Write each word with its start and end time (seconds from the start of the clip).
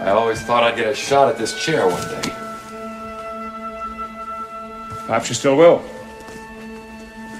I 0.00 0.10
always 0.10 0.40
thought 0.42 0.62
I'd 0.62 0.76
get 0.76 0.88
a 0.88 0.94
shot 0.94 1.28
at 1.28 1.38
this 1.38 1.64
chair 1.64 1.86
one 1.86 2.02
day. 2.08 2.30
Perhaps 5.06 5.28
you 5.28 5.34
still 5.34 5.56
will. 5.56 5.82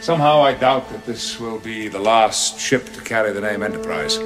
Somehow 0.00 0.42
I 0.42 0.54
doubt 0.54 0.88
that 0.90 1.04
this 1.04 1.40
will 1.40 1.58
be 1.58 1.88
the 1.88 1.98
last 1.98 2.60
ship 2.60 2.92
to 2.94 3.00
carry 3.00 3.32
the 3.32 3.40
name 3.40 3.62
Enterprise. 3.62 4.18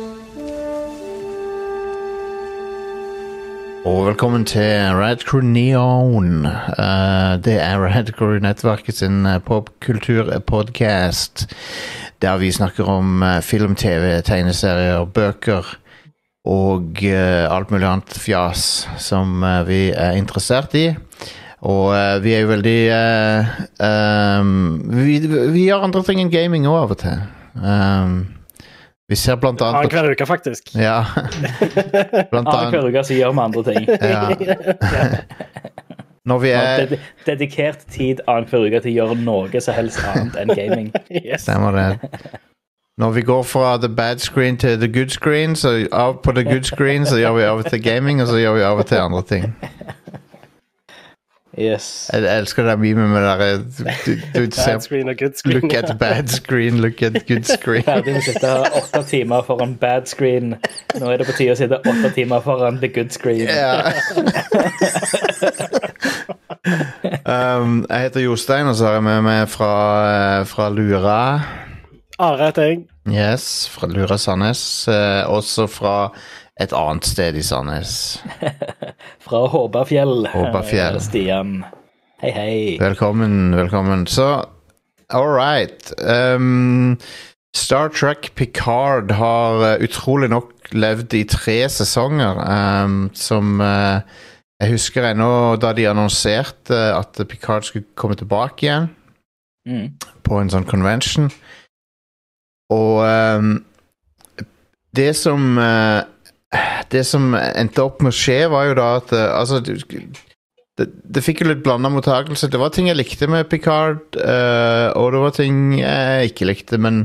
Og 3.85 4.07
velkommen 4.07 4.45
til 4.45 4.95
Red 4.95 5.17
Crew 5.17 5.41
Neon. 5.41 6.47
Eh, 6.47 7.45
det 7.45 7.63
er 7.63 7.85
Red 7.85 8.13
Crew 8.13 8.39
Nettverket 8.39 8.97
sin 8.97 9.27
eh, 9.27 9.41
popkulturpodcast. 9.41 11.55
Der 12.23 12.37
vi 12.37 12.53
snakker 12.53 12.85
om 12.85 13.23
eh, 13.23 13.43
film, 13.43 13.75
TV, 13.75 14.23
tegneserier, 14.23 15.05
bøker 15.05 15.79
og 16.49 17.03
eh, 17.05 17.45
alt 17.51 17.69
mulig 17.73 17.85
annet 17.85 18.15
fjas 18.17 18.87
som 19.03 19.43
eh, 19.45 19.63
vi 19.69 19.81
er 19.93 20.17
interessert 20.17 20.73
i. 20.79 20.95
Og 21.61 21.91
uh, 21.93 22.17
vi 22.25 22.33
er 22.33 22.41
jo 22.41 22.49
veldig 22.55 22.79
uh, 22.89 23.49
um, 24.41 24.81
vi, 24.97 25.19
vi 25.29 25.67
gjør 25.67 25.83
andre 25.85 26.01
ting 26.07 26.17
enn 26.23 26.31
gaming 26.33 26.65
òg 26.65 26.79
av 26.79 26.95
og 26.95 26.99
til. 27.03 27.19
Um, 27.61 28.15
vi 29.13 29.19
ser 29.21 29.37
blant 29.43 29.61
annet 29.61 29.91
Annenhver 29.91 30.15
uke, 30.15 30.25
faktisk. 30.25 30.73
Ja. 30.73 31.05
Annenhver 32.33 32.89
uke 32.89 33.05
så 33.05 33.13
gjør 33.19 33.37
vi 33.37 33.45
andre 33.45 33.63
ting. 33.69 33.85
ja. 34.01 34.25
Når 36.31 36.39
vi 36.39 36.51
er 36.53 36.87
Ded 36.87 36.99
dedikert 37.27 37.87
tid 37.91 38.21
annenhver 38.29 38.69
uke 38.69 38.81
til 38.85 38.93
å 38.93 38.97
gjøre 38.99 39.17
noe 39.25 39.63
som 39.65 39.77
helst 39.77 40.03
annet 40.05 40.37
enn 40.41 40.53
gaming. 40.53 40.93
Yes. 41.11 41.47
Stemmer 41.47 41.77
det. 41.77 42.41
Når 43.01 43.11
vi 43.11 43.23
går 43.23 43.43
fra 43.43 43.77
the 43.77 43.89
bad 43.89 44.19
screen 44.19 44.57
til 44.57 44.77
the 44.79 44.89
good 44.99 45.09
screen, 45.09 45.57
så 45.57 45.89
av 45.93 46.23
på 46.23 46.33
the 46.33 46.45
good 46.45 46.65
screen 46.65 47.07
så 47.07 47.17
gjør 47.17 47.33
vi 47.33 47.43
av 47.43 47.59
og 47.59 47.71
til 47.71 47.83
gaming, 47.83 48.23
og 48.23 48.29
så 48.29 48.37
gjør 48.37 48.55
vi 48.55 48.61
av 48.63 48.79
og 48.79 48.87
til 48.87 48.97
andre 48.97 49.23
ting. 49.23 49.55
Yes. 51.59 52.11
Jeg 52.13 52.23
jeg 52.23 52.39
elsker 52.39 52.63
det 52.63 52.79
memet 52.79 53.09
med 53.11 53.23
det 53.23 53.39
der 53.39 53.59
du, 54.07 54.13
du 54.35 54.41
Bad 54.41 54.53
ser 54.53 54.79
screen 54.79 55.09
og 55.09 55.17
good 55.19 55.33
screen. 55.37 55.61
Look 55.61 55.75
at 55.75 55.99
bad 55.99 56.29
screen, 56.29 56.81
look 56.81 57.03
at 57.03 57.13
good 57.29 57.45
screen. 57.45 57.85
Ferdig 57.85 58.13
med 58.13 58.21
å 58.21 58.25
sitte 58.25 58.53
åtte 58.83 59.03
timer 59.09 59.43
foran 59.49 59.75
bad 59.77 60.07
screen. 60.07 60.55
Nå 61.01 61.11
er 61.11 61.17
det 61.17 61.27
på 61.27 61.33
tide 61.39 61.53
å 61.53 61.59
sitte 61.59 61.81
åtte 61.81 62.13
timer 62.15 62.41
foran 62.45 62.79
the 62.85 62.89
good 62.89 63.13
screen. 63.17 63.49
Yeah. 63.49 63.93
um, 67.65 67.87
jeg 67.89 68.01
heter 68.01 68.21
Jostein, 68.21 68.67
og 68.67 68.77
så 68.77 68.85
har 68.87 69.01
jeg 69.01 69.09
med 69.09 69.23
meg 69.25 69.49
fra, 69.49 69.73
eh, 70.13 70.47
fra 70.47 70.69
Lura. 70.69 71.21
Are 72.21 72.37
heter 72.41 72.67
jeg. 72.69 72.81
Yes, 73.09 73.45
fra 73.73 73.89
Lura 73.89 74.19
Sandnes. 74.21 74.61
eh, 74.89 75.25
også 75.31 75.67
fra 75.71 76.13
et 76.61 76.73
annet 76.77 77.07
sted 77.09 77.37
i 77.41 77.43
Sandnes. 77.43 78.21
Fra 79.25 79.47
Håbafjell. 79.49 80.27
Håbafjell. 80.29 80.97
eh, 80.99 81.01
Stian. 81.01 81.53
Hei, 82.21 82.31
hei. 82.37 82.77
Velkommen, 82.81 83.55
velkommen. 83.57 84.07
Så, 84.07 84.27
all 85.09 85.31
right. 85.33 85.93
Um, 86.05 86.99
Star 87.57 87.89
Trek 87.89 88.33
Picard 88.37 89.11
har 89.17 89.57
uh, 89.65 89.83
utrolig 89.83 90.29
nok 90.31 90.53
levd 90.77 91.15
i 91.17 91.25
tre 91.25 91.63
sesonger, 91.73 92.37
um, 92.85 93.09
som 93.17 93.57
uh, 93.65 94.03
Jeg 94.61 94.75
husker 94.77 95.09
ennå 95.15 95.57
da 95.59 95.73
de 95.73 95.89
annonserte 95.89 96.77
at 96.95 97.17
Picard 97.29 97.65
skulle 97.65 97.89
komme 97.97 98.15
tilbake 98.21 98.67
igjen 98.69 98.91
Mm. 99.69 99.91
på 100.25 100.39
en 100.41 100.49
sånn 100.49 100.65
convention. 100.65 101.27
Og 102.71 103.03
um, 103.03 103.53
det 104.97 105.15
som 105.19 105.59
uh, 105.59 106.03
Det 106.91 107.05
som 107.07 107.35
endte 107.35 107.83
opp 107.83 108.03
med 108.03 108.11
å 108.11 108.17
skje, 108.17 108.45
var 108.51 108.71
jo 108.71 108.77
da 108.79 108.89
at 108.99 109.13
uh, 109.15 109.27
Altså 109.39 109.61
det, 109.63 110.87
det 111.05 111.23
fikk 111.23 111.43
jo 111.43 111.51
litt 111.51 111.65
blanda 111.65 111.91
mottakelse. 111.93 112.49
Det 112.49 112.59
var 112.61 112.73
ting 112.73 112.89
jeg 112.89 112.97
likte 112.97 113.27
med 113.29 113.51
Picard, 113.51 114.01
uh, 114.17 114.89
og 114.97 115.11
det 115.13 115.21
var 115.21 115.35
ting 115.37 115.59
jeg 115.77 116.31
ikke 116.31 116.49
likte, 116.49 116.79
men 116.81 117.03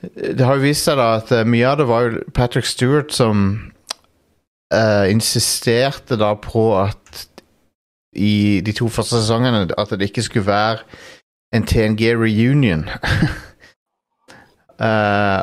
det 0.00 0.40
har 0.46 0.56
jo 0.56 0.64
vist 0.64 0.86
seg 0.86 0.96
da 0.96 1.10
at 1.18 1.32
mye 1.44 1.66
av 1.68 1.80
det 1.80 1.88
var 1.90 2.06
jo 2.06 2.22
Patrick 2.32 2.68
Stewart 2.68 3.10
som 3.12 3.50
insisterte 5.08 6.18
da 6.20 6.34
på 6.38 6.62
at 6.76 7.22
i 8.16 8.60
de 8.64 8.74
to 8.76 8.88
første 8.92 9.16
sesongene 9.16 9.66
at 9.80 9.94
det 9.96 10.10
ikke 10.10 10.24
skulle 10.26 10.46
være 10.46 10.84
en 11.56 11.66
TNG 11.66 12.12
reunion. 12.14 12.84
Eh, 14.78 15.40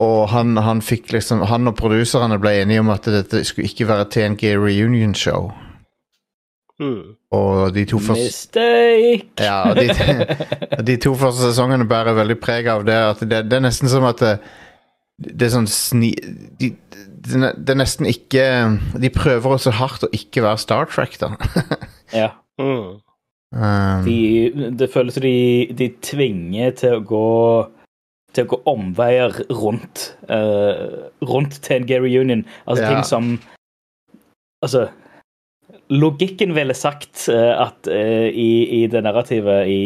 og 0.00 0.28
han, 0.28 0.56
han 0.60 0.82
fikk 0.84 1.12
liksom 1.12 1.42
Han 1.48 1.70
og 1.70 1.76
produserne 1.78 2.36
ble 2.40 2.52
enige 2.62 2.82
om 2.82 2.90
at 2.92 3.08
dette 3.08 3.42
skulle 3.48 3.68
ikke 3.70 3.88
være 3.88 4.08
TNG 4.12 4.52
reunion 4.60 5.14
show. 5.16 5.50
Mm. 6.80 7.16
Og 7.32 7.72
de 7.74 7.84
to 7.88 7.98
første 7.98 8.60
Mistake! 8.60 9.30
ja, 9.40 9.70
og 9.70 9.76
de, 9.76 9.88
de 10.90 10.96
to 11.00 11.14
første 11.16 11.48
sesongene 11.48 11.88
bærer 11.88 12.16
veldig 12.18 12.36
preg 12.42 12.68
av 12.68 12.84
det. 12.84 12.98
At 13.14 13.24
det, 13.24 13.46
det 13.48 13.56
er 13.56 13.64
nesten 13.64 13.88
som 13.92 14.04
at 14.08 14.20
det, 14.20 14.34
det 15.16 15.48
er 15.48 15.54
sånn 15.56 15.70
sni... 15.70 16.12
De, 16.60 16.74
det, 17.26 17.54
det 17.56 17.72
er 17.72 17.78
nesten 17.80 18.06
ikke 18.06 18.42
De 19.02 19.08
prøver 19.10 19.56
også 19.56 19.72
hardt 19.74 20.04
å 20.06 20.12
ikke 20.14 20.44
være 20.44 20.60
Star 20.62 20.90
Trek, 20.92 21.16
da. 21.22 21.32
Ja. 22.14 22.28
Mm. 22.60 23.00
um, 23.56 24.04
De, 24.04 24.18
det 24.78 24.92
føles 24.92 25.16
som 25.16 25.24
de, 25.24 25.72
de 25.76 25.88
tvinger 26.04 26.76
til 26.76 27.00
å 27.00 27.02
gå 27.08 27.30
til 28.36 28.46
å 28.46 28.52
gå 28.52 28.60
omveier 28.70 29.34
rundt 29.50 30.10
uh, 30.30 31.08
rundt 31.24 31.58
Gary 31.88 32.12
Union. 32.18 32.44
Altså 32.66 32.84
Ja. 32.84 32.92
ting 32.94 33.04
som 33.08 33.34
Altså 34.64 34.86
Logikken 35.92 36.54
ville 36.56 36.74
sagt 36.74 37.28
uh, 37.30 37.66
at 37.66 37.86
uh, 37.90 38.28
i, 38.30 38.82
i 38.82 38.86
det 38.90 39.02
narrativet 39.06 39.68
i, 39.70 39.82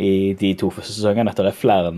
i 0.00 0.12
de 0.38 0.54
to 0.58 0.70
første 0.74 0.96
sesongene 0.96 1.30
at 1.30 1.38
det 1.38 1.52
er 1.52 1.60
flere 1.60 1.92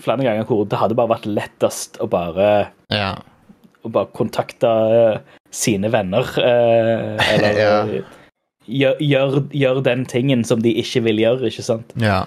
flere 0.00 0.24
ganger 0.24 0.48
hvor 0.48 0.64
det 0.64 0.78
hadde 0.80 0.96
bare 0.96 1.12
vært 1.12 1.28
lettest 1.28 1.98
å 2.00 2.06
bare 2.08 2.70
ja. 2.88 3.10
å 3.84 3.90
bare 3.92 4.08
kontakte 4.16 4.70
sine 5.52 5.90
venner. 5.92 6.24
eller 7.32 7.58
Ja. 7.60 7.74
gjøre 8.64 9.04
gjør, 9.04 9.42
gjør 9.52 9.82
den 9.84 10.06
tingen 10.08 10.46
som 10.48 10.62
de 10.64 10.72
ikke 10.80 11.02
vil 11.10 11.20
gjøre, 11.20 11.50
ikke 11.50 11.66
sant? 11.66 11.92
ja. 12.00 12.22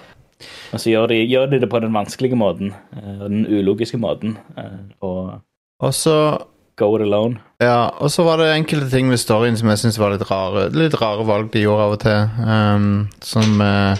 Og 0.72 0.80
så 0.82 0.90
gjør 0.90 1.10
de, 1.12 1.22
gjør 1.24 1.46
de 1.52 1.60
det 1.62 1.70
på 1.72 1.80
den 1.80 1.94
vanskelige 1.96 2.36
måten, 2.36 2.74
eh, 2.96 3.14
den 3.22 3.46
ulogiske 3.46 3.98
måten, 3.98 4.36
eh, 4.58 4.82
og 5.00 5.40
Og 5.80 5.94
så 5.94 6.38
go 6.76 6.96
it 6.96 7.02
alone. 7.02 7.38
Ja, 7.60 7.88
og 8.00 8.10
så 8.10 8.24
var 8.24 8.36
det 8.40 8.50
enkelte 8.54 8.90
ting 8.90 9.08
ved 9.10 9.20
storyen 9.20 9.56
som 9.56 9.68
jeg 9.72 9.80
syns 9.80 9.98
var 10.00 10.12
litt 10.12 10.26
rare. 10.30 10.68
Litt 10.76 10.96
rare 11.00 11.24
valg 11.24 11.50
de 11.52 11.64
gjorde 11.64 11.86
av 11.86 11.96
og 11.96 12.02
til. 12.04 12.28
Um, 12.44 13.08
som 13.24 13.60
uh, 13.60 13.96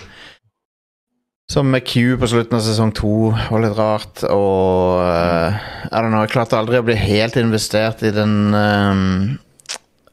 Som 1.49 1.71
med 1.71 1.85
Q 1.87 2.17
på 2.19 2.27
slutten 2.27 2.57
av 2.59 2.65
sesong 2.67 2.91
to 2.91 3.31
var 3.31 3.63
litt 3.63 3.77
rart. 3.79 4.25
Og 4.29 4.99
jeg 4.99 5.53
I 5.93 6.01
don't 6.03 6.11
know, 6.11 6.25
jeg 6.25 6.35
klarte 6.35 6.59
aldri 6.59 6.81
å 6.81 6.85
bli 6.85 6.97
helt 6.99 7.37
investert 7.39 8.03
i 8.03 8.11
den 8.11 8.53
um, 8.53 9.39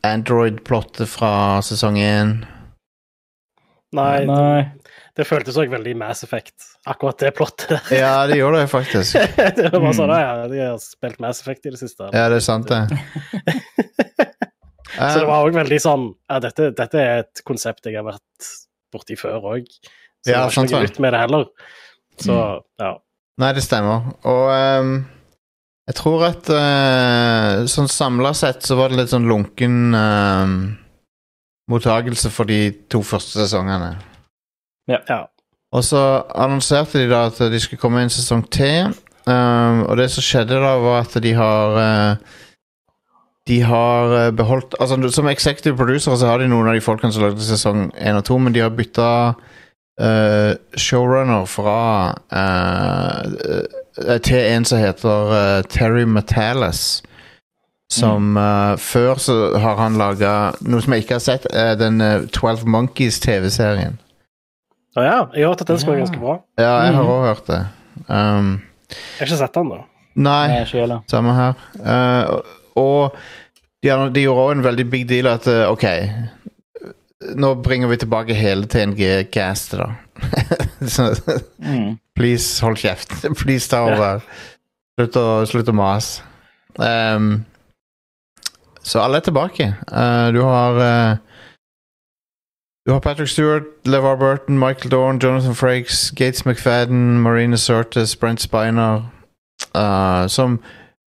Android-plottet 0.05 1.09
fra 1.09 1.59
sesong 1.65 1.97
én. 1.97 2.35
Nei, 3.93 4.25
Nei. 4.29 4.82
Det 5.13 5.25
føltes 5.29 5.57
òg 5.61 5.69
veldig 5.69 5.93
Mass 5.99 6.23
Effect, 6.25 6.55
akkurat 6.89 7.19
det 7.21 7.33
plottet 7.37 7.69
der. 7.69 7.91
Ja, 7.99 8.13
det 8.29 8.39
gjorde 8.39 8.63
det 8.63 8.69
faktisk. 8.77 9.17
det 9.37 9.69
var 9.69 9.79
bare 9.79 9.95
sånn, 9.97 10.13
ja, 10.17 10.47
de 10.49 10.61
har 10.63 10.79
spilt 10.81 11.19
Mass 11.23 11.43
Effect 11.43 11.69
i 11.69 11.73
det 11.75 11.81
siste. 11.81 12.09
Ja, 12.15 12.27
det 12.33 12.39
er 12.41 12.45
sant, 12.45 12.71
det. 12.71 12.87
Så 14.93 15.23
det 15.23 15.25
var 15.25 15.41
òg 15.41 15.55
veldig 15.55 15.79
sånn 15.81 16.03
ja, 16.29 16.37
dette, 16.43 16.67
dette 16.77 16.99
er 17.01 17.23
et 17.23 17.41
konsept 17.47 17.87
jeg 17.89 17.97
har 17.97 18.05
vært 18.05 18.49
borti 18.93 19.17
før 19.17 19.55
òg. 19.55 19.65
Så 20.21 20.29
Ja, 20.29 20.37
det 20.37 20.43
var 20.43 20.53
sant 20.55 20.69
ikke 20.69 20.77
noe 20.77 20.85
ut 20.85 20.93
nytt 20.93 21.01
med 21.01 21.15
det 21.15 21.21
heller. 21.23 21.47
Så 22.21 22.37
ja. 22.81 22.91
Nei, 23.41 23.49
det 23.57 23.63
stemmer. 23.65 24.11
Og 24.29 24.43
um, 24.53 24.93
jeg 25.89 25.97
tror 25.97 26.27
at 26.29 26.51
uh, 26.53 27.65
sånn 27.67 27.89
samla 27.91 28.35
sett 28.37 28.61
så 28.63 28.77
var 28.79 28.93
det 28.93 29.01
litt 29.01 29.11
sånn 29.11 29.25
lunken 29.27 29.97
ehm, 29.97 30.57
mottagelse 31.73 32.29
for 32.31 32.47
de 32.47 32.69
to 32.93 33.01
første 33.03 33.41
sesongene. 33.41 33.95
Ja. 34.89 35.25
Og 35.73 35.83
så 35.83 36.23
annonserte 36.35 37.01
de 37.01 37.09
da 37.09 37.25
at 37.29 37.39
de 37.51 37.59
skulle 37.59 37.81
komme 37.81 38.03
en 38.03 38.13
sesong 38.13 38.43
til. 38.51 38.93
Um, 39.25 39.85
og 39.87 39.97
det 39.97 40.09
som 40.11 40.25
skjedde 40.25 40.59
da, 40.59 40.73
var 40.83 41.05
at 41.05 41.15
de 41.23 41.33
har 41.33 41.77
uh, 41.79 42.39
De 43.47 43.61
har 43.63 44.11
eh, 44.17 44.31
beholdt 44.35 44.75
Altså 44.79 45.11
Som 45.11 45.27
executive 45.27 45.77
producer 45.77 46.15
så 46.15 46.27
har 46.27 46.37
de 46.37 46.47
noen 46.47 46.67
av 46.67 46.73
de 46.75 46.81
folkene 46.81 47.11
som 47.11 47.23
lagde 47.23 47.43
sesong 47.43 47.91
1 47.95 48.19
og 48.19 48.23
2, 48.23 48.37
men 48.37 48.53
de 48.53 48.59
har 48.59 48.69
bytta 48.69 49.07
uh, 50.01 50.53
showrunner 50.75 51.45
fra 51.45 51.79
uh, 52.35 53.63
eh, 53.97 54.19
til 54.21 54.37
en 54.37 54.65
som 54.65 54.79
heter 54.79 55.33
eh, 55.39 55.63
Terry 55.69 56.03
Metalis. 56.03 57.03
Som 57.93 58.37
eh, 58.37 58.77
Før 58.77 59.15
så 59.21 59.57
har 59.57 59.77
han 59.77 59.99
laga 60.01 60.53
noe 60.65 60.81
som 60.81 60.95
jeg 60.95 61.05
ikke 61.05 61.19
har 61.19 61.25
sett, 61.25 61.45
eh, 61.53 61.73
den 61.77 62.01
eh, 62.01 62.25
12 62.31 62.65
Å 64.93 65.01
ja, 65.03 65.15
jeg 65.33 65.43
har 65.45 65.53
hørt 65.53 65.61
at 65.63 65.69
den 65.71 65.79
skal 65.81 65.95
være 65.95 66.03
ganske 66.03 66.19
bra. 66.21 66.35
Ja, 66.61 66.73
jeg 66.85 66.93
har 66.99 67.07
òg 67.09 67.23
hørt 67.25 67.47
det. 67.49 67.61
Um, 68.07 68.49
Jeg 68.93 69.19
har 69.19 69.29
ikke 69.31 69.39
sett 69.39 69.55
den, 69.57 69.71
da. 69.73 69.79
nei, 70.15 70.47
Nei, 70.51 70.97
samme 71.09 71.33
her. 71.33 71.63
Uh, 71.79 72.41
og 72.77 73.15
de, 73.83 73.89
de 74.13 74.25
gjorde 74.27 74.43
også 74.43 74.57
en 74.59 74.65
veldig 74.67 74.85
big 74.93 75.07
deal 75.09 75.29
at 75.31 75.47
uh, 75.49 75.63
OK, 75.73 75.87
nå 77.39 77.53
bringer 77.65 77.89
vi 77.89 77.97
tilbake 78.03 78.35
hele 78.37 78.67
TNG-castet, 78.69 79.81
da. 79.81 79.89
Så 80.93 81.09
Mm. 81.63 81.95
please, 82.15 82.59
hold 82.61 82.77
kjeft. 82.77 83.13
Please 83.41 83.69
ta 83.71 83.79
over. 83.87 84.21
Slutt 84.99 85.15
å, 85.17 85.25
slutt 85.49 85.69
å 85.71 85.73
mase. 85.73 86.21
Um, 86.77 87.45
så 88.83 88.99
alle 88.99 89.21
er 89.21 89.25
tilbake. 89.25 89.69
Uh, 89.87 90.27
du 90.35 90.41
har 90.43 90.77
Du 92.85 92.91
har 92.91 92.99
Patrick 92.99 93.29
Stewart, 93.29 93.63
LeVar 93.85 94.15
Burton, 94.15 94.59
Michael 94.59 94.89
Dorn, 94.89 95.19
Jonathan 95.19 95.55
Frakes, 95.55 96.11
Gates 96.11 96.45
McFadden, 96.45 97.21
Marina 97.21 97.57
Sirtis, 97.57 98.15
Brent 98.19 98.41
Spiner 98.41 99.09
uh, 99.75 100.27
Som, 100.27 100.59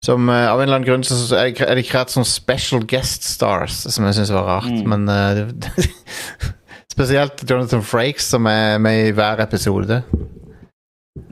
som 0.05 0.29
uh, 0.29 0.53
av 0.53 0.61
en 0.61 0.63
eller 0.63 0.77
annen 0.77 0.87
grunn 0.87 1.05
så 1.05 1.17
så 1.19 1.37
er 1.37 1.51
er 1.67 1.75
de 1.75 1.83
kreert 1.83 2.11
som 2.15 2.25
special 2.25 2.87
guest 2.87 3.25
stars, 3.25 3.73
som 3.91 4.07
jeg 4.07 4.15
syns 4.15 4.33
var 4.33 4.47
rart. 4.47 4.71
Mm. 4.71 4.89
Men 4.89 5.09
uh, 5.09 5.51
Spesielt 6.95 7.51
Jonathan 7.51 7.83
Frakes, 7.83 8.31
som 8.31 8.47
er 8.47 8.79
med 8.79 9.09
i 9.09 9.11
hver 9.11 9.43
episode 9.43 10.03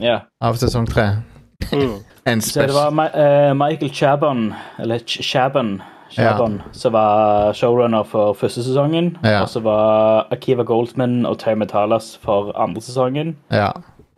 yeah. 0.01 0.21
av 0.41 0.59
sesong 0.59 0.87
tre. 0.91 1.23
Mm. 1.71 2.01
En 2.27 2.41
Så 2.43 2.63
det 2.63 2.75
var 2.75 2.91
Ma 2.95 3.09
eh, 3.09 3.55
Michael 3.55 3.91
Chabon, 3.91 4.53
eller 4.79 4.99
Ch 4.99 5.23
Chabon, 5.23 5.83
Chabon 6.13 6.61
som 6.77 6.93
var 6.93 7.53
showrunner 7.57 8.05
for 8.05 8.37
første 8.39 8.63
sesongen. 8.63 9.17
Ja. 9.25 9.43
Og 9.43 9.49
så 9.49 9.63
var 9.65 10.29
Akiva 10.31 10.63
Goldsman 10.63 11.27
og 11.27 11.39
Tay 11.39 11.57
Metalas 11.59 12.17
for 12.23 12.53
andre 12.59 12.83
sesongen. 12.85 13.37
Ja. 13.51 13.71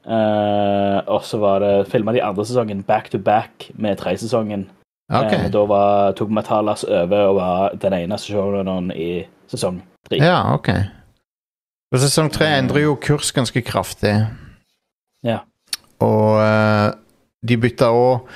Uh, 0.04 1.00
og 1.08 1.22
så 1.24 1.38
var 1.40 1.62
det 1.64 1.86
filma 1.88 2.12
de 2.12 2.22
andre 2.22 2.44
sesongen 2.44 2.82
back 2.82 3.10
to 3.10 3.18
back 3.18 3.70
med 3.74 3.96
tredje 3.96 4.18
sesongen. 4.26 4.66
Okay. 5.08 5.46
Uh, 5.46 5.52
da 5.52 5.64
var, 5.68 6.12
tok 6.12 6.30
Metalas 6.30 6.84
over 6.84 7.28
og 7.28 7.36
var 7.36 7.78
den 7.80 7.96
eneste 8.02 8.32
showrunneren 8.32 8.90
i 8.92 9.24
sesong 9.48 9.80
tre. 10.08 10.20
Ja, 10.20 10.54
ok. 10.54 10.68
Og 11.94 12.02
sesong 12.02 12.28
tre 12.32 12.50
endrer 12.58 12.84
jo 12.84 12.98
kurs 13.00 13.32
ganske 13.32 13.62
kraftig. 13.64 14.12
Ja. 15.24 15.38
Og 16.04 16.36
uh, 16.42 16.92
de 17.48 17.58
bytta 17.60 17.88
òg 17.94 18.28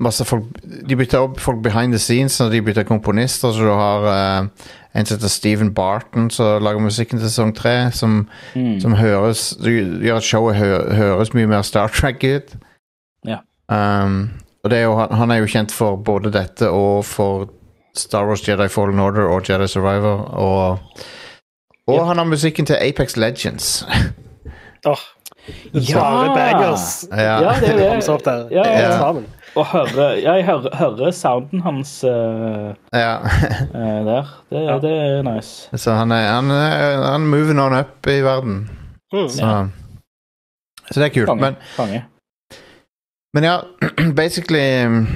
masse 0.00 0.24
folk 0.24 0.44
De 0.88 0.96
bytter 0.96 1.18
opp 1.20 1.40
folk 1.40 1.62
behind 1.62 1.92
the 1.92 1.98
scenes 2.00 2.38
når 2.40 2.50
de 2.54 2.62
bytter 2.62 2.86
komponister, 2.88 3.52
så 3.52 3.66
du 3.66 3.70
har 3.70 4.06
uh, 4.08 4.46
en 4.94 5.06
som 5.06 5.16
heter 5.18 5.28
Stephen 5.28 5.74
Barton 5.74 6.30
som 6.30 6.62
lager 6.62 6.80
musikken 6.82 7.18
til 7.20 7.28
sesong 7.28 7.52
tre, 7.56 7.90
som, 7.92 8.28
Mm. 8.54 8.80
som 8.80 8.94
høres 8.98 9.50
Det 9.62 9.74
gjør 10.02 10.16
at 10.16 10.22
showet 10.26 10.56
hø 10.56 10.70
høres 10.96 11.34
mye 11.34 11.46
mer 11.46 11.62
Star 11.62 11.88
Trek 11.88 12.24
ut. 12.24 12.56
Ja. 13.26 13.38
Um, 13.68 14.30
og 14.64 14.70
det 14.70 14.78
er 14.78 14.82
jo, 14.82 14.96
han- 14.96 15.30
er 15.30 15.36
jo 15.38 15.46
kjent 15.46 15.72
for 15.72 15.96
både 15.96 16.32
dette 16.32 16.68
og 16.70 17.04
for 17.04 17.48
Star 17.96 18.26
Wars 18.26 18.42
Jedi 18.48 18.68
Fallen 18.68 18.98
Order 19.00 19.28
og 19.28 19.48
Jedi 19.48 19.66
Survivor. 19.68 20.26
Og, 20.34 20.78
og 21.86 21.94
yep. 21.94 22.06
han 22.06 22.18
har 22.18 22.24
musikken 22.24 22.66
til 22.66 22.76
Apex 22.80 23.16
Legends. 23.16 23.86
Åh, 24.86 24.96
Bare 25.94 26.34
bangers. 26.36 27.06
Ja. 27.10 27.40
Ja, 27.42 27.54
det 27.60 27.68
er 27.68 27.76
det. 27.76 27.84
Ja, 27.84 27.94
det 27.96 28.08
er 28.08 28.48
det 28.48 28.52
Ja, 28.52 28.62
ja. 28.64 28.92
Ja. 28.96 29.22
Og 29.58 29.66
høre, 29.66 30.04
ja, 30.22 30.32
jeg 30.38 30.44
hører, 30.46 30.76
hører 30.76 31.10
sounden 31.10 31.60
hans 31.64 32.04
uh, 32.04 32.70
ja. 32.94 33.16
eh, 33.74 34.04
der. 34.06 34.28
Det, 34.50 34.62
Ja. 34.62 34.78
det 34.78 34.92
er 34.92 35.22
nice. 35.26 35.68
Så 35.76 35.92
han 35.92 36.12
er, 36.12 36.28
han 36.32 36.50
er 36.50 37.02
han 37.12 37.22
er 37.22 37.26
moving 37.26 37.60
on 37.60 37.74
up 37.78 38.06
i 38.06 38.20
verden. 38.22 38.70
Mm. 39.12 39.28
Så, 39.28 39.68
så 40.90 41.00
det 41.00 41.06
er 41.06 41.14
kult. 41.14 41.26
Fange. 41.28 41.40
Men, 41.40 41.56
Fange. 41.76 42.04
men 43.34 43.44
ja, 43.44 43.56
basically 44.22 44.86
um, 44.86 45.08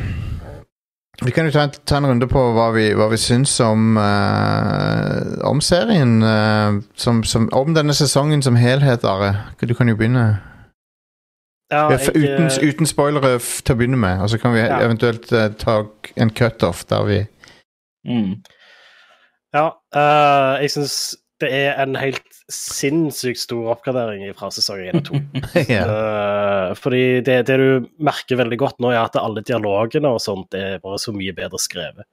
Vi 1.24 1.30
kan 1.30 1.44
jo 1.46 1.50
ta 1.50 1.62
en, 1.62 1.70
ta 1.86 1.96
en 1.96 2.06
runde 2.06 2.26
på 2.26 2.40
hva 2.56 2.72
vi, 2.74 2.88
hva 2.94 3.06
vi 3.08 3.16
syns 3.16 3.60
om, 3.60 3.96
uh, 3.96 5.38
om 5.46 5.60
serien. 5.60 6.22
Uh, 6.22 6.82
som, 6.96 7.22
som, 7.24 7.46
om 7.52 7.74
denne 7.74 7.94
sesongen 7.94 8.42
som 8.42 8.56
helhet, 8.58 9.04
Are. 9.04 9.36
Du 9.62 9.74
kan 9.74 9.88
jo 9.88 9.96
begynne. 9.96 10.40
Ja, 11.72 11.88
jeg, 11.90 12.12
uten, 12.12 12.46
eh, 12.46 12.68
uten 12.68 12.88
spoilere 12.88 13.38
til 13.40 13.74
å 13.74 13.78
begynne 13.78 14.00
med, 14.00 14.20
og 14.20 14.28
så 14.30 14.38
kan 14.40 14.52
vi 14.54 14.60
Ja. 14.60 14.82
eventuelt 14.84 15.30
uh, 15.32 15.48
ta 15.58 15.84
en 16.16 16.30
cutoff 16.30 16.84
der 16.90 17.04
vi 17.08 17.26
Mm. 18.04 18.42
Ja, 19.54 19.70
uh, 19.96 20.60
jeg 20.60 20.74
syns 20.74 21.16
det 21.40 21.48
er 21.50 21.78
en 21.82 21.96
helt 21.96 22.22
sinnssykt 22.52 23.40
stor 23.40 23.70
oppgradering 23.72 24.26
fra 24.36 24.50
sesong 24.52 24.82
1 24.84 24.98
og 24.98 25.06
2. 25.08 25.20
ja. 25.72 25.86
uh, 25.88 26.74
fordi 26.76 27.22
det, 27.24 27.38
det 27.48 27.56
du 27.60 27.86
merker 28.04 28.38
veldig 28.38 28.58
godt 28.60 28.82
nå, 28.84 28.92
er 28.92 29.00
at 29.00 29.16
alle 29.16 29.42
dialogene 29.46 30.12
og 30.14 30.20
sånt 30.22 30.54
er 30.58 30.82
bare 30.84 31.00
så 31.00 31.14
mye 31.16 31.32
bedre 31.36 31.60
skrevet. 31.62 32.04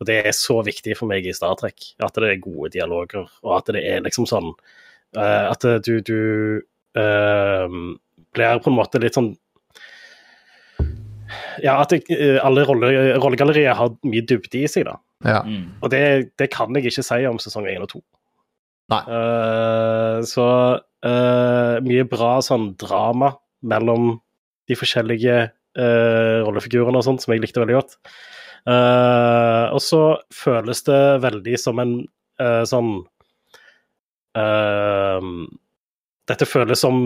Og 0.00 0.10
det 0.10 0.18
er 0.26 0.34
så 0.36 0.58
viktig 0.66 0.98
for 0.98 1.10
meg 1.12 1.28
i 1.28 1.34
Star 1.36 1.54
Trek, 1.60 1.92
at 2.02 2.18
det 2.18 2.32
er 2.32 2.42
gode 2.42 2.72
dialoger, 2.74 3.30
og 3.46 3.54
at 3.60 3.70
det 3.76 3.84
er 3.86 4.02
liksom 4.04 4.26
sånn 4.28 4.50
uh, 4.50 5.46
At 5.52 5.62
du, 5.86 5.94
du 6.02 6.18
eh, 6.98 7.78
blir 8.36 8.62
på 8.62 8.72
en 8.72 8.78
måte 8.78 9.00
litt 9.02 9.16
sånn 9.16 9.32
Ja, 11.64 11.78
at 11.80 11.90
det, 11.92 12.04
eh, 12.12 12.36
alle 12.44 12.66
rolle, 12.68 12.92
rollegallerier 13.16 13.76
har 13.76 13.94
mye 14.06 14.24
dybde 14.28 14.60
i 14.60 14.68
seg, 14.70 14.86
da. 14.88 14.98
ja. 15.24 15.40
Mm. 15.42 15.80
Og 15.80 15.90
det, 15.92 16.02
det 16.38 16.50
kan 16.52 16.76
jeg 16.76 16.90
ikke 16.90 17.04
si 17.06 17.26
om 17.26 17.40
sesong 17.42 17.66
1 17.72 17.86
og 17.86 17.90
2. 17.96 18.02
Nei. 18.92 19.02
Eh, 19.02 20.18
så 20.28 20.46
uh, 20.78 21.76
mye 21.82 22.06
bra 22.08 22.36
sånn 22.44 22.70
drama 22.78 23.32
mellom 23.66 24.16
de 24.70 24.78
forskjellige 24.78 25.36
uh, 25.50 26.38
rollefigurene 26.46 27.00
og 27.00 27.06
sånt, 27.06 27.24
som 27.24 27.34
jeg 27.34 27.42
likte 27.42 27.62
veldig 27.62 27.78
godt. 27.78 27.98
Eh, 28.66 29.64
og 29.70 29.78
så 29.78 30.00
føles 30.34 30.80
det 30.88 31.02
veldig 31.22 31.52
som 31.62 31.78
en 31.78 31.92
sånn 32.66 32.88
Dette 36.26 36.48
føles 36.50 36.82
som 36.82 36.96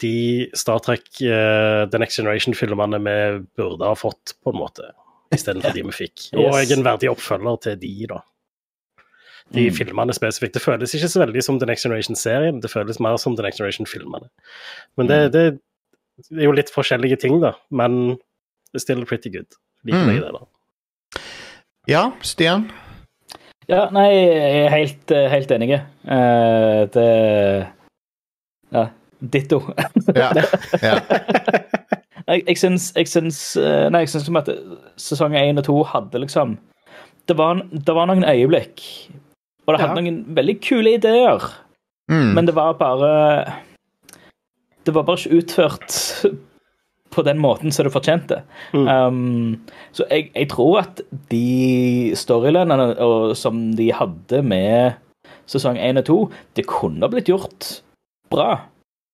de 0.00 0.48
Star 0.54 0.78
Trek 0.84 1.06
uh, 1.22 1.86
The 1.90 1.98
Next 1.98 2.16
Generation-filmene 2.20 2.98
vi 3.00 3.14
burde 3.56 3.84
ha 3.88 3.94
fått, 3.96 4.34
på 4.44 4.52
en 4.52 4.60
måte, 4.60 4.90
istedenfor 5.34 5.72
de 5.76 5.82
vi 5.82 5.94
fikk. 5.96 6.26
Og 6.36 6.58
Yes. 6.58 6.72
en 6.76 6.84
verdig 6.84 7.08
oppfølger 7.10 7.60
til 7.64 7.76
de, 7.80 8.06
da. 8.08 8.20
De 9.54 9.70
Mm. 9.70 9.74
filmene 9.78 10.12
spesifikt. 10.12 10.52
Det 10.52 10.60
føles 10.62 10.92
ikke 10.94 11.08
så 11.08 11.22
veldig 11.24 11.42
som 11.42 11.58
The 11.58 11.66
Next 11.66 11.86
Generation-serien, 11.86 12.60
det 12.60 12.68
føles 12.70 13.00
mer 13.00 13.16
som 13.16 13.34
The 13.36 13.42
Next 13.46 13.56
Generation-filmene. 13.62 14.28
Men 14.98 15.06
det, 15.08 15.20
Mm. 15.24 15.32
det, 15.32 15.60
er 16.36 16.44
jo 16.44 16.52
litt 16.52 16.68
forskjellige 16.70 17.16
ting, 17.20 17.40
da. 17.40 17.54
Men 17.70 18.18
it's 18.74 18.80
still 18.84 19.04
pretty 19.06 19.30
good. 19.30 19.48
Liker 19.86 20.04
Mm. 20.04 20.12
jeg 20.12 20.22
det, 20.22 20.32
da. 20.32 21.20
ja, 21.88 22.12
Stian? 22.20 22.70
Ja, 23.68 23.88
nei, 23.90 24.08
jeg 24.12 24.66
er 24.66 24.70
helt, 24.70 25.10
eh, 25.10 25.28
helt 25.30 25.50
enig. 25.50 25.80
Uh, 26.04 26.84
det 26.92 27.68
Ja, 28.72 28.90
ditto. 29.20 29.60
Ja. 30.14 30.30
ja. 30.82 30.96
jeg, 32.28 32.42
jeg 32.46 32.58
syns, 32.60 32.90
jeg 32.96 33.08
syns 33.10 33.38
eh, 33.60 33.88
Nei, 33.92 34.04
jeg 34.04 34.12
syns 34.12 34.26
som 34.28 34.38
at 34.40 34.50
sesong 35.00 35.36
én 35.38 35.58
og 35.60 35.66
to 35.68 35.78
hadde 35.88 36.20
liksom 36.24 36.56
det 37.28 37.36
var, 37.36 37.58
det 37.72 37.92
var 37.92 38.06
noen 38.08 38.24
øyeblikk, 38.24 38.80
og 39.66 39.74
det 39.74 39.80
hadde 39.82 39.96
Ja. 39.98 40.00
noen 40.00 40.20
veldig 40.36 40.54
kule 40.64 40.94
ideer, 40.96 41.42
Mm. 42.08 42.30
men 42.34 42.46
det 42.48 42.54
var 42.56 42.72
bare 42.80 43.52
Det 44.86 44.94
var 44.94 45.02
bare 45.04 45.18
ikke 45.20 45.36
utført 45.42 46.24
på 47.12 47.22
den 47.26 47.36
måten 47.38 47.70
som 47.72 47.84
det 47.84 47.92
fortjente. 47.92 48.38
Mm. 48.72 48.88
Um, 48.88 49.60
så 49.92 50.06
jeg, 50.10 50.30
jeg 50.34 50.48
tror 50.48 50.78
at 50.80 51.02
de 51.30 52.12
storylinene 52.16 53.34
som 53.36 53.60
de 53.76 53.90
hadde 53.92 54.42
med 54.42 54.96
sesong 55.48 55.76
1 55.76 55.98
og 56.00 56.04
2, 56.08 56.16
det 56.56 56.66
kunne 56.66 57.08
blitt 57.12 57.28
gjort 57.28 57.82
bra. 58.32 58.62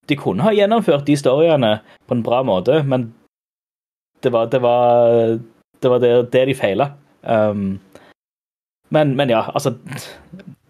De 0.08 0.16
kunne 0.20 0.44
ha 0.44 0.52
gjennomført 0.52 1.06
de 1.06 1.16
storyene 1.16 1.78
på 2.08 2.16
en 2.16 2.24
bra 2.24 2.42
måte, 2.46 2.82
men 2.84 3.08
det 4.24 4.32
var 4.32 4.46
det 4.52 4.60
var, 4.64 5.38
det 5.80 5.90
var 5.90 5.98
det, 6.02 6.12
det 6.32 6.44
de 6.50 6.54
feila. 6.54 6.90
Um, 7.22 7.80
men, 8.88 9.16
men 9.16 9.30
ja, 9.30 9.46
altså 9.54 9.74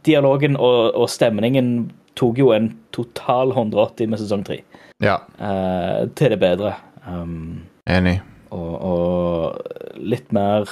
Dialogen 0.06 0.56
og, 0.56 0.94
og 0.94 1.10
stemningen 1.10 1.90
tok 2.18 2.38
jo 2.38 2.52
en 2.54 2.70
total 2.94 3.50
180 3.50 4.10
med 4.10 4.20
sesong 4.22 4.44
3 4.46 4.60
ja. 5.02 5.18
Uh, 5.40 6.06
til 6.14 6.30
det 6.30 6.38
bedre. 6.38 6.74
Um, 7.06 7.64
Enig. 7.90 8.20
og, 8.50 8.74
og 8.80 9.98
litt 10.00 10.30
mer 10.32 10.70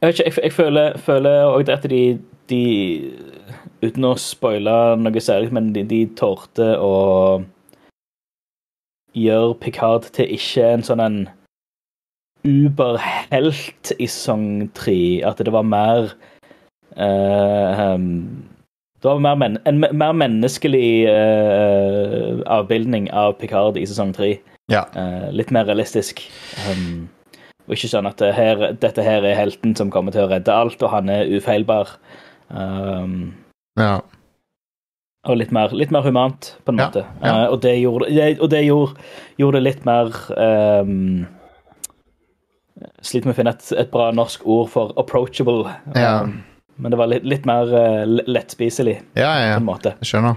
Jeg 0.00 0.08
vet 0.08 0.18
ikke, 0.18 0.24
jeg, 0.24 0.38
jeg 0.42 0.52
føler, 0.52 0.96
føler 0.98 1.44
også 1.44 1.72
at 1.72 1.86
de, 1.90 2.00
de 2.50 2.64
Uten 3.84 4.06
å 4.08 4.14
spoile 4.16 4.96
noe 4.96 5.20
særlig, 5.20 5.52
men 5.52 5.72
de, 5.74 5.82
de 5.84 6.04
torde 6.16 6.68
å 6.80 7.42
gjøre 9.16 9.56
Picard 9.60 10.08
til 10.16 10.32
ikke 10.36 10.70
en 10.76 10.84
sånn 10.86 11.02
en 11.04 11.18
uberhelt 12.46 13.92
i 13.98 14.08
sesong 14.08 14.68
tre. 14.76 15.20
At 15.28 15.40
det 15.42 15.52
var 15.52 15.66
mer 15.66 16.12
uh, 16.96 17.94
um, 17.94 18.44
Det 19.02 19.08
var 19.10 19.20
mer 19.24 19.40
men, 19.40 19.58
en 19.68 19.80
mer 19.84 20.16
menneskelig 20.16 20.90
uh, 21.10 22.42
avbildning 22.58 23.10
av 23.12 23.36
Picard 23.40 23.76
i 23.76 23.86
sesong 23.88 24.14
tre. 24.16 24.36
Ja. 24.72 24.86
Uh, 24.96 25.28
litt 25.36 25.52
mer 25.54 25.68
realistisk. 25.68 26.24
Um, 26.70 27.08
Og 27.66 27.74
ikke 27.74 27.90
sånn 27.90 28.06
at 28.06 28.20
det 28.22 28.30
her, 28.36 28.60
dette 28.78 29.02
her 29.02 29.24
er 29.26 29.34
helten 29.34 29.74
som 29.74 29.90
kommer 29.90 30.14
til 30.14 30.22
å 30.22 30.30
redde 30.30 30.54
alt, 30.54 30.78
og 30.86 30.92
han 30.92 31.10
er 31.10 31.26
ufeilbar. 31.26 31.96
Um, 32.46 33.34
Ja. 33.76 34.00
og 35.26 35.36
litt 35.40 35.50
mer, 35.52 35.72
litt 35.74 35.90
mer 35.92 36.04
humant, 36.06 36.52
på 36.64 36.72
en 36.72 36.80
måte. 36.80 37.04
ja. 37.22 37.32
Uh, 37.32 37.46
og 37.52 37.62
det 37.64 37.74
gjorde, 37.80 38.10
det, 38.14 38.28
og 38.40 38.50
det 38.52 38.62
gjorde, 38.64 39.08
gjorde 39.40 39.58
det 39.58 39.64
litt 39.66 39.88
mer 39.88 40.12
um, 40.32 41.26
Sliter 43.00 43.30
med 43.30 43.32
å 43.32 43.38
finne 43.38 43.54
et, 43.56 43.70
et 43.72 43.88
bra 43.88 44.10
norsk 44.12 44.42
ord 44.44 44.68
for 44.68 44.92
approachable. 45.00 45.64
Ja. 45.96 46.20
Um, 46.26 46.42
men 46.76 46.92
det 46.92 46.98
var 47.00 47.08
litt, 47.08 47.24
litt 47.24 47.46
mer 47.48 47.72
uh, 47.72 48.04
lettspiselig, 48.28 48.98
Ja, 49.16 49.32
på 49.54 49.62
en 49.62 49.68
måte. 49.68 49.94
Jeg 50.04 50.10
skjønner. 50.10 50.36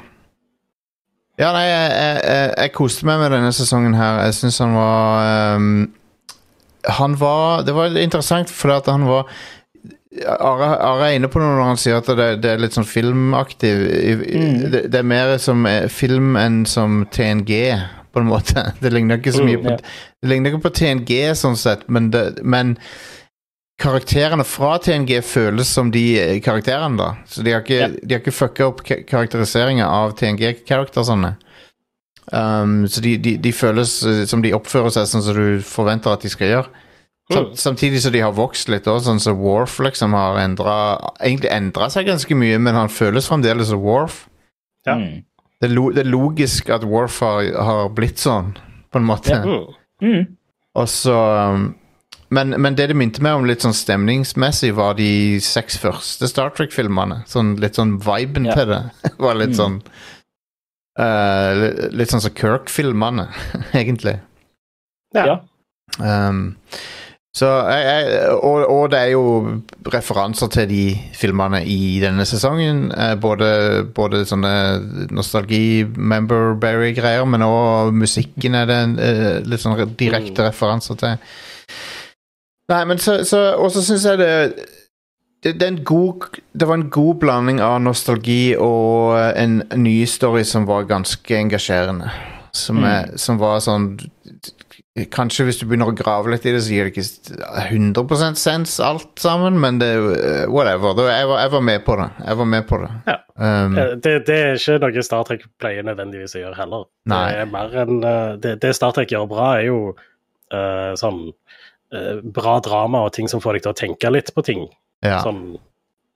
Ja, 1.39 1.53
nei, 1.55 1.65
jeg, 1.67 1.91
jeg, 1.96 2.48
jeg 2.58 2.72
koste 2.75 3.08
meg 3.08 3.22
med 3.22 3.31
denne 3.31 3.51
sesongen 3.55 3.96
her. 3.96 4.25
Jeg 4.27 4.36
syns 4.41 4.60
han 4.60 4.74
var 4.75 5.55
um, 5.55 5.69
Han 7.00 7.15
var 7.19 7.63
Det 7.67 7.75
var 7.75 7.96
interessant, 7.96 8.51
fordi 8.51 8.75
at 8.75 8.89
han 8.91 9.05
var 9.08 9.29
Are, 10.25 10.69
Are 10.81 11.05
er 11.11 11.19
inne 11.19 11.29
på 11.29 11.37
noe 11.37 11.51
når 11.53 11.67
han 11.67 11.77
sier 11.77 11.99
at 11.99 12.07
det, 12.17 12.29
det 12.41 12.49
er 12.55 12.61
litt 12.63 12.73
sånn 12.73 12.87
filmaktig. 12.89 13.69
Mm. 14.25 14.55
Det, 14.73 14.79
det 14.89 14.99
er 15.03 15.05
mer 15.05 15.35
som 15.41 15.61
eh, 15.69 15.85
film 15.93 16.33
enn 16.41 16.63
som 16.65 17.03
TNG, 17.13 17.51
på 18.09 18.23
en 18.23 18.29
måte. 18.31 18.63
Det 18.81 18.89
ligner 18.89 19.19
ikke 19.21 19.35
så 19.35 19.43
mye 19.45 19.59
Mm, 19.59 19.67
på 19.67 19.75
ja. 19.75 19.77
Det 20.23 20.31
ligner 20.31 20.49
ikke 20.55 20.63
på 20.65 20.71
TNG 20.79 21.11
sånn 21.37 21.55
sett, 21.61 21.83
men, 21.93 22.09
det, 22.15 22.23
men 22.41 22.73
karakterene 23.79 24.43
fra 24.43 24.73
TNG 24.81 25.19
føles 25.23 25.69
som 25.77 25.91
de 25.93 26.03
eh, 26.19 26.39
karakterene, 26.43 26.97
da. 26.99 27.11
Så 27.29 27.45
de 27.45 27.53
har 27.53 27.61
ikke, 27.63 27.77
Ja. 27.83 27.87
de 28.01 28.15
har 28.17 28.23
ikke 28.23 28.33
fucka 28.35 28.65
opp 28.67 28.81
ka- 28.83 29.03
karakteriseringa 29.07 29.85
av 29.87 30.17
TNG-karakterene. 30.19 31.35
Um, 32.33 32.83
så 32.89 33.01
de, 33.01 33.15
de, 33.17 33.37
de 33.41 33.51
føles 33.55 33.93
eh, 34.05 34.25
som 34.29 34.41
de 34.43 34.51
oppfører 34.53 34.91
seg 34.93 35.07
sånn 35.09 35.23
som 35.25 35.37
du 35.37 35.61
forventer 35.65 36.11
at 36.17 36.25
de 36.25 36.29
skal 36.33 36.51
gjøre. 36.51 36.67
Sam, 37.31 37.45
Mm. 37.45 37.55
Samtidig 37.55 38.01
som 38.01 38.12
de 38.12 38.19
har 38.24 38.31
vokst 38.33 38.69
litt 38.69 38.88
òg, 38.89 39.01
sånn 39.05 39.19
som 39.21 39.38
Worf 39.38 39.77
liksom 39.79 40.13
har 40.17 40.39
endra 40.41 40.77
Egentlig 41.21 41.51
endra 41.53 41.89
seg 41.93 42.07
ganske 42.07 42.33
mye, 42.36 42.57
men 42.59 42.74
han 42.74 42.89
føles 42.89 43.27
fremdeles 43.29 43.67
som 43.69 43.79
Worf. 43.83 44.27
Ja. 44.88 44.95
Mm. 44.95 45.24
Det 45.62 45.69
er, 45.69 45.74
lo, 45.75 45.89
det 45.91 46.05
er 46.05 46.09
logisk 46.09 46.69
at 46.74 46.83
Worf 46.88 47.19
har, 47.19 47.43
har 47.53 47.89
blitt 47.89 48.17
sånn, 48.17 48.55
på 48.91 48.98
en 48.98 49.05
måte. 49.05 49.29
Ja. 49.29 49.43
Mm. 49.45 49.75
Mm. 50.01 50.25
Og 50.79 50.88
så 50.89 51.13
um, 51.53 51.75
men, 52.31 52.50
men 52.62 52.75
det 52.77 52.88
det 52.89 52.95
minte 52.95 53.21
meg 53.25 53.36
om 53.36 53.45
litt 53.45 53.62
sånn 53.65 53.74
stemningsmessig, 53.77 54.71
var 54.77 54.93
de 54.98 55.39
seks 55.41 55.77
første 55.81 56.27
Star 56.29 56.50
Trek-filmene. 56.55 57.24
Sånn, 57.27 57.55
litt 57.59 57.75
sånn 57.77 57.98
viben 58.05 58.45
Ja. 58.50 58.55
til 58.55 58.67
det. 58.74 58.81
var 59.19 59.36
litt 59.36 59.50
Mm. 59.53 59.59
sånn 59.59 59.81
uh, 61.00 61.53
li- 61.59 61.89
Litt 62.00 62.09
sånn 62.13 62.21
som 62.24 62.33
Kirk-filmene, 62.33 63.27
egentlig. 63.74 64.19
Ja. 65.13 65.25
Ja. 65.25 65.38
Um, 66.29 66.55
så 67.39 67.48
og, 68.36 68.67
og 68.67 68.91
det 68.91 69.00
er 69.00 69.13
jo 69.13 69.62
referanser 69.93 70.48
til 70.51 70.65
de 70.69 71.00
filmene 71.15 71.63
i 71.63 72.00
denne 72.03 72.25
sesongen. 72.27 72.91
eh, 72.91 73.15
både, 73.15 73.84
både 73.96 74.25
sånne 74.27 74.79
nostalgi-member-berry-greier, 75.15 77.24
men 77.29 77.41
òg 77.46 77.93
musikken 77.96 78.55
er 78.60 78.65
det 78.67 78.79
eh, 79.05 79.39
litt 79.46 79.62
sånn 79.63 79.96
direkte 80.00 80.43
referanser 80.50 80.96
til. 81.00 81.17
Nei, 82.69 82.86
men 82.86 82.98
så, 83.01 83.24
så 83.25 83.55
Og 83.58 83.72
så 83.74 83.81
syns 83.81 84.05
jeg 84.05 84.17
det 84.19 84.29
det, 85.43 85.53
det, 85.60 85.86
god, 85.88 86.25
det 86.51 86.67
var 86.67 86.75
en 86.75 86.89
god 86.91 87.15
blanding 87.22 87.62
av 87.63 87.77
nostalgi 87.81 88.58
og 88.60 89.15
eh, 89.15 89.43
en 89.43 89.62
ny 89.79 90.03
story 90.05 90.43
som 90.43 90.65
var 90.67 90.89
ganske 90.89 91.38
engasjerende. 91.38 92.10
Som, 92.51 92.84
er, 92.84 93.13
som 93.22 93.38
var 93.39 93.62
sånn 93.63 93.93
Kanskje 95.13 95.46
hvis 95.48 95.60
du 95.62 95.65
begynner 95.69 95.88
å 95.91 95.96
grave 95.96 96.31
litt 96.34 96.43
i 96.50 96.51
det, 96.51 96.60
så 96.65 96.74
gir 96.74 96.88
det 96.89 96.91
ikke 96.98 97.38
100% 97.69 98.36
sens 98.41 98.74
alt 98.84 99.22
sammen, 99.22 99.60
men 99.62 99.77
det 99.79 99.88
er 99.96 100.08
eh, 100.17 100.46
whatever. 100.51 100.98
Jeg 101.08 101.27
var, 101.29 101.39
jeg 101.46 101.51
var 101.53 101.62
med 101.63 101.84
på 101.86 101.96
det. 102.01 102.08
Jeg 102.25 102.39
var 102.41 102.50
med 102.50 102.67
på 102.67 102.79
det. 102.84 102.89
Ja. 103.08 103.17
Um, 103.39 103.77
Eh, 103.79 103.93
Det, 104.03 104.13
det 104.27 104.36
er 104.36 104.58
ikke 104.58 104.79
noe 104.84 105.03
Star 105.05 105.24
Trek 105.29 105.46
pleier 105.62 105.86
nødvendigvis 105.88 106.36
å 106.36 106.41
gjøre 106.41 106.58
heller. 106.60 106.84
Nei. 107.08 107.22
Det 107.31 107.39
er 107.46 107.51
mer 107.53 107.77
eh, 107.79 108.36
det, 108.43 108.55
det 108.65 108.74
Star 108.75 108.91
Trek 108.98 109.13
gjør 109.13 109.29
bra, 109.31 109.48
er 109.62 109.69
jo 109.69 109.77
uh, 109.93 110.91
sånn 111.00 111.22
uh, 111.96 112.19
bra 112.36 112.58
drama 112.65 113.05
og 113.08 113.13
ting 113.15 113.29
som 113.31 113.39
får 113.39 113.60
deg 113.60 113.67
til 113.67 113.72
å 113.75 113.79
tenke 113.86 114.12
litt 114.12 114.34
på 114.36 114.43
ting. 114.43 114.67
ja. 115.05 115.22
Sånn 115.24 115.53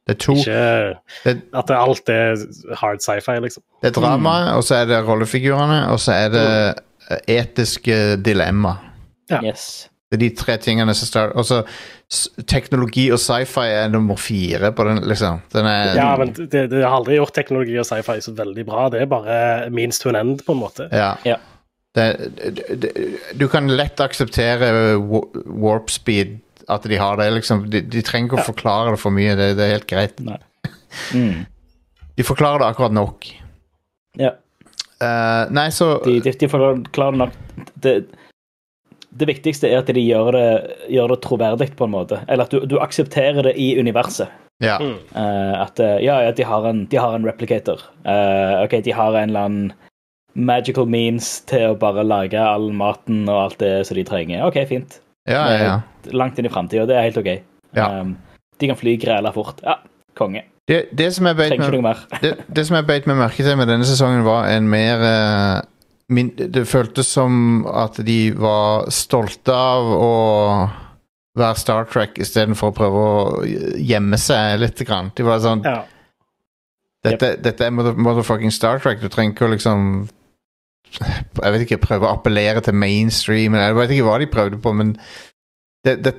Det 0.03 0.17
er 0.17 0.19
to. 0.19 0.33
ikke 0.35 0.97
Det- 1.23 1.37
At 1.55 1.67
det, 1.71 1.77
alt 1.77 2.09
er 2.09 2.35
hard 2.81 2.99
sci-fi, 3.05 3.37
liksom. 3.39 3.63
Det 3.81 3.93
er 3.93 4.01
drama, 4.01 4.57
og 4.57 4.63
så 4.67 4.81
er 4.81 4.89
det 4.91 5.05
rollefigurene, 5.07 5.85
og 5.93 6.01
så 6.03 6.11
er 6.25 6.33
det 6.33 6.43
eh, 6.43 6.73
etiske 7.27 8.17
dilemma. 8.23 8.77
Ja. 9.31 9.41
Yes. 9.43 9.89
Det 10.11 10.19
er 10.19 10.23
de 10.27 10.35
tre 10.37 10.55
tingene 10.61 10.93
som 10.93 11.07
starter 11.09 11.39
Og 11.39 11.47
så 11.47 11.63
teknologi 12.45 13.07
og 13.09 13.17
sci-fi 13.17 13.63
er 13.73 13.87
nummer 13.89 14.19
fire 14.21 14.69
på 14.75 14.83
den, 14.85 14.99
liksom. 15.09 15.39
Den 15.53 15.65
er 15.65 15.95
Ja, 15.97 16.11
men 16.19 16.33
det, 16.35 16.67
det 16.69 16.83
har 16.83 16.93
aldri 16.99 17.17
gjort 17.17 17.33
teknologi 17.33 17.79
og 17.81 17.87
sci-fi 17.89 18.19
så 18.21 18.35
veldig 18.37 18.65
bra. 18.67 18.83
Det 18.93 19.01
er 19.01 19.09
bare 19.09 19.37
means 19.73 19.97
to 19.99 20.11
an 20.11 20.19
end, 20.19 20.43
på 20.45 20.53
en 20.53 20.61
måte. 20.61 20.85
Ja. 20.93 21.15
Ja. 21.25 21.39
Det, 21.97 22.05
det, 22.37 22.67
det, 22.83 22.91
du 23.37 23.47
kan 23.49 23.69
lett 23.69 24.01
akseptere 24.01 24.69
warp 25.01 25.89
speed, 25.93 26.37
at 26.69 26.85
de 26.89 26.97
har 27.01 27.17
det, 27.17 27.31
liksom. 27.39 27.65
De, 27.73 27.81
de 27.81 28.05
trenger 28.05 28.29
ikke 28.29 28.43
å 28.43 28.51
forklare 28.51 28.93
det 28.93 29.01
for 29.01 29.13
mye, 29.13 29.33
det, 29.39 29.55
det 29.57 29.65
er 29.65 29.75
helt 29.79 29.89
greit. 29.89 30.21
Nei. 30.23 30.39
Mm. 31.09 31.47
De 32.13 32.21
forklarer 32.21 32.61
det 32.61 32.67
akkurat 32.67 32.93
nok. 32.93 33.25
Ja. 34.21 34.35
Eh, 35.03 35.53
nei, 35.55 35.69
så 35.75 35.97
De, 36.05 36.17
de, 36.23 36.33
de 36.39 36.49
forklarer 36.49 37.19
nok 37.19 37.35
det, 37.83 37.97
det 39.13 39.27
viktigste 39.29 39.69
er 39.69 39.81
at 39.81 39.91
de 39.93 40.01
gjør 40.01 40.31
det, 40.35 40.47
gjør 40.93 41.13
det 41.13 41.19
troverdig, 41.25 41.69
på 41.77 41.87
en 41.87 41.93
måte. 41.93 42.21
Eller 42.27 42.47
at 42.47 42.53
du, 42.53 42.63
du 42.69 42.79
aksepterer 42.81 43.45
det 43.45 43.53
i 43.61 43.73
universet. 43.79 44.31
Ja. 44.63 44.77
Mm. 44.81 44.97
Eh, 45.15 45.53
at 45.61 45.79
eh, 45.79 45.99
ja, 46.05 46.19
ja, 46.23 46.33
de 46.35 46.45
har 46.47 46.67
en, 46.69 46.85
de 46.89 46.99
har 47.01 47.15
en 47.15 47.25
replicator. 47.27 47.81
Uh, 48.07 48.63
ok, 48.63 48.79
de 48.85 48.93
har 48.95 49.15
en 49.17 49.29
eller 49.29 49.47
annen 49.47 49.73
magical 50.33 50.87
means 50.89 51.35
til 51.49 51.73
å 51.73 51.77
bare 51.77 52.05
lage 52.05 52.41
all 52.41 52.71
maten 52.73 53.27
og 53.27 53.37
alt 53.37 53.59
det 53.61 53.73
som 53.87 53.99
de 53.99 54.05
trenger. 54.07 54.45
Ok, 54.47 54.63
fint. 54.69 55.01
Ja, 55.29 55.43
ja, 55.51 55.59
ja. 55.61 55.75
Langt 56.15 56.39
inn 56.39 56.49
i 56.49 56.53
framtida. 56.53 56.87
Det 56.89 56.97
er 56.97 57.05
helt 57.05 57.19
ok. 57.21 57.29
Ja. 57.77 57.89
Um, 58.01 58.15
de 58.61 58.71
kan 58.71 58.79
fly 58.79 58.95
græla 59.01 59.33
fort. 59.35 59.61
Ja, 59.65 59.77
konge. 60.17 60.45
Det, 60.67 60.77
det 60.95 61.09
som 61.11 61.27
jeg 61.27 61.35
beit 61.35 61.51
Trenger 61.51 61.81
meg 61.83 62.03
det, 62.23 62.37
det 62.47 62.63
som 62.63 62.77
jeg 62.77 62.87
beit 62.87 63.07
meg 63.09 63.17
merke 63.19 63.43
til 63.43 63.57
med 63.59 63.67
denne 63.67 63.87
sesongen, 63.87 64.23
var 64.23 64.47
en 64.47 64.69
mer 64.71 65.01
uh, 65.03 65.57
min, 66.13 66.29
Det 66.37 66.63
føltes 66.69 67.09
som 67.17 67.65
at 67.67 67.99
de 68.05 68.19
var 68.37 68.87
stolte 68.93 69.51
av 69.51 69.89
å 69.97 70.13
være 71.39 71.59
Star 71.59 71.87
Trek 71.89 72.19
istedenfor 72.21 72.71
å 72.71 72.77
prøve 72.77 73.03
å 73.03 73.43
gjemme 73.81 74.19
seg 74.21 74.59
litt. 74.61 74.83
Grann. 74.85 75.11
De 75.17 75.25
var 75.25 75.41
sånn 75.43 75.63
Ja. 75.65 75.81
dette, 77.03 77.35
dette 77.41 77.65
er 77.65 77.73
motherfucking 77.73 78.53
Star 78.53 78.79
Trek. 78.79 79.01
Du 79.01 79.09
trenger 79.09 79.33
ikke 79.33 79.49
å 79.49 79.53
liksom 79.55 80.09
Jeg 80.93 81.51
vet 81.55 81.63
ikke, 81.65 81.81
prøve 81.81 82.05
å 82.05 82.13
appellere 82.13 82.61
til 82.61 82.75
mainstream. 82.77 83.55
Jeg 83.57 83.75
vet 83.75 83.91
ikke 83.95 84.05
hva 84.05 84.19
de 84.21 84.27
prøvde 84.29 84.59
på, 84.61 84.73
men 84.77 84.91
det, 85.83 85.95
det, 86.05 86.13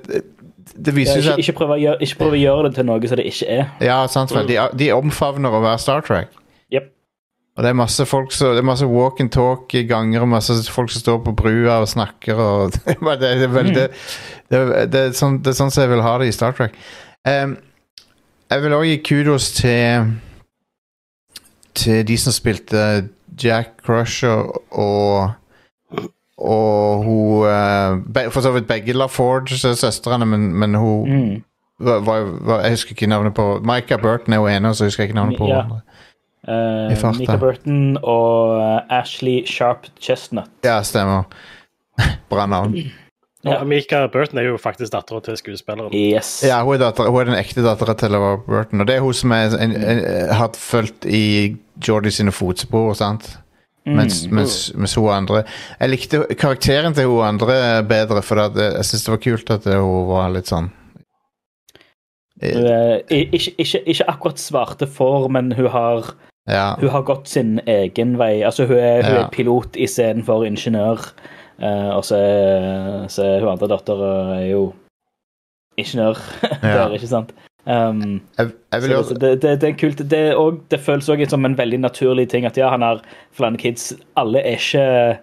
det 0.73 0.93
Ja, 0.93 0.97
viser 0.97 1.19
ikke, 1.19 1.25
seg 1.27 1.33
at 1.33 1.43
ikke, 1.45 1.57
prøve 1.59 1.77
gjøre, 1.83 1.99
ikke 2.07 2.19
prøve 2.23 2.39
å 2.39 2.41
gjøre 2.41 2.69
det 2.69 2.75
til 2.79 2.87
noe 2.89 3.09
som 3.11 3.21
det 3.21 3.27
ikke 3.31 3.49
er. 3.59 3.69
Ja, 3.85 3.99
sant 4.11 4.33
vel. 4.35 4.47
De, 4.49 4.57
de 4.81 4.89
omfavner 4.97 5.55
å 5.55 5.61
være 5.65 5.83
Star 5.83 6.05
Trek. 6.07 6.33
Yep. 6.73 6.89
Og 7.55 7.63
det 7.63 7.71
er 7.71 7.77
masse 7.79 8.07
folk 8.11 8.33
som 8.35 8.51
Det 8.57 8.63
er 8.65 8.67
masse 8.67 8.87
walk 8.91 9.21
and 9.23 9.31
talk 9.35 9.75
i 9.79 9.85
ganger, 9.87 10.25
og 10.25 10.33
masse 10.33 10.57
folk 10.75 10.91
som 10.91 11.05
står 11.05 11.21
på 11.29 11.35
brua 11.39 11.77
og 11.85 11.89
snakker 11.93 12.41
og 12.41 12.73
Det, 12.85 12.97
er 12.97 13.47
bare- 13.53 13.75
det, 13.75 13.87
det, 14.51 14.63
det, 14.93 15.05
sånn, 15.19 15.39
det 15.45 15.53
er 15.53 15.59
sånn 15.61 15.71
som 15.75 15.85
jeg 15.85 15.93
vil 15.95 16.03
ha 16.03 16.17
det 16.19 16.29
i 16.33 16.35
Star 16.35 16.57
Trek. 16.57 16.75
Um, 17.29 17.57
jeg 18.51 18.63
vil 18.65 18.75
også 18.77 18.89
gi 18.91 18.99
kudos 19.07 19.47
til 19.57 20.11
Til 21.75 22.05
de 22.07 22.17
som 22.21 22.35
spilte 22.35 22.83
Jack 23.41 23.81
Crusher 23.83 24.45
og 24.79 25.33
og 26.39 27.05
hun 27.05 27.49
eh, 27.49 27.99
be, 28.15 28.31
For 28.35 28.41
så 28.43 28.51
vidt 28.55 28.67
begge 28.67 28.93
LaForge, 28.93 29.59
søstrene, 29.77 30.27
men, 30.27 30.53
men 30.55 30.75
hun 30.75 31.11
Mm. 31.11 31.43
hva, 31.79 31.99
hva, 32.01 32.17
hva, 32.25 32.59
jeg 32.63 32.71
husker 32.77 32.95
ikke 32.95 33.11
navnet 33.11 33.35
på 33.35 33.61
Micah 33.67 34.01
Burton 34.01 34.33
er 34.33 34.43
jo 34.43 34.47
ene, 34.47 34.69
og 34.69 34.77
så 34.77 34.89
husker 34.89 35.05
jeg 35.05 35.11
ikke 35.11 35.21
navnet 35.21 35.39
på 35.39 35.49
Ja. 35.49 35.65
Uh, 36.45 37.15
Micah 37.19 37.39
Burton 37.41 37.97
og 38.03 38.61
Ashley 38.93 39.47
Sharp 39.47 39.87
Chestnut. 40.01 40.51
Ja, 40.65 40.83
stemmer. 40.83 41.25
Bra 42.31 42.47
navn. 42.47 42.75
Ja. 43.45 43.59
Og 43.61 43.67
Mika 43.69 44.07
Burton 44.13 44.39
er 44.39 44.47
jo 44.49 44.57
faktisk 44.57 44.93
dattera 44.93 45.21
til 45.21 45.37
skuespilleren. 45.37 45.93
Yes. 45.93 46.45
Ja, 46.47 46.63
hun 46.65 46.75
er, 46.79 46.87
datter, 46.87 47.11
hun 47.13 47.21
er 47.21 47.29
den 47.29 47.37
ekte 47.37 47.65
dattera 47.65 47.93
til 48.01 48.15
LaVar 48.15 48.39
Burton, 48.47 48.81
og 48.81 48.89
det 48.89 48.97
er 48.97 49.05
hun 49.05 49.17
som 49.17 49.35
er, 49.37 49.57
en, 49.61 49.75
en, 49.77 50.01
har 50.33 50.55
fulgt 50.57 51.05
i 51.05 51.57
Jordy 51.89 52.09
sine 52.15 52.33
fotspor, 52.33 52.95
sant? 52.97 53.35
Mm. 53.85 53.97
Mens, 53.99 54.23
mens, 54.33 54.55
mens 54.75 54.95
hun 54.97 55.11
andre 55.13 55.43
Jeg 55.81 55.91
likte 55.91 56.23
karakteren 56.41 56.95
til 56.97 57.05
hun 57.11 57.21
andre 57.27 57.83
bedre, 57.85 58.23
for 58.25 58.41
at 58.41 58.55
jeg, 58.57 58.73
jeg 58.79 58.85
syns 58.89 59.05
det 59.05 59.13
var 59.13 59.21
kult 59.27 59.51
at 59.59 59.67
hun 59.77 60.07
var 60.09 60.31
litt 60.33 60.49
sånn 60.49 60.71
er 62.43 63.03
ikke, 63.09 63.53
ikke, 63.63 63.81
ikke 63.87 64.07
akkurat 64.11 64.41
svarte 64.43 64.87
for, 64.91 65.29
men 65.33 65.53
hun 65.53 65.69
har, 65.71 66.15
Ja. 66.51 66.75
hun 66.81 66.89
har 66.91 67.03
gått 67.07 67.29
sin 67.29 67.61
egen 67.67 68.17
vei. 68.19 68.43
Altså, 68.45 68.67
hun 68.67 68.77
er, 68.77 69.03
hun 69.03 69.15
Ja. 69.15 69.23
er 69.25 69.31
pilot 69.33 69.77
istedenfor 69.77 70.45
ingeniør. 70.45 70.99
Uh, 71.63 71.95
og 71.97 72.03
så 72.05 72.17
er, 72.19 73.07
så 73.09 73.23
er 73.25 73.41
hun 73.41 73.49
andre 73.53 73.69
dattera 73.71 74.41
er 74.41 74.49
jo 74.51 74.73
ingeniør 75.79 76.19
Ja. 76.63 76.75
der, 76.89 76.93
ikke 76.99 77.07
sant? 77.07 77.31
Um, 77.67 78.21
Jeg, 78.39 78.51
jeg 78.73 78.83
vil 78.83 79.05
så 79.09 79.15
det, 79.15 79.43
det, 79.43 79.61
det 79.61 79.69
er 79.69 79.77
kult. 79.81 79.99
Det, 80.11 80.19
er 80.19 80.35
også, 80.37 80.61
det 80.71 80.81
føles 80.85 81.09
òg 81.09 81.23
som 81.31 81.45
en 81.49 81.57
veldig 81.59 81.79
naturlig 81.81 82.29
ting 82.29 82.45
at 82.45 82.59
ja, 82.61 82.69
han 82.69 82.85
har 82.85 83.01
flere 83.33 83.57
kids. 83.57 83.93
Alle 84.17 84.43
er 84.45 84.59
ikke 84.59 85.19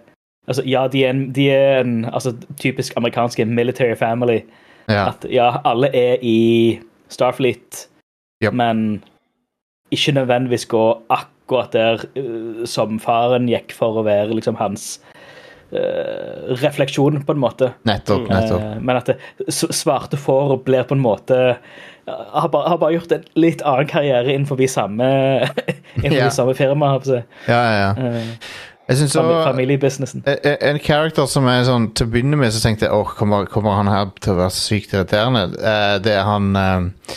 Altså, 0.48 0.62
ja, 0.66 0.88
de 0.90 1.04
er 1.04 1.10
en, 1.14 1.20
de 1.30 1.44
er 1.54 1.80
en 1.84 2.04
altså, 2.04 2.32
typisk 2.58 2.96
amerikanske 2.96 3.44
military 3.44 3.94
family. 3.94 4.40
ja. 4.88 5.08
At 5.08 5.26
ja, 5.30 5.52
alle 5.64 5.86
er 5.94 6.16
i 6.22 6.80
Starfleet, 7.08 7.86
Yep. 8.42 8.52
men 8.52 9.04
ikke 9.90 10.12
nødvendigvis 10.12 10.66
gå 10.66 11.02
akkurat 11.10 11.72
der 11.72 12.00
uh, 12.18 12.64
som 12.66 12.98
faren 12.98 13.46
gikk 13.46 13.70
for 13.76 14.00
å 14.00 14.02
være 14.02 14.34
liksom 14.34 14.56
hans 14.58 14.96
refleksjon, 16.62 17.22
på 17.26 17.32
en 17.32 17.38
måte. 17.42 17.72
Nettopp. 17.88 18.28
nettopp. 18.28 18.60
Eh, 18.62 18.80
men 18.80 18.96
at 19.00 19.10
svarte 19.48 20.18
får 20.20 20.58
blir 20.66 20.84
på 20.88 20.94
en 20.96 21.02
måte 21.04 21.38
eh, 21.56 22.18
har 22.34 22.48
bare, 22.52 22.68
har 22.68 22.78
bare 22.82 22.96
gjort 22.98 23.12
en 23.16 23.24
litt 23.38 23.62
annen 23.62 23.88
karriere 23.90 24.34
innenfor 24.34 24.56
samme, 24.68 25.08
innenfor 26.02 26.18
Ja. 26.18 26.30
samme 26.34 26.54
firma. 26.58 26.92
Ja, 27.06 27.22
ja, 27.48 27.72
ja. 27.78 27.90
Eh, 27.96 28.36
Jeg 28.88 28.96
synes 28.98 29.14
også 29.16 29.44
Familiebusinessen. 29.46 30.22
en- 30.26 30.56
character 30.82 31.26
som 31.26 31.46
er 31.46 31.62
sånn 31.64 31.94
Til 31.94 32.06
å 32.06 32.10
begynne 32.10 32.36
med 32.36 32.50
så 32.52 32.58
tenkte 32.60 32.88
jeg 32.88 32.92
Åh, 32.92 33.12
kommer, 33.16 33.46
kommer 33.46 33.76
han 33.78 33.86
her 33.86 34.10
til 34.20 34.32
å 34.34 34.40
være 34.42 34.50
sykt 34.50 34.92
irriterende? 34.92 35.44
Eh, 35.62 35.98
det 36.02 36.12
er 36.18 36.24
han 36.26 36.56
eh, 36.56 37.14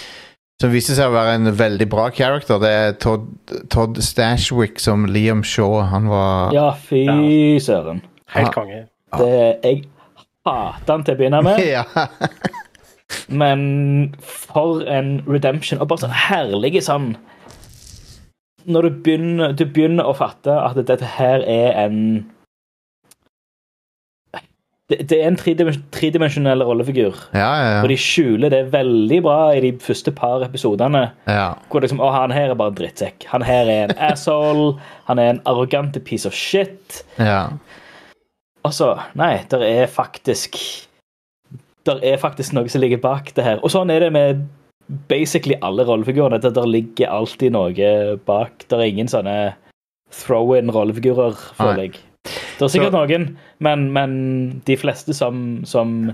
som 0.61 0.71
viste 0.71 0.93
seg 0.95 1.09
å 1.09 1.15
være 1.17 1.33
en 1.35 1.49
veldig 1.57 1.89
bra 1.91 2.05
character. 2.15 2.59
Det 2.61 2.69
er 2.71 2.93
Todd, 2.93 3.25
Todd 3.69 3.97
Stashwick 4.01 4.79
som 4.79 5.03
Liam 5.05 5.41
Shaw. 5.43 5.81
Han 5.89 6.07
var 6.07 6.53
Ja, 6.55 6.69
fy 6.71 7.01
søren. 7.59 7.99
Helt 8.35 8.53
konge. 8.55 8.81
Det, 9.15 9.31
jeg 9.63 9.83
hater 10.45 10.91
han 10.93 11.03
til 11.07 11.15
å 11.15 11.19
begynne 11.21 11.41
med, 11.45 11.61
ja. 11.75 11.83
men 13.29 14.15
for 14.21 14.83
en 14.89 15.17
redemption. 15.29 15.79
Og 15.81 15.87
bare 15.91 16.03
sånn 16.05 16.15
herlig 16.25 16.81
sånn 16.85 17.13
Når 18.65 18.87
du 18.87 18.95
begynner, 19.05 19.53
du 19.53 19.65
begynner 19.69 20.07
å 20.09 20.15
fatte 20.17 20.53
at 20.57 20.79
dette 20.89 21.05
her 21.19 21.43
er 21.45 21.75
en 21.85 21.99
Det, 24.89 24.99
det 25.09 25.17
er 25.17 25.27
en 25.31 25.37
tredimens- 25.37 25.79
tredimensjonell 25.95 26.61
rollefigur. 26.61 27.15
Ja, 27.33 27.47
Og 27.81 27.87
ja, 27.87 27.89
de 27.89 27.95
skjuler 27.97 28.51
det 28.53 28.59
veldig 28.73 29.17
bra 29.25 29.37
i 29.57 29.61
de 29.63 29.71
første 29.81 30.11
par 30.13 30.43
episodene. 30.45 31.07
ja. 31.25 31.47
Hvor 31.71 31.81
liksom, 31.81 31.97
å, 32.05 32.11
han 32.13 32.29
her 32.35 32.51
er 32.53 32.59
bare 32.59 32.69
en 32.73 32.77
drittsekk. 32.77 33.25
Han 33.31 33.41
her 33.41 33.65
er 33.65 33.87
en 33.87 33.95
asshole. 34.11 34.75
Han 35.07 35.17
er 35.23 35.31
en 35.33 35.41
arrogant 35.49 35.97
piece 36.05 36.25
of 36.29 36.33
shit. 36.37 37.01
ja. 37.17 37.47
Altså, 38.65 38.95
nei, 39.17 39.37
det 39.51 39.61
er 39.61 39.87
faktisk 39.91 40.57
Det 41.85 41.99
er 42.01 42.17
faktisk 42.17 42.55
noe 42.57 42.69
som 42.71 42.81
ligger 42.81 42.97
bak 43.01 43.29
det 43.37 43.43
her. 43.45 43.59
Og 43.61 43.69
sånn 43.69 43.91
er 43.93 44.01
det 44.01 44.13
med 44.15 44.45
basically 45.09 45.53
alle 45.65 45.85
rollefigurene. 45.85 46.39
Det 46.41 46.55
der 46.55 46.65
ligger 46.65 47.13
alltid 47.13 47.53
noe 47.53 47.91
bak. 48.25 48.65
Det 48.65 48.79
er 48.79 48.89
ingen 48.89 49.11
sånne 49.11 49.53
throw-in 50.13 50.71
rollefigurer, 50.73 51.37
føler 51.57 51.83
jeg. 51.83 51.99
Det 52.25 52.65
er 52.65 52.71
sikkert 52.71 52.95
noen, 52.95 53.27
men, 53.61 53.89
men 53.93 54.15
de 54.65 54.77
fleste 54.79 55.13
som, 55.13 55.61
som 55.67 56.13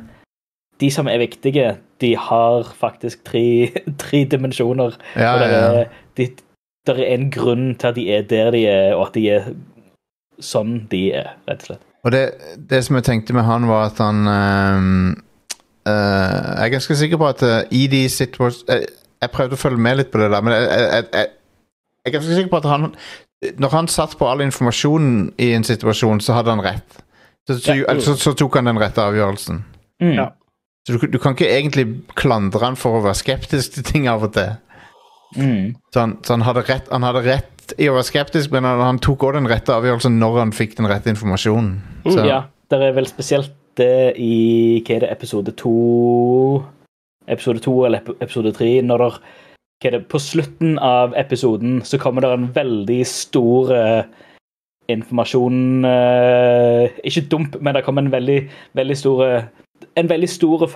De 0.82 0.90
som 0.92 1.08
er 1.08 1.22
viktige, 1.22 1.76
de 2.02 2.16
har 2.18 2.66
faktisk 2.76 3.24
tre, 3.24 3.70
tre 4.02 4.24
dimensjoner. 4.26 4.98
ja, 5.16 5.34
og 5.34 5.40
det 5.40 5.50
ja. 5.52 5.60
ja. 5.62 5.84
de, 6.18 6.28
det 6.90 6.96
er 6.98 7.14
en 7.14 7.30
grunn 7.32 7.76
til 7.76 7.92
at 7.92 7.96
de 7.96 8.08
er 8.10 8.26
der 8.26 8.52
de 8.52 8.66
er, 8.66 8.96
og 8.96 9.08
at 9.08 9.16
de 9.20 9.28
er 9.30 9.52
sånn 10.42 10.88
de 10.90 11.04
er, 11.14 11.36
rett 11.48 11.62
og 11.62 11.70
slett. 11.70 11.88
Og 12.04 12.12
det, 12.12 12.22
det 12.70 12.82
som 12.86 12.98
jeg 12.98 13.06
tenkte 13.06 13.36
med 13.38 13.46
han, 13.46 13.68
var 13.70 13.92
at 13.92 14.00
han 14.02 14.28
ehm, 14.28 15.10
eh, 15.88 15.92
Jeg 15.92 16.66
er 16.66 16.74
ganske 16.74 16.96
sikker 16.98 17.22
på 17.22 17.28
at 17.30 17.44
uh, 17.46 17.60
i 17.72 17.86
de 17.92 18.08
situasjonene 18.10 18.80
jeg, 18.80 18.88
jeg 19.22 19.34
prøvde 19.36 19.58
å 19.58 19.62
følge 19.62 19.86
med 19.86 20.00
litt 20.00 20.10
på 20.10 20.18
det 20.18 20.32
der, 20.34 20.42
men 20.42 20.56
jeg, 20.56 20.66
jeg, 20.66 21.06
jeg, 21.14 21.28
er 22.06 22.16
ganske 22.16 22.38
sikker 22.40 22.50
på 22.50 22.62
at 22.64 22.70
han 22.72 22.88
Når 23.62 23.74
han 23.76 23.90
satt 23.90 24.16
på 24.18 24.30
all 24.30 24.42
informasjonen 24.42 25.32
i 25.38 25.52
en 25.54 25.66
situasjon, 25.66 26.22
så 26.22 26.34
hadde 26.38 26.56
han 26.56 26.66
rett. 26.66 26.98
Så, 27.48 27.58
så, 27.58 27.76
Ja. 27.78 27.96
så, 28.02 28.16
så 28.18 28.34
tok 28.38 28.58
han 28.58 28.70
den 28.70 28.82
rette 28.82 29.02
avgjørelsen. 29.02 29.64
Mm. 30.02 30.14
Ja. 30.14 30.28
Så 30.86 30.98
du, 30.98 31.08
du 31.14 31.18
kan 31.22 31.34
ikke 31.34 31.50
egentlig 31.50 31.86
klandre 32.18 32.62
han 32.66 32.78
for 32.78 32.98
å 32.98 33.04
være 33.06 33.18
skeptisk 33.18 33.78
til 33.78 33.86
ting 33.86 34.08
av 34.10 34.26
og 34.26 34.34
til. 34.38 34.54
Mm. 35.38 35.74
Så 35.94 36.04
han, 36.04 36.16
så 36.26 36.36
han, 36.36 36.46
hadde, 36.46 36.66
rett, 36.70 36.90
han 36.92 37.06
hadde 37.06 37.24
rett 37.26 37.61
i 37.80 37.88
å 37.90 37.96
være 37.96 38.08
skeptisk, 38.10 38.52
men 38.54 38.66
han, 38.68 38.82
han 38.84 39.00
tok 39.04 39.24
også 39.28 39.40
den 39.40 39.50
rette 39.52 39.74
avgjørelsen 39.76 40.20
når 40.22 40.40
han 40.40 40.54
fikk 40.56 40.78
den 40.80 40.90
rette 40.92 41.12
informasjonen. 41.12 41.76
Så, 42.08 42.24
Ja, 42.28 42.44
det 42.72 42.80
er 42.82 42.96
vel 42.98 43.10
spesielt 43.10 43.54
det 43.80 44.18
i 44.20 44.82
Hva 44.86 44.98
er 44.98 45.06
det, 45.06 45.12
episode 45.14 45.54
to? 45.60 46.64
Episode 47.32 47.62
to 47.64 47.86
eller 47.88 48.04
episode 48.20 48.52
tre, 48.58 48.74
når 48.84 49.06
der 49.06 49.22
hva 49.82 49.90
er 49.90 49.96
det, 49.96 50.02
På 50.12 50.20
slutten 50.22 50.78
av 50.80 51.16
episoden 51.18 51.82
så 51.88 52.00
kommer 52.02 52.26
det 52.26 52.34
en 52.36 52.50
veldig 52.54 53.00
stor 53.08 53.72
uh, 53.74 54.04
informasjon 54.92 55.86
uh, 55.86 56.90
Ikke 57.08 57.26
dump, 57.32 57.58
men 57.62 57.78
det 57.78 57.86
kommer 57.86 58.06
en 58.06 58.14
veldig, 58.14 58.40
veldig 58.78 58.98
stor 58.98 59.24
eh, 59.26 59.48
En 59.98 60.10
veldig 60.10 60.30
stor 60.30 60.68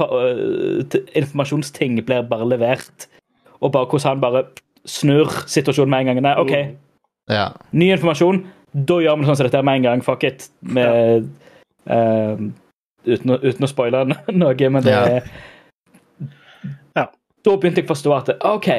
informasjonsting 1.15 1.99
blir 2.05 2.25
bare 2.29 2.47
levert, 2.49 3.05
og 3.61 3.71
bare 3.71 3.85
hvordan 3.85 4.15
han 4.15 4.23
bare 4.23 4.41
snur 4.85 5.29
situasjonen 5.47 5.89
med 5.89 5.99
en 5.99 6.09
gang. 6.09 6.21
Nei, 6.25 6.33
OK, 6.41 6.55
ja. 7.31 7.49
ny 7.71 7.91
informasjon. 7.95 8.43
Da 8.75 8.97
gjør 8.99 9.19
vi 9.21 9.27
sånn 9.29 9.37
som 9.39 9.47
dette 9.47 9.61
med 9.63 9.79
en 9.79 9.85
gang. 9.87 10.01
Fuck 10.03 10.23
it. 10.27 10.49
Med, 10.61 11.29
eh, 11.87 12.41
uten, 13.07 13.31
å, 13.31 13.39
uten 13.39 13.63
å 13.67 13.69
spoile 13.71 14.03
noe, 14.33 14.69
men 14.69 14.83
det 14.83 14.91
Ja. 14.91 15.05
er 15.05 15.29
Ja. 16.95 17.05
Da 17.45 17.55
begynte 17.57 17.81
jeg 17.81 17.87
å 17.87 17.93
forstå 17.93 18.13
at 18.17 18.29
OK, 18.45 18.69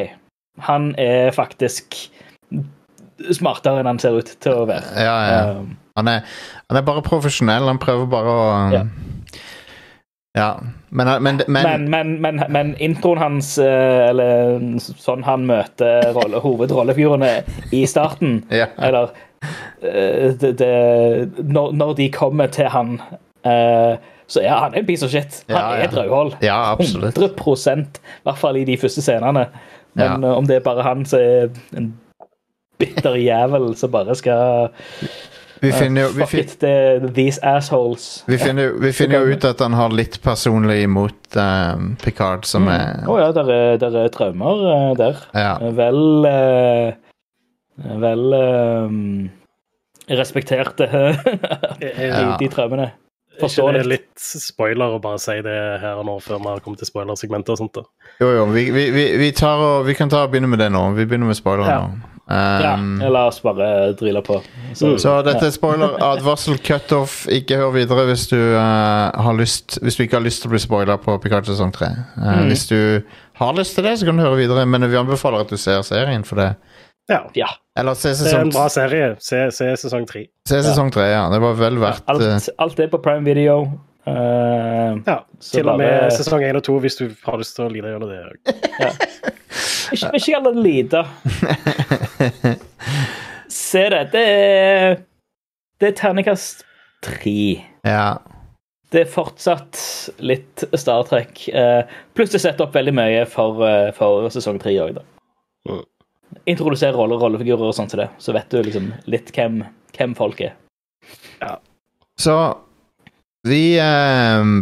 han 0.67 0.95
er 0.99 1.31
faktisk 1.37 1.97
smartere 3.33 3.81
enn 3.81 3.89
han 3.89 3.99
ser 4.03 4.19
ut 4.19 4.35
til 4.45 4.53
å 4.53 4.67
være. 4.69 4.93
Ja, 5.01 5.17
ja. 5.31 5.43
Um, 5.61 5.77
Han, 5.97 6.09
er, 6.13 6.27
han 6.69 6.77
er 6.77 6.83
bare 6.85 7.01
profesjonell. 7.03 7.65
Han 7.71 7.79
prøver 7.81 8.07
bare 8.13 8.33
å 8.33 8.43
Ja. 10.37 10.51
Ja. 10.97 11.19
Men, 11.21 11.41
men, 11.93 12.21
men, 12.23 12.43
men, 12.49 12.75
introen 12.81 13.19
hans, 13.21 13.59
eh, 13.59 14.09
eller 14.09 14.61
sånn 14.81 15.23
han 15.27 15.45
møter 15.47 16.13
rolle, 16.17 16.41
hovedrollefigurene 16.41 17.43
i 17.77 17.83
starten 17.87 18.39
ja. 18.51 18.67
Eller 18.81 19.11
eh, 19.83 20.33
det, 20.41 20.55
det, 20.59 20.71
når, 21.45 21.73
når 21.77 21.95
de 22.01 22.09
kommer 22.15 22.49
til 22.49 22.71
han, 22.73 22.97
eh, 23.45 23.97
så 24.27 24.41
er 24.43 24.57
han 24.57 24.75
en 24.75 24.87
piece 24.89 25.05
of 25.07 25.13
shit. 25.13 25.43
Han 25.49 25.57
Ja, 25.57 25.67
ja. 25.77 25.85
er 25.85 25.95
rødhål. 25.95 26.33
ja, 26.43 26.57
absolutt. 26.73 27.19
100 27.19 28.01
I 28.01 28.25
hvert 28.27 28.39
fall 28.41 28.57
i 28.57 28.65
de 28.65 28.77
første 28.81 29.03
scenene. 29.05 29.47
Men 29.95 30.23
Ja. 30.23 30.29
eh, 30.31 30.37
om 30.37 30.47
det 30.49 30.57
er 30.57 30.65
bare 30.65 30.83
han 30.83 31.05
som 31.07 31.21
er 31.21 31.49
en 31.77 31.93
bitter 32.79 33.15
jævel 33.17 33.75
som 33.77 33.91
bare 33.93 34.15
skal 34.15 34.69
Vi 35.61 35.71
finner 35.73 36.03
jo 36.07 36.09
vi, 36.13 36.21
Fuck 36.21 36.31
fin, 36.35 36.41
it, 36.45 36.57
det 36.61 37.13
these 37.17 37.41
assholes. 37.43 38.25
vi 38.29 38.39
finner, 38.39 38.75
vi 38.83 38.91
finner 38.93 39.23
jo 39.25 39.33
ut 39.37 39.45
at 39.49 39.61
han 39.65 39.73
har 39.79 39.95
litt 39.97 40.19
personlig 40.25 40.83
imot 40.85 41.37
um, 41.41 41.95
Picard, 42.03 42.45
som 42.49 42.69
er 42.69 43.07
Å 43.09 43.17
ja, 43.23 43.31
der 43.37 43.51
er, 43.55 43.79
der 43.81 43.97
er 44.05 44.13
traumer 44.13 44.63
uh, 44.67 44.93
der. 44.99 45.23
Ja. 45.35 45.55
Vel 45.79 46.03
uh, 46.29 46.93
Vel 48.05 48.37
um, 48.37 49.01
respekterte 50.09 50.87
de, 50.87 51.91
Ja. 52.09 52.37
de 52.41 52.49
traumene. 52.53 52.93
Ikke 53.37 53.67
det 53.75 53.81
er 53.83 53.89
litt 53.91 54.23
spoiler 54.23 54.95
å 54.97 55.01
bare 55.05 55.19
si 55.21 55.35
det 55.45 55.57
her 55.83 55.99
og 56.01 56.07
nå 56.09 56.15
før 56.25 56.39
vi 56.41 56.49
har 56.55 56.63
kommet 56.65 56.81
til 56.81 56.89
spoilersegmentet 56.89 57.53
og 57.53 57.59
sånt. 57.61 57.75
da. 57.77 57.83
Jo, 58.23 58.31
jo, 58.33 58.45
vi, 58.55 58.63
vi, 58.73 58.87
vi, 58.95 59.05
vi, 59.21 59.29
tar 59.37 59.61
og, 59.61 59.83
vi 59.85 59.93
kan 59.99 60.09
ta 60.09 60.23
og 60.25 60.31
begynne 60.33 60.49
med 60.49 60.63
det 60.63 60.71
nå. 60.73 60.87
Vi 60.97 61.05
begynner 61.05 61.29
med 61.29 61.37
spoiler 61.37 61.69
Ja. 61.69 61.81
nå. 61.85 62.16
Ja, 62.27 62.75
Um, 62.75 62.99
la 62.99 63.27
oss 63.29 63.39
bare 63.43 63.93
drille 63.93 64.23
på. 64.23 64.41
Så, 64.75 64.97
Så 64.99 65.13
dette 65.23 65.47
er 65.47 65.53
spoiler, 65.55 65.95
advarsel, 66.03 66.59
cutoff. 66.59 67.21
Ikke 67.31 67.59
hør 67.61 67.71
videre 67.77 68.07
hvis 68.09 68.27
du, 68.33 68.37
uh, 68.37 69.15
har 69.15 69.37
lyst, 69.39 69.79
hvis 69.83 69.97
du 69.97 70.03
ikke 70.03 70.19
har 70.19 70.25
lyst 70.27 70.43
til 70.43 70.51
å 70.51 70.57
bli 70.57 70.63
spoila 70.65 70.99
på 70.99 71.15
Pikachu 71.23 71.53
sesong 71.53 71.71
3. 71.77 71.93
Mm. 72.17 72.49
Hvis 72.51 72.67
du 72.73 72.81
har 73.39 73.55
lyst 73.55 73.79
til 73.79 73.87
det, 73.87 73.99
så 74.01 74.09
kan 74.09 74.19
du 74.19 74.27
høre 74.27 74.41
videre, 74.43 74.67
men 74.67 74.91
vi 74.91 74.99
anbefaler 74.99 75.47
at 75.47 75.55
du 75.55 75.57
ser 75.61 75.87
serien 75.87 76.27
for 76.27 76.43
det. 76.43 76.51
Ja, 77.07 77.23
ja. 77.39 77.53
Eller 77.79 77.95
se 77.95 78.11
det 78.19 78.33
er 78.33 78.41
en 78.43 78.51
bra 78.51 78.67
serie. 78.73 79.13
Se, 79.23 79.45
se 79.55 79.71
sesong 79.79 80.07
3. 80.09 80.25
se 80.49 80.63
sesong 80.67 80.91
3, 80.91 81.07
ja. 81.13 81.27
Det 81.31 81.39
var 81.45 81.59
vel 81.61 81.79
verdt 81.79 82.03
ja, 82.03 82.15
Alt, 82.17 82.49
alt 82.59 82.81
er 82.83 82.91
på 82.91 82.99
Prime 83.05 83.23
Video. 83.29 83.61
Eh, 84.07 84.97
Ja, 85.07 85.25
Så 85.41 85.53
Til 85.59 85.69
og 85.69 85.79
med 85.79 86.01
bare- 86.01 86.11
sesong 86.15 86.43
én 86.47 86.57
og 86.57 86.63
to 86.65 86.79
hvis 86.81 86.97
du 86.99 87.09
har 87.27 87.37
lyst 87.39 87.57
til 87.57 87.65
å 87.67 87.71
lide 87.73 87.89
gjennom 87.91 88.09
det. 88.09 88.19
òg. 88.23 88.37
ikke, 89.93 90.11
ikke 90.15 90.37
alle 90.37 90.53
lite. 90.63 91.05
Se 93.49 93.89
det. 93.91 94.11
Det 94.13 94.27
er 94.29 94.97
Det 95.81 95.89
er 95.91 95.97
terningkast 95.99 96.63
tre. 97.05 97.65
Ja. 97.85 98.17
Det 98.91 99.01
er 99.03 99.11
fortsatt 99.11 99.77
litt 100.25 100.65
Star 100.79 101.03
Trek. 101.05 101.43
Uh, 101.53 101.83
pluss 102.15 102.31
det 102.33 102.41
setter 102.41 102.65
opp 102.65 102.73
veldig 102.79 102.95
mye 102.97 103.27
for, 103.29 103.59
uh, 103.61 103.91
for 103.93 104.29
sesong 104.33 104.59
tre 104.63 104.73
òg, 104.81 104.95
da. 104.97 105.03
Mm. 105.69 105.83
Introdusere 106.49 106.95
roller, 106.97 107.19
rollefigurer 107.21 107.67
og 107.69 107.75
sånt 107.77 107.91
til 107.93 108.01
det, 108.05 108.09
så 108.23 108.33
vet 108.33 108.49
du 108.55 108.63
liksom 108.63 108.89
litt 109.11 109.29
hvem, 109.37 109.61
hvem 109.99 110.15
folk 110.17 110.41
er. 110.47 110.53
Så 112.17 112.33
vi 113.49 113.79
ehm, 113.83 114.61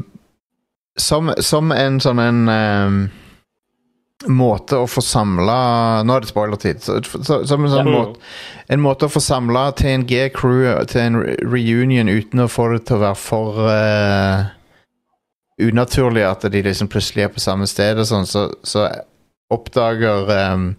som, 1.00 1.32
som 1.42 1.72
en 1.74 2.00
sånn 2.02 2.22
en 2.22 2.40
um, 2.48 2.98
måte 4.30 4.78
å 4.78 4.86
få 4.88 5.02
samla 5.04 5.56
Nå 6.06 6.14
er 6.14 6.24
det 6.24 6.30
spoilertid. 6.30 6.82
Så, 6.84 7.00
så, 7.02 7.40
som 7.48 7.64
en 7.64 7.72
sånn 7.72 7.90
Ja. 7.90 7.94
måte, 7.98 8.20
en 8.72 8.80
måte 8.80 9.08
å 9.08 9.12
få 9.12 9.20
samla 9.20 9.70
TNG-crew 9.76 10.84
til 10.88 11.00
en 11.02 11.18
reunion 11.42 12.08
uten 12.08 12.44
å 12.44 12.48
få 12.48 12.70
det 12.72 12.84
til 12.88 12.96
å 12.96 13.04
være 13.08 13.20
for 13.20 13.58
uh, 13.68 14.46
unaturlig 15.60 16.24
at 16.26 16.46
de 16.50 16.62
liksom 16.62 16.88
plutselig 16.88 17.26
er 17.26 17.34
på 17.34 17.42
samme 17.42 17.66
sted 17.70 17.98
og 18.00 18.08
sånn, 18.08 18.26
så, 18.26 18.46
så 18.66 18.86
oppdager 19.52 20.30
um, 20.54 20.70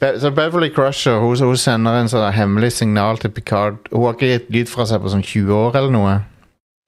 Be 0.00 0.14
så 0.20 0.30
Beverly 0.30 0.70
Crusher 0.72 1.18
hun, 1.20 1.34
hun 1.40 1.58
sender 1.58 1.98
en 1.98 2.08
sånn 2.12 2.30
hemmelig 2.32 2.72
signal 2.78 3.18
til 3.20 3.32
Picard. 3.34 3.80
Hun 3.90 4.06
har 4.06 4.14
ikke 4.14 4.30
gitt 4.30 4.52
lyd 4.54 4.70
fra 4.70 4.86
seg 4.88 5.02
på 5.02 5.12
sånn 5.12 5.24
20 5.24 5.52
år 5.56 5.80
eller 5.80 5.92
noe. 5.94 6.14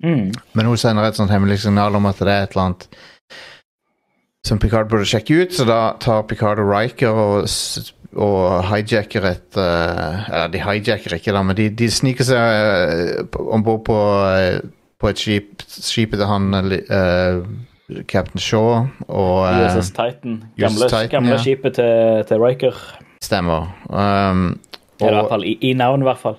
Mm. 0.05 0.33
Men 0.53 0.69
hun 0.69 0.81
sender 0.81 1.07
et 1.07 1.19
sånt 1.19 1.33
hemmelig 1.33 1.63
signal 1.65 1.95
om 1.97 2.09
at 2.09 2.19
det 2.21 2.33
er 2.33 2.47
et 2.47 2.57
eller 2.57 2.71
annet 2.71 2.89
som 4.47 4.61
Picard 4.63 4.91
burde 4.91 5.07
sjekke 5.09 5.41
ut, 5.43 5.55
så 5.57 5.65
da 5.67 5.81
tar 6.03 6.27
Picard 6.31 6.61
og 6.63 6.69
Riker 6.71 7.17
og, 7.19 7.49
og 8.15 8.43
hijacker 8.69 9.27
et 9.27 9.59
eh, 9.59 10.29
Eller 10.31 10.53
de 10.53 10.61
hijacker 10.63 11.17
ikke, 11.19 11.35
da, 11.35 11.43
men 11.43 11.59
de, 11.59 11.67
de 11.75 11.89
sniker 11.91 12.29
seg 12.29 13.25
uh, 13.27 13.41
om 13.51 13.65
bord 13.67 13.83
på, 13.89 13.97
uh, 13.97 14.61
på 15.03 15.11
et 15.11 15.23
skip, 15.23 15.65
skipet 15.67 16.21
til 16.21 16.31
han 16.31 16.47
eh, 16.57 17.43
Captain 18.09 18.41
Shaw 18.41 18.87
og 19.07 19.35
eh, 19.47 19.59
USS 19.67 19.91
Titan. 19.95 20.39
Gamle, 20.59 20.89
Titan, 20.89 21.11
gamle 21.13 21.35
ja. 21.37 21.43
skipet 21.43 21.77
til, 21.79 22.25
til 22.29 22.43
Riker. 22.43 22.79
Stemmer. 23.23 23.69
Um, 23.91 24.49
I 25.01 25.05
hvert 25.05 25.25
og, 25.25 25.31
fall 25.35 25.45
i, 25.47 25.57
i 25.61 25.73
navn, 25.77 26.03
i 26.03 26.09
hvert 26.09 26.23
fall. 26.23 26.39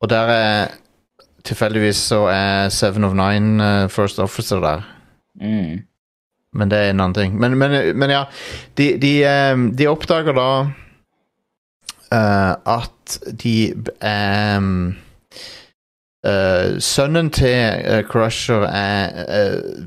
og 0.00 0.10
der 0.10 0.32
er 0.32 0.78
Tilfeldigvis 1.46 2.00
så 2.10 2.24
er 2.32 2.68
Seven 2.74 3.04
of 3.04 3.14
Nine 3.16 3.62
uh, 3.62 3.90
First 3.90 4.18
Officer 4.18 4.60
der. 4.60 4.82
Mm. 5.40 5.84
Men 6.58 6.70
det 6.70 6.78
er 6.78 6.90
en 6.90 7.00
annen 7.00 7.14
ting. 7.14 7.36
Men, 7.40 7.58
men, 7.58 7.96
men 7.98 8.10
ja, 8.10 8.24
de, 8.78 8.88
de, 8.98 9.12
um, 9.54 9.68
de 9.76 9.86
oppdager 9.90 10.34
da 10.36 10.48
uh, 12.12 12.54
at 12.78 13.20
de 13.44 13.74
um, 14.58 14.96
Sønnen 16.82 17.30
til 17.32 18.02
Crusher 18.10 18.64
er 18.66 19.78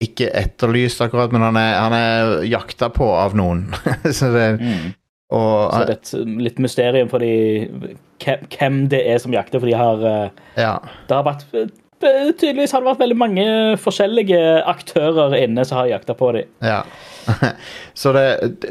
ikke 0.00 0.30
etterlyst 0.38 1.02
akkurat, 1.04 1.32
men 1.34 1.42
han 1.42 1.58
er, 1.58 1.74
han 1.76 1.92
er 1.96 2.30
jakta 2.48 2.88
på 2.94 3.08
av 3.18 3.34
noen. 3.36 3.66
Så 4.18 4.30
det, 4.32 4.46
Mm. 4.62 4.92
Og, 5.30 5.70
Så 5.72 5.84
det 5.86 5.94
er 5.94 5.98
et 5.98 6.14
um, 6.18 6.38
litt 6.42 6.58
mysterium 6.62 7.10
for 7.10 7.22
de, 7.22 7.94
hvem, 8.24 8.82
det 8.90 9.04
er 9.12 9.20
som 9.22 9.34
jakter, 9.34 9.62
for 9.62 9.70
de 9.70 9.76
har 9.78 10.02
eh, 10.10 10.42
ja. 10.58 10.74
Det 11.06 11.16
har 11.16 11.26
vært 11.28 11.46
eh, 11.54 11.70
Tydeligvis 12.00 12.72
har 12.72 12.80
det 12.80 12.88
vært 12.88 13.02
veldig 13.02 13.18
mange 13.20 13.46
forskjellige 13.76 14.40
aktører 14.70 15.34
inne 15.36 15.66
som 15.68 15.82
har 15.82 15.90
jakta 15.90 16.14
på 16.16 16.30
dem. 16.32 16.48
Ja. 16.64 16.80
Så 18.00 18.14
det, 18.16 18.24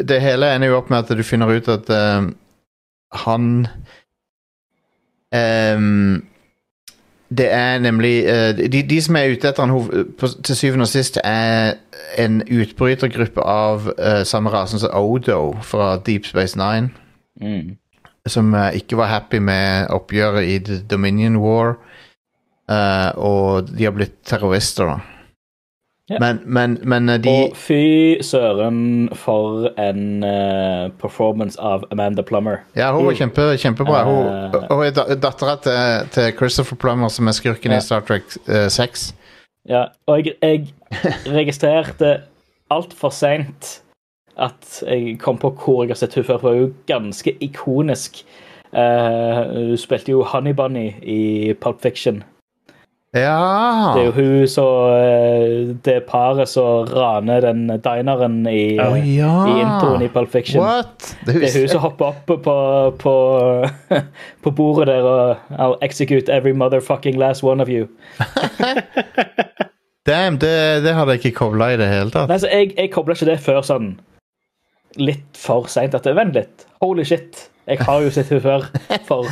det 0.10 0.18
hele 0.24 0.50
ender 0.50 0.72
jo 0.72 0.80
opp 0.80 0.90
med 0.90 1.06
at 1.06 1.14
du 1.14 1.22
finner 1.24 1.52
ut 1.54 1.70
at 1.70 1.92
eh, 1.94 2.32
han 3.22 3.46
ehm, 5.36 6.26
Det 7.38 7.54
er 7.54 7.80
nemlig 7.80 8.26
eh, 8.26 8.58
de, 8.58 8.82
de 8.90 9.02
som 9.02 9.16
er 9.16 9.36
ute 9.36 9.52
etter 9.52 9.66
han 9.66 10.14
til 10.44 10.56
syvende 10.56 10.88
og 10.88 10.90
sist, 10.90 11.20
er 11.24 11.78
en 12.18 12.42
utbrytergruppe 12.42 13.44
av 13.46 13.92
eh, 13.98 14.24
samme 14.26 14.50
rasen 14.50 14.82
som 14.82 14.96
Odo 14.98 15.54
fra 15.62 15.92
Deep 16.06 16.26
Space 16.26 16.58
Nine. 16.58 16.90
Mm. 17.42 17.78
Som 18.26 18.54
eh, 18.58 18.82
ikke 18.82 18.98
var 18.98 19.14
happy 19.14 19.44
med 19.46 19.94
oppgjøret 19.94 20.50
i 20.50 20.58
The 20.66 20.82
Dominion 20.90 21.38
War. 21.38 21.78
og 23.18 23.70
de 23.78 23.84
har 23.84 23.92
blitt 23.92 24.20
terrorister, 24.26 24.86
da. 24.86 25.19
Ja. 26.10 26.18
Men, 26.20 26.40
men, 26.46 26.78
men 26.90 27.10
eh, 27.10 27.20
de 27.22 27.30
Og 27.30 27.56
fy 27.58 28.18
søren 28.26 29.10
for 29.14 29.68
en 29.78 30.24
uh, 30.26 30.90
performance 31.02 31.60
av 31.62 31.84
Amanda 31.94 32.24
Plummer. 32.26 32.64
Ja, 32.76 32.92
hun 32.96 33.06
var 33.06 33.14
kjempe, 33.20 33.46
kjempebra. 33.62 34.04
Hun, 34.08 34.26
Eh. 34.26 34.66
hun 34.72 34.86
er 34.88 35.16
dattera 35.22 35.56
til, 35.62 36.10
til 36.16 36.32
Christopher 36.38 36.78
Plummer, 36.82 37.08
som 37.14 37.28
er 37.30 37.38
skurken 37.38 37.72
Ja. 37.72 37.78
i 37.78 37.86
Star 37.86 38.02
Trek 38.08 38.24
uh, 38.50 38.66
6. 38.74 39.14
Ja, 39.70 39.84
og 40.08 40.26
jeg, 40.26 40.34
jeg 40.42 40.66
registrerte 41.28 42.16
altfor 42.74 43.10
seint 43.14 43.82
at 44.40 44.84
jeg 44.88 45.18
kom 45.20 45.38
på 45.38 45.52
hvor 45.52 45.84
jeg 45.84 45.92
har 45.94 46.00
sett 46.00 46.14
henne 46.16 46.26
før, 46.26 46.38
for 46.40 46.50
hun 46.50 46.58
er 46.58 46.62
jo 46.62 46.74
ganske 46.88 47.34
ikonisk. 47.44 48.24
Uh, 48.74 49.46
hun 49.70 49.78
spilte 49.78 50.14
jo 50.14 50.24
Honey 50.24 50.54
Bunny 50.56 50.88
i 51.04 51.54
Pulp 51.62 51.82
Fiction. 51.82 52.24
Ja! 53.12 53.94
Det 53.96 54.02
er 54.02 54.06
jo 54.06 54.12
hun 54.14 54.48
som 54.48 55.78
Det 55.82 55.96
paret 56.06 56.50
som 56.50 56.86
raner 56.94 57.42
den 57.42 57.64
dineren 57.82 58.44
i, 58.46 58.78
oh, 58.78 58.94
ja. 59.02 59.32
i 59.50 59.56
introen 59.64 60.04
i 60.06 60.10
Pulp 60.14 60.30
Fiction. 60.30 60.62
What? 60.62 61.16
Det 61.26 61.40
Det 61.40 61.50
er 61.50 61.62
hun 61.64 61.72
som 61.72 61.82
hopper 61.82 62.12
opp 62.12 62.30
på, 62.30 62.54
på, 63.02 63.16
på 64.44 64.52
bordet 64.52 64.88
der 64.92 65.10
og 65.10 65.56
I'll 65.58 65.78
execute 65.82 66.30
every 66.30 66.54
motherfucking 66.54 67.18
last 67.18 67.44
one 67.44 67.64
of 67.64 67.70
you. 67.70 67.88
Damn, 70.10 70.38
det, 70.38 70.84
det 70.84 70.94
hadde 70.94 71.12
jeg 71.12 71.26
ikke 71.26 71.38
kobla 71.38 71.74
i 71.74 71.78
det 71.78 71.90
hele 71.90 72.14
tatt. 72.14 72.30
Nei, 72.30 72.38
så 72.42 72.48
Jeg, 72.48 72.74
jeg 72.78 72.92
kobla 72.94 73.18
ikke 73.18 73.32
det 73.32 73.40
før 73.42 73.66
sånn 73.66 73.96
litt 74.98 75.38
for 75.38 75.70
seint. 75.70 75.94
Vent 75.94 76.38
litt. 76.38 76.66
Holy 76.82 77.06
shit. 77.06 77.50
Jeg 77.70 77.82
har 77.86 78.02
jo 78.02 78.10
sett 78.14 78.30
henne 78.32 78.42
før. 78.42 78.70
For 79.06 79.30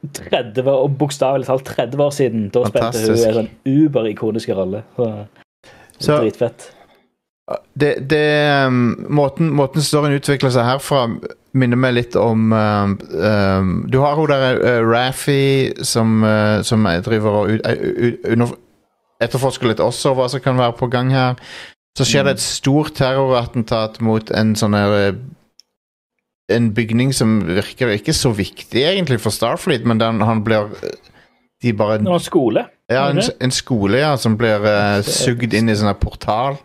30 0.00 0.68
år, 0.70 0.88
bokstavelig 0.98 1.46
talt 1.46 1.64
30 1.64 2.02
år 2.04 2.10
siden. 2.10 2.48
Da 2.48 2.64
spilte 2.64 2.84
hun 2.84 2.92
Fantastisk. 2.92 3.26
en 3.28 3.38
sånn 3.40 3.50
uber-ikonisk 3.68 4.52
rolle. 4.56 4.82
Så, 4.96 5.10
Så- 5.98 6.20
Dritfett. 6.22 6.70
Det, 7.74 7.96
det 8.10 8.66
um, 8.66 9.06
måten, 9.10 9.48
måten 9.50 9.82
storyen 9.82 10.14
utvikler 10.14 10.52
seg 10.54 10.68
herfra, 10.68 11.08
minner 11.58 11.80
meg 11.82 11.96
litt 11.96 12.14
om 12.14 12.52
um, 12.52 12.92
um, 13.10 13.72
Du 13.90 13.98
har 13.98 14.14
hun 14.14 14.30
der 14.30 14.60
uh, 14.60 14.86
Raffi 14.86 15.72
som, 15.82 16.22
uh, 16.22 16.62
som 16.62 16.86
driver 17.02 17.40
og 17.40 17.50
uh, 17.66 18.52
etterforsker 19.20 19.72
litt 19.72 19.82
også 19.82 20.14
hva 20.14 20.28
som 20.30 20.44
kan 20.44 20.60
være 20.60 20.76
på 20.78 20.86
gang 20.92 21.10
her. 21.10 21.42
Så 21.98 22.06
skjer 22.06 22.28
det 22.28 22.36
et 22.38 22.44
stort 22.44 22.94
terrorattentat 23.00 23.98
mot 24.00 24.30
en 24.30 24.54
sånn 24.56 24.76
her 24.78 25.16
En 26.50 26.70
bygning 26.74 27.14
som 27.14 27.38
virker 27.46 27.92
ikke 27.94 28.14
så 28.16 28.32
viktig 28.34 28.82
egentlig 28.82 29.20
for 29.22 29.34
Starfleet, 29.34 29.86
men 29.86 30.00
den, 30.00 30.20
han 30.26 30.44
blir 30.44 30.72
De 31.62 31.72
bare 31.76 31.98
Det 31.98 32.08
var 32.08 32.18
en 32.18 32.24
skole. 32.24 32.64
Ja, 32.90 33.08
en, 33.10 33.22
en 33.40 33.52
skole 33.54 33.98
ja, 34.00 34.16
som 34.16 34.36
blir 34.40 34.64
uh, 34.64 35.02
sugd 35.06 35.54
inn 35.54 35.68
i 35.70 35.76
sånn 35.76 35.92
portal. 36.00 36.56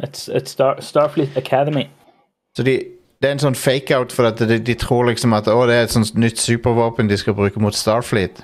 Et, 0.00 0.20
et 0.32 0.48
Star, 0.48 0.80
Starfleet 0.80 1.36
Academy. 1.36 1.86
Så 2.56 2.64
de, 2.64 2.76
det 3.20 3.28
er 3.28 3.36
en 3.36 3.42
sånn 3.42 3.58
fake-out 3.58 4.14
for 4.14 4.28
at 4.28 4.40
de, 4.40 4.58
de 4.62 4.76
tror 4.78 5.08
liksom 5.10 5.34
at 5.36 5.48
å, 5.52 5.58
det 5.68 5.76
er 5.76 5.88
et 5.88 5.92
sånt 5.92 6.16
nytt 6.20 6.40
supervåpen 6.40 7.10
de 7.10 7.18
skal 7.20 7.36
bruke 7.36 7.60
mot 7.60 7.76
Starfleet. 7.76 8.42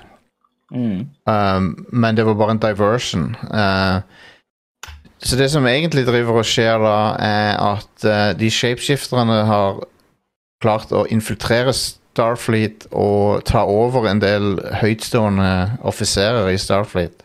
Mm. 0.73 1.09
Um, 1.29 1.71
men 1.93 2.17
det 2.17 2.25
var 2.25 2.37
bare 2.37 2.55
en 2.57 2.61
diversion. 2.61 3.31
Uh, 3.49 4.01
så 5.23 5.37
det 5.39 5.49
som 5.53 5.65
egentlig 5.69 6.05
driver 6.07 6.41
og 6.41 6.47
skjer 6.49 6.81
da, 6.83 6.97
er 7.21 7.51
at 7.61 8.05
uh, 8.05 8.31
de 8.37 8.49
shapeshifterne 8.51 9.43
har 9.47 9.83
klart 10.63 10.93
å 10.95 11.05
infiltrere 11.11 11.73
Starfleet 11.75 12.87
og 12.91 13.43
ta 13.49 13.63
over 13.69 14.07
en 14.09 14.21
del 14.21 14.57
høytstående 14.81 15.79
offiserer 15.85 16.51
i 16.51 16.59
Starfleet. 16.61 17.23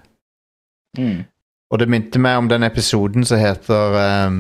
Mm. 0.99 1.27
Og 1.69 1.83
det 1.83 1.91
minte 1.93 2.21
meg 2.23 2.41
om 2.41 2.49
den 2.49 2.65
episoden 2.65 3.27
som 3.29 3.41
heter 3.41 3.97
um, 4.27 4.39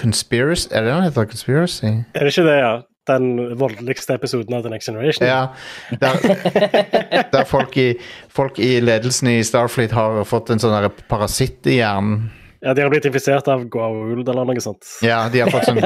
Conspiracy 0.00 0.70
Er 0.72 0.86
det 0.86 0.94
den 0.94 1.04
heter? 1.04 1.28
Conspiracy? 1.28 1.90
Er 2.14 2.24
det 2.24 2.32
ikke 2.32 2.46
det, 2.48 2.56
ja? 2.62 2.74
Den 3.04 3.58
voldeligste 3.60 4.16
episoden 4.16 4.56
av 4.56 4.62
The 4.64 4.70
Next 4.72 4.88
Generation? 4.88 5.26
Ja. 5.28 5.52
Der, 6.00 7.26
der 7.34 7.44
folk, 7.44 7.76
i, 7.76 7.98
folk 8.32 8.58
i 8.58 8.78
ledelsen 8.80 9.28
i 9.34 9.42
Starfleet 9.44 9.92
har 9.92 10.22
fått 10.24 10.54
en 10.54 10.62
sånn 10.62 10.88
parasitt 11.10 11.68
i 11.68 11.82
hjernen. 11.82 12.30
Ja, 12.64 12.72
De 12.72 12.80
har 12.80 12.88
blitt 12.88 13.04
infisert 13.04 13.48
av 13.52 13.66
Goa'uld 13.68 14.24
eller 14.24 14.48
noe 14.48 14.62
sånt. 14.64 14.86
Ja, 15.04 15.26
de 15.28 15.42
har 15.44 15.52
fått 15.52 15.66
sånn 15.68 15.82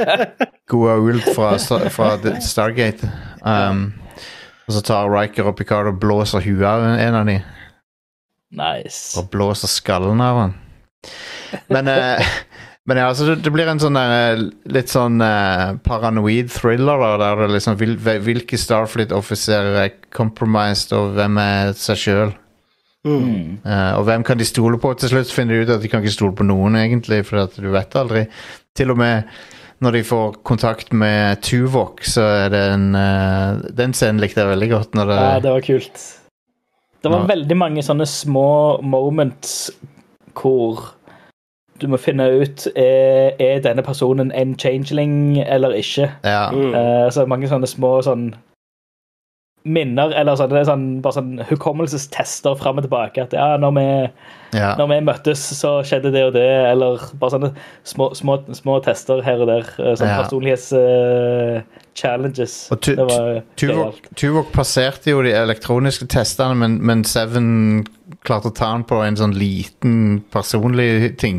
Goa'uld 0.72 1.26
fra, 1.36 1.50
fra 1.92 2.38
Stargate. 2.40 3.10
Um, 3.44 3.90
og 4.66 4.78
så 4.78 4.82
tar 4.86 5.10
Riker 5.12 5.50
og 5.50 5.58
Picard 5.58 5.90
og 5.92 6.00
blåser 6.02 6.42
huet 6.46 6.64
av 6.66 6.86
en 6.88 7.18
av 7.20 7.28
de. 7.28 7.36
Nice. 8.56 9.12
Og 9.20 9.28
blåser 9.30 9.68
skallen 9.70 10.22
av 10.24 10.40
han. 10.40 10.56
Men, 11.70 11.90
uh, 11.92 12.32
men 12.88 13.02
ja, 13.02 13.10
altså 13.10 13.36
det, 13.36 13.52
blir 13.52 13.68
en 13.68 13.82
sånn 13.82 13.98
der, 13.98 14.14
eh, 14.16 14.42
litt 14.72 14.90
sånn 14.90 15.20
uh, 15.22 15.76
paranoid 15.84 16.48
thriller, 16.54 17.02
da, 17.02 17.12
der 17.20 17.44
det 17.44 17.52
liksom 17.58 17.76
hvil, 17.78 17.94
hvilke 18.24 18.58
Starfleet-offiserer 18.58 19.78
er 19.84 19.94
compromised, 20.16 20.96
og 20.96 21.14
hvem 21.18 21.38
er 21.44 21.76
seg 21.78 22.02
sjøl. 22.06 22.34
Mm. 23.06 23.58
Eh, 23.64 23.92
og 23.96 24.04
hvem 24.08 24.24
kan 24.26 24.38
de 24.38 24.44
stole 24.48 24.80
på? 24.82 24.92
Til 24.98 25.12
slutt 25.14 25.30
finner 25.32 25.54
de 25.54 25.66
ut 25.66 25.74
at 25.76 25.84
de 25.84 25.90
kan 25.92 26.02
ikke 26.02 26.16
stole 26.16 26.34
på 26.36 26.46
noen, 26.46 26.76
egentlig, 26.80 27.22
for 27.28 27.46
at 27.46 27.54
du 27.56 27.68
vet 27.70 27.94
aldri. 27.96 28.26
Til 28.76 28.90
og 28.92 28.98
med 29.00 29.22
når 29.84 29.92
de 29.92 30.04
får 30.08 30.36
kontakt 30.48 30.92
med 30.96 31.42
Tuvok, 31.44 32.00
så 32.08 32.22
er 32.46 32.48
det 32.48 32.62
en 32.72 32.94
uh, 32.96 33.60
Den 33.76 33.92
scenen 33.92 34.22
likte 34.22 34.40
jeg 34.40 34.48
veldig 34.48 34.70
godt. 34.70 34.94
Når 34.96 35.10
det, 35.10 35.16
Ja, 35.20 35.40
det 35.44 35.52
var 35.52 35.66
kult. 35.66 36.04
Det 37.02 37.10
var 37.12 37.20
Ja. 37.20 37.26
veldig 37.34 37.56
mange 37.56 37.82
sånne 37.84 38.06
små 38.08 38.80
moments 38.82 39.70
hvor 40.32 40.80
du 41.80 41.86
må 41.88 41.98
finne 42.00 42.24
ut 42.40 42.66
er, 42.74 43.36
er 43.38 43.60
denne 43.60 43.82
personen 43.84 44.32
en 44.32 44.56
changeling 44.56 45.38
eller 45.44 45.76
ikke. 45.76 46.08
Ja. 46.24 46.50
Mm. 46.50 46.72
Uh, 46.74 47.10
så 47.12 47.26
mange 47.28 47.48
sånne 47.48 47.68
små 47.68 48.00
sånn 48.02 48.34
minner, 49.66 50.12
eller 50.14 50.36
sånn, 50.38 50.50
det 50.52 50.60
er 50.60 50.66
sånn, 50.68 50.82
bare 51.02 51.16
sånn 51.16 51.40
hukommelsestester 51.48 52.54
fram 52.60 52.78
og 52.78 52.84
tilbake. 52.86 53.18
At 53.26 53.32
ja, 53.34 53.48
når 53.60 53.72
vi, 53.76 53.86
ja. 54.54 54.70
når 54.78 54.86
vi 54.92 54.98
møttes, 55.08 55.40
så 55.58 55.70
skjedde 55.86 56.10
det 56.14 56.22
og 56.28 56.32
det. 56.36 56.46
Eller 56.70 56.92
bare 57.18 57.32
sånne 57.34 57.50
små, 57.88 58.04
små, 58.18 58.34
små 58.56 58.74
tester 58.86 59.18
her 59.26 59.38
og 59.42 59.48
der. 59.50 59.64
Sånn 59.74 59.96
Sånne 59.98 60.12
Ja. 60.12 60.18
personlighets-challenges. 60.22 62.54
Og 62.72 62.78
det 62.86 62.96
var 62.98 63.42
Tuvok, 63.56 63.76
gøyalt. 63.76 64.04
Tuvok 64.16 64.48
passerte 64.54 65.10
jo 65.10 65.22
de 65.26 65.32
elektroniske 65.34 66.06
testene, 66.12 66.54
men, 66.62 66.72
men 66.86 66.98
Seven 67.08 67.46
klarte 68.26 68.48
å 68.52 68.54
ta 68.54 68.68
den 68.74 68.84
på 68.88 68.96
en 69.04 69.16
sånn 69.18 69.34
liten 69.36 70.22
personlig 70.34 71.16
ting. 71.18 71.38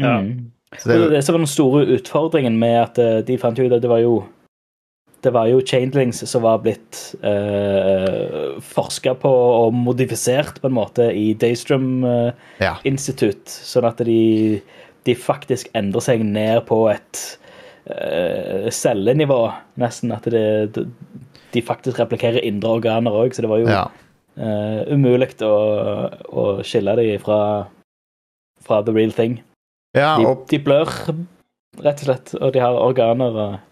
Ja. 0.00 0.18
Mm. 0.22 0.50
Så 0.76 0.88
Det, 0.90 0.96
det, 1.00 1.10
det 1.16 1.22
som 1.24 1.32
var 1.34 1.38
den 1.40 1.46
store 1.48 1.86
utfordringen 1.96 2.58
med 2.60 2.74
at 2.82 2.98
eh, 3.00 3.20
de 3.24 3.38
fant 3.40 3.56
ut 3.58 3.72
at 3.72 3.80
det 3.82 3.88
var 3.88 3.98
jo 4.04 4.18
det 5.20 5.32
var 5.34 5.48
jo 5.50 5.62
changelings 5.66 6.20
som 6.30 6.44
var 6.44 6.60
blitt 6.62 6.98
uh, 7.24 8.58
forska 8.62 9.16
på 9.18 9.30
og 9.30 9.74
modifisert 9.74 10.60
på 10.62 10.70
en 10.70 10.76
måte 10.76 11.08
i 11.10 11.32
Daystrom 11.38 12.04
eh, 12.06 12.30
ja. 12.62 12.76
Institute, 12.86 13.50
sånn 13.50 13.88
at 13.88 14.02
de, 14.06 14.60
de 15.08 15.16
faktisk 15.18 15.70
endrer 15.78 16.04
seg 16.04 16.22
ned 16.26 16.62
på 16.68 16.84
et 16.92 17.22
eh, 17.90 18.68
cellenivå, 18.74 19.40
nesten. 19.82 20.14
At 20.14 20.28
det, 20.30 20.44
de, 20.76 20.86
de 21.54 21.64
faktisk 21.66 21.98
replikerer 21.98 22.46
indre 22.46 22.78
organer 22.78 23.18
òg, 23.24 23.34
så 23.34 23.42
det 23.44 23.50
var 23.50 23.62
jo 23.64 23.70
ja. 23.72 23.84
uh, 24.38 24.82
umulig 24.92 25.32
å, 25.42 25.54
å 26.30 26.48
skille 26.62 26.94
dem 27.00 27.18
fra, 27.24 27.40
fra 28.62 28.84
the 28.86 28.94
real 28.94 29.14
thing. 29.14 29.40
ja 29.98 30.14
De, 30.20 30.28
og 30.30 30.46
de 30.50 30.62
blør, 30.62 30.92
rett 31.82 32.04
og 32.04 32.10
slett, 32.10 32.36
og 32.38 32.54
de 32.54 32.62
har 32.62 32.78
organer. 32.86 33.42
og 33.46 33.64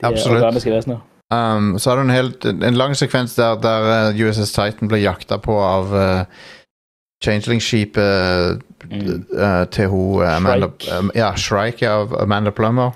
De 0.00 0.06
Absolutt. 0.06 1.00
um, 1.30 1.78
så 1.78 1.90
har 1.90 1.96
du 1.96 2.02
en, 2.02 2.10
helt, 2.14 2.44
en 2.44 2.76
lang 2.78 2.94
sekvens 2.96 3.34
der, 3.34 3.56
der 3.60 3.88
eh, 4.12 4.20
USS 4.28 4.52
Titan 4.54 4.88
ble 4.88 5.00
jakta 5.02 5.38
på 5.42 5.56
av 5.58 5.92
uh, 5.94 6.24
Changeling-skipet 7.24 8.62
Mm. 8.88 9.24
uh, 9.34 9.64
til 9.74 9.88
hun 9.90 10.22
eh, 10.22 10.36
Amanda 10.36 10.68
Shrike. 10.78 11.10
Ja, 11.18 11.32
Shrike 11.36 11.88
av 11.90 12.14
Amanda 12.22 12.50
Plummer. 12.54 12.94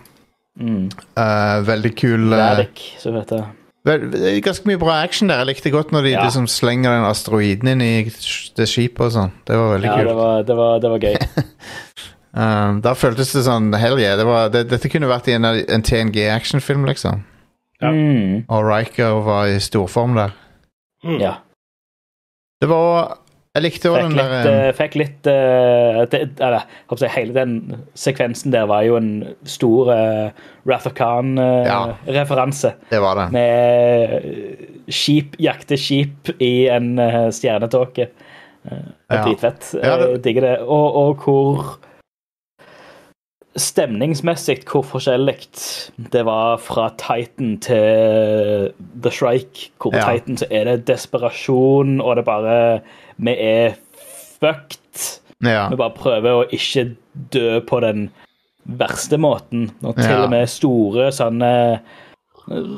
Mm. 0.60 0.86
Uh, 1.18 1.58
veldig 1.66 1.90
kul 1.98 2.28
Lærik, 2.30 2.80
som 3.02 3.16
heter 3.18 3.42
er 3.84 4.38
Ganske 4.44 4.68
mye 4.68 4.78
bra 4.78 5.00
action 5.02 5.28
der. 5.28 5.40
Jeg 5.42 5.46
likte 5.50 5.70
godt 5.74 5.90
når 5.92 6.02
de 6.06 6.10
Ja. 6.14 6.22
liksom 6.24 6.46
slenger 6.46 6.92
den 6.94 7.04
asteroiden 7.08 7.68
inn 7.68 7.80
i 7.82 8.04
det 8.56 8.68
skipet 8.70 9.00
og 9.08 9.12
sånn. 9.12 9.32
Det 9.44 9.56
var 9.58 9.72
veldig 9.74 9.88
Ja, 9.90 9.96
kult. 9.96 10.06
det 10.08 10.14
var, 10.14 10.42
det 10.42 10.56
var, 10.56 10.78
det 10.78 10.90
var 10.90 10.98
gøy. 10.98 11.16
Um, 12.32 12.78
da 12.80 12.94
føltes 12.96 13.34
det 13.36 13.42
sånn 13.44 13.74
Hell 13.76 13.98
yeah. 14.00 14.16
Det 14.16 14.24
var, 14.24 14.46
det, 14.54 14.62
dette 14.70 14.88
kunne 14.88 15.10
vært 15.10 15.26
i 15.28 15.34
en, 15.36 15.44
en 15.44 15.82
TNG-actionfilm, 15.84 16.86
liksom. 16.88 17.20
Ja. 17.82 17.90
Mm. 17.92 18.44
Og 18.48 18.62
Riker 18.64 19.18
var 19.26 19.50
i 19.52 19.58
storform 19.60 20.14
der. 20.16 20.32
Mm. 21.04 21.18
ja. 21.20 21.34
Det 22.62 22.68
var 22.70 23.18
Jeg 23.56 23.64
likte 23.66 23.90
òg 23.90 23.98
den 24.06 24.14
der 24.16 24.46
eh, 24.48 24.68
fikk 24.78 24.94
litt 24.96 25.26
uh, 25.26 26.04
det, 26.08 26.20
eller, 26.38 26.62
jeg 26.88 27.00
si, 27.02 27.08
Hele 27.10 27.34
den 27.34 27.56
sekvensen 27.98 28.54
der 28.54 28.68
var 28.70 28.84
jo 28.86 28.94
en 29.00 29.10
stor 29.44 29.90
uh, 29.90 30.44
Rath 30.70 30.86
of 30.88 30.94
Khan-referanse. 30.96 32.70
Det 32.88 33.00
var 33.02 33.18
det. 33.18 33.26
med 33.34 34.14
eh, 34.14 34.64
skip, 34.88 35.34
jakte 35.42 35.76
skip 35.76 36.30
i 36.38 36.68
en 36.72 36.94
uh, 37.02 37.28
stjernetåke. 37.34 38.08
Uh, 38.64 38.78
Ja. 39.12 39.24
Dritfett. 39.26 39.74
Ja, 39.82 39.98
det- 40.00 40.22
digger 40.24 40.46
det. 40.46 40.54
Og, 40.64 40.94
og 40.96 41.26
hvor 41.26 41.74
Stemningsmessig 43.56 44.62
hvor 44.64 44.84
forskjellig 44.88 45.34
det 46.12 46.22
var 46.24 46.56
fra 46.62 46.86
Titan 46.96 47.58
til 47.60 48.72
The 49.02 49.10
Shrike. 49.12 49.70
Hvor 49.78 49.92
på 49.92 50.00
Ja. 50.00 50.12
Titan 50.12 50.38
så 50.40 50.46
er 50.50 50.64
det 50.64 50.86
desperasjon, 50.88 52.00
og 52.00 52.16
det 52.16 52.22
er 52.22 52.30
bare 52.30 52.80
Vi 53.18 53.34
er 53.38 53.74
fucked. 54.40 55.20
Ja. 55.44 55.68
Vi 55.68 55.76
bare 55.76 55.94
prøver 55.94 56.30
å 56.32 56.48
ikke 56.50 56.96
dø 57.32 57.60
på 57.60 57.80
den 57.80 58.10
verste 58.64 59.18
måten. 59.18 59.70
Og 59.82 59.96
til 59.96 60.10
Ja. 60.10 60.22
og 60.24 60.30
med 60.30 60.48
store 60.48 61.12
sånne 61.12 61.80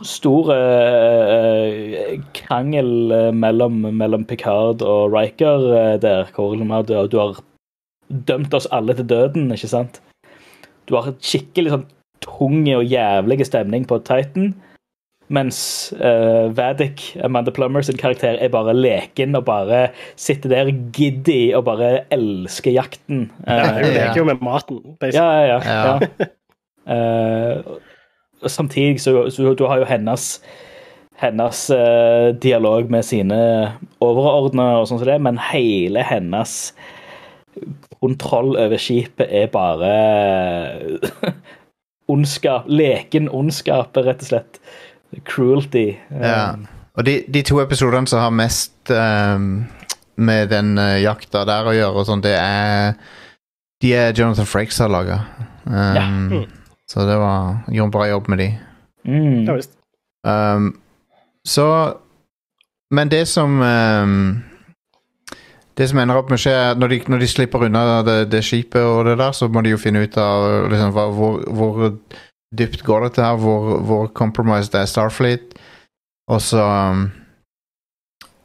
Store 0.05 0.55
uh, 0.55 2.21
krangel 2.35 3.33
mellom, 3.33 3.73
mellom 3.97 4.25
Picard 4.29 4.83
og 4.83 5.15
Riker 5.15 5.65
eh, 5.73 5.97
der, 6.01 6.29
hvor 6.35 6.53
du, 6.55 7.09
du 7.09 7.19
har 7.19 7.41
dømt 8.29 8.53
oss 8.55 8.69
alle 8.71 8.95
til 8.95 9.09
døden, 9.09 9.51
ikke 9.53 9.69
sant? 9.69 10.03
Du 10.89 10.97
har 10.97 11.11
et 11.11 11.25
skikkelig 11.25 11.75
sånn 11.75 11.89
tung 12.25 12.63
og 12.73 12.85
jævlig 12.89 13.45
stemning 13.49 13.87
på 13.89 14.01
Titan. 14.07 14.53
Mens 15.33 15.59
uh, 15.97 16.53
Vadik, 16.53 17.17
Amanda 17.25 17.53
Plummer 17.55 17.83
sin 17.83 17.97
karakter, 17.97 18.37
er 18.37 18.53
bare 18.53 18.75
leken 18.77 19.37
og 19.39 19.47
bare 19.49 19.87
sitter 20.21 20.53
der 20.53 20.73
giddy 20.93 21.55
og 21.57 21.65
bare 21.71 22.05
elsker 22.13 22.75
jakten. 22.77 23.31
Ja, 23.47 23.57
Eh, 23.57 23.81
hun 23.81 23.95
leker 23.97 24.21
jo 24.21 24.25
med 24.29 24.45
maten. 24.45 24.83
basically. 25.01 25.25
ja, 25.25 25.41
ja. 25.47 25.61
Ja. 25.65 25.99
ja. 25.99 26.31
Uh, 26.85 27.81
og 28.45 28.51
samtidig 28.51 29.01
så, 29.01 29.31
så 29.31 29.55
du 29.55 29.65
har 29.65 29.81
jo 29.81 29.89
hennes 29.89 30.43
hennes 31.17 31.71
uh, 31.71 32.35
dialog 32.43 32.91
med 32.91 33.07
sine 33.07 33.39
overordnede 34.03 34.83
og 34.83 34.89
sånn 34.91 35.01
som 35.01 35.09
det, 35.09 35.21
men 35.23 35.39
hele 35.39 36.03
hennes 36.05 36.75
kontroll 38.05 38.55
over 38.61 38.77
skipet 38.81 39.33
er 39.33 39.49
bare 39.53 39.91
ondskap. 42.13 42.69
Leken 42.69 43.29
ondskap, 43.33 43.97
rett 43.97 44.23
og 44.25 44.29
slett. 44.29 44.61
Cruelty. 45.25 45.89
Eh, 46.13 46.29
Ja. 46.29 46.47
Og 46.95 47.03
de, 47.09 47.25
de 47.27 47.41
to 47.43 47.57
episodene 47.59 48.07
som 48.07 48.21
har 48.23 48.31
mest 48.31 48.91
um, 48.95 49.65
med 50.15 50.53
den 50.53 50.77
uh, 50.79 50.95
jakta 51.03 51.41
der 51.49 51.67
å 51.67 51.73
gjøre, 51.75 51.97
og 51.99 52.07
sånn, 52.07 52.23
det 52.23 52.37
er 52.39 52.93
De 53.83 53.91
er 53.99 54.13
Jonathan 54.15 54.47
Frakes 54.47 54.79
har 54.79 54.93
laga. 54.95 55.17
Um, 55.67 55.75
Ja. 55.97 56.05
Mm. 56.07 56.45
Så 56.87 57.03
det 57.09 57.17
var 57.19 57.65
Gjorde 57.73 57.89
en 57.89 57.95
bra 57.97 58.07
jobb 58.07 58.29
med 58.31 58.39
de. 58.45 58.47
Mm. 59.09 59.43
Ja 59.49 59.57
visst. 59.57 59.73
Um, 60.23 60.69
så 61.45 61.67
Men 62.95 63.09
det 63.11 63.25
som 63.29 63.59
um, 63.61 64.45
Det 65.75 65.89
som 65.91 65.99
ender 65.99 66.21
opp 66.21 66.29
med 66.31 66.39
å 66.39 66.43
skje, 66.45 66.55
når 66.79 66.93
de, 66.93 67.01
når 67.11 67.25
de 67.25 67.29
slipper 67.31 67.65
unna 67.67 68.03
det, 68.07 68.19
det 68.31 68.45
skipet 68.47 68.85
og 68.85 69.09
det 69.09 69.17
der, 69.19 69.35
så 69.35 69.49
må 69.51 69.63
de 69.65 69.73
jo 69.73 69.81
finne 69.81 70.05
ut 70.05 70.17
av 70.23 70.69
liksom, 70.71 70.93
hva, 70.95 71.09
hvor, 71.17 71.41
hvor 71.51 71.81
dypt 72.55 72.85
går 72.87 73.09
dette 73.09 73.25
her, 73.25 73.41
hvor, 73.43 73.81
hvor 73.83 74.07
compromised 74.15 74.77
er 74.79 74.87
Starfleet. 74.87 75.57
Og 76.31 76.41
så 76.41 76.63
um, 76.63 77.11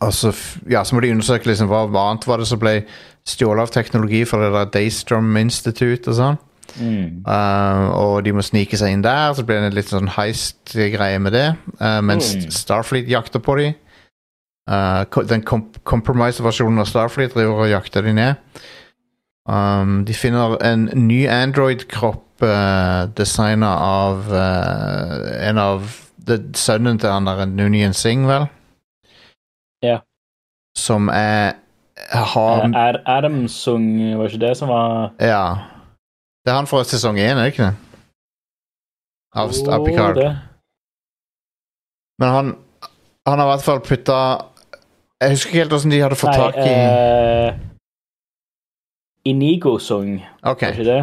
Og 0.02 0.14
så, 0.14 0.34
ja, 0.72 0.82
så 0.84 0.96
må 0.96 1.02
de 1.04 1.12
undersøke 1.12 1.48
liksom, 1.48 1.70
hva, 1.70 1.86
hva 1.92 2.10
annet 2.10 2.26
var 2.28 2.40
det 2.40 2.48
som 2.48 2.60
ble 2.60 2.80
stjålet 3.28 3.68
av 3.68 3.74
teknologi 3.74 4.24
fra 4.26 4.40
det 4.42 4.54
der 4.56 4.70
Daystrom 4.74 5.38
Institute 5.38 6.10
og 6.10 6.18
sånn. 6.18 6.40
Mm. 6.80 7.26
Uh, 7.28 7.86
og 7.98 8.14
de 8.24 8.34
må 8.34 8.44
snike 8.46 8.78
seg 8.80 8.94
inn 8.94 9.04
der, 9.04 9.34
så 9.36 9.44
blir 9.46 9.60
det 9.60 9.70
en 9.70 9.76
litt 9.78 9.92
sånn 9.92 10.10
heist-greie 10.16 11.20
med 11.22 11.36
det. 11.36 11.48
Uh, 11.82 12.00
mens 12.06 12.32
Mm. 12.36 12.50
Starfleet 12.54 13.10
jakter 13.12 13.44
på 13.44 13.58
dem. 13.60 13.76
Uh, 14.70 15.24
den 15.26 15.42
kom 15.42 15.64
compromise-versjonen 15.84 16.84
av 16.84 16.90
Starfleet 16.90 17.34
driver 17.34 17.64
og 17.64 17.72
jakter 17.72 18.06
de 18.06 18.14
ned. 18.14 18.60
Um, 19.50 20.04
de 20.06 20.14
finner 20.14 20.60
en 20.62 20.84
ny 20.94 21.24
Android-kropp 21.26 22.44
uh, 22.46 23.10
designa 23.18 23.72
av 23.82 24.30
uh, 24.30 25.16
en 25.50 25.58
av 25.58 25.90
sønnen 26.54 27.00
til 27.02 27.10
han 27.10 27.26
der 27.26 27.48
Nunien 27.50 27.96
Singh, 27.98 28.28
vel? 28.30 28.46
Ja. 29.82 30.04
Som 30.78 31.10
er 31.10 31.58
har 32.14 32.62
Er 32.70 32.76
Ad 32.78 33.02
Adam 33.06 33.48
sung, 33.48 34.18
var 34.18 34.30
ikke 34.30 34.46
det 34.46 34.58
som 34.58 34.70
var 34.70 35.12
Ja. 35.20 35.56
Det 36.46 36.52
er 36.54 36.56
han 36.56 36.68
fra 36.68 36.84
sesong 36.84 37.18
én, 37.18 37.38
er 37.38 37.50
det 37.50 37.54
ikke 37.54 37.72
det? 37.72 37.76
Av, 39.36 39.50
av 39.50 39.86
Picard. 39.86 40.16
Det. 40.16 40.30
Men 42.20 42.30
han, 42.30 42.56
han 43.28 43.40
har 43.40 43.46
i 43.46 43.52
hvert 43.56 43.66
fall 43.66 43.82
putta 43.86 44.20
Jeg 45.20 45.36
husker 45.36 45.50
ikke 45.50 45.60
helt 45.60 45.74
hvordan 45.74 45.92
de 45.92 46.00
hadde 46.00 46.16
fått 46.16 46.32
Nei, 46.32 46.40
tak 46.40 46.56
i 46.64 46.74
eh, 46.74 47.56
Inigo 49.28 49.78
sung, 49.84 50.22
okay. 50.48 50.72
ikke 50.72 50.86
det? 50.88 51.00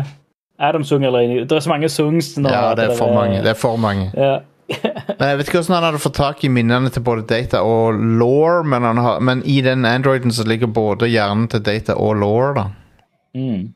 Adam 0.59 0.85
sung 0.89 1.05
eller 1.05 1.27
Inigo. 1.27 1.45
Det 1.45 1.53
er 1.59 1.65
så 1.67 1.69
mange 1.69 1.89
songs 1.93 2.31
nå. 2.39 2.49
ja, 2.49 2.71
det 2.75 2.87
er 2.91 2.95
for 2.97 3.13
mange. 3.13 3.43
Det 3.45 3.53
er 3.53 3.59
for 3.61 3.77
mange. 3.77 4.09
Ja. 4.17 4.39
Men 5.19 5.29
Jeg 5.29 5.39
vet 5.39 5.49
ikke 5.51 5.61
hvordan 5.61 5.77
han 5.77 5.87
hadde 5.91 6.01
fått 6.03 6.17
tak 6.17 6.45
i 6.45 6.51
minnene 6.51 6.91
til 6.91 7.05
både 7.05 7.27
Data 7.29 7.61
og 7.63 8.01
Law, 8.19 8.65
men, 8.67 8.83
men 9.23 9.43
i 9.47 9.61
den 9.63 9.85
Androiden 9.87 10.33
så 10.35 10.47
ligger 10.49 10.67
både 10.67 11.07
hjernen 11.07 11.47
til 11.53 11.63
Data 11.63 11.95
og 11.95 12.17
Law, 12.19 12.55
da. 12.57 12.65
Mm. 13.37 13.69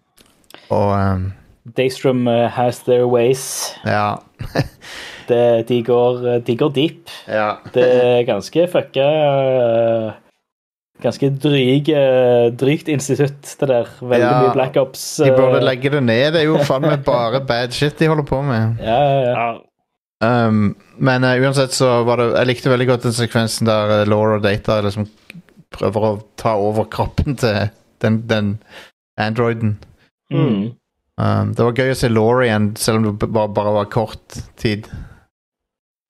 Og 0.75 0.89
um, 0.97 1.29
Daystrom 1.77 2.27
eh, 2.29 2.49
has 2.51 2.83
their 2.89 3.07
ways. 3.07 3.77
ja. 3.85 4.17
Det, 5.31 5.69
de, 5.69 5.77
går, 5.87 6.25
eh, 6.27 6.41
de 6.43 6.57
går 6.59 6.73
deep. 6.75 7.11
ja. 7.29 7.53
Det 7.75 7.85
er 7.87 8.25
ganske 8.27 8.67
fucka 8.73 9.05
eh, 9.07 10.11
ganske 11.03 11.31
dryg, 11.43 11.89
eh, 11.95 12.51
drygt 12.61 12.89
institutt, 12.93 13.57
det 13.61 13.69
der. 13.71 13.89
Veldig 14.01 14.21
Ja, 14.21 14.37
mye 14.45 14.53
Black 14.55 14.77
Ops. 14.81 15.03
De 15.23 15.33
burde 15.33 15.59
eh, 15.61 15.67
legge 15.67 15.93
det 15.95 16.03
ned. 16.05 16.33
Det 16.35 16.43
er 16.43 16.49
jo 16.49 16.61
faen 16.69 16.87
meg 16.87 17.03
bare 17.07 17.43
bad 17.51 17.75
shit 17.77 17.99
de 17.99 18.09
holder 18.11 18.27
på 18.29 18.43
med. 18.47 18.81
Ja, 18.85 19.01
ja, 19.01 19.19
ja. 19.25 19.35
Ja, 19.35 19.51
Um, 20.21 20.75
men 21.01 21.25
uh, 21.25 21.31
uansett 21.41 21.73
så 21.73 22.03
var 22.05 22.21
det 22.21 22.27
Jeg 22.35 22.49
likte 22.51 22.69
veldig 22.69 22.87
godt 22.91 23.07
den 23.07 23.15
sekvensen 23.17 23.65
der 23.65 24.03
Laura 24.05 24.35
og 24.37 24.43
Data 24.45 24.75
liksom 24.85 25.07
prøver 25.73 26.05
å 26.05 26.11
ta 26.37 26.53
over 26.61 26.85
kroppen 26.93 27.39
til 27.41 27.71
den, 28.05 28.19
den 28.29 28.51
androiden. 29.17 29.79
Mm. 30.29 30.75
Um, 31.17 31.55
det 31.57 31.65
var 31.65 31.79
gøy 31.79 31.95
å 31.95 31.97
se 31.97 32.11
Laura 32.13 32.45
igjen, 32.45 32.67
selv 32.81 33.01
om 33.01 33.07
det 33.07 33.31
bare, 33.31 33.49
bare 33.55 33.73
var 33.79 33.89
kort 33.93 34.41
tid. 34.61 34.91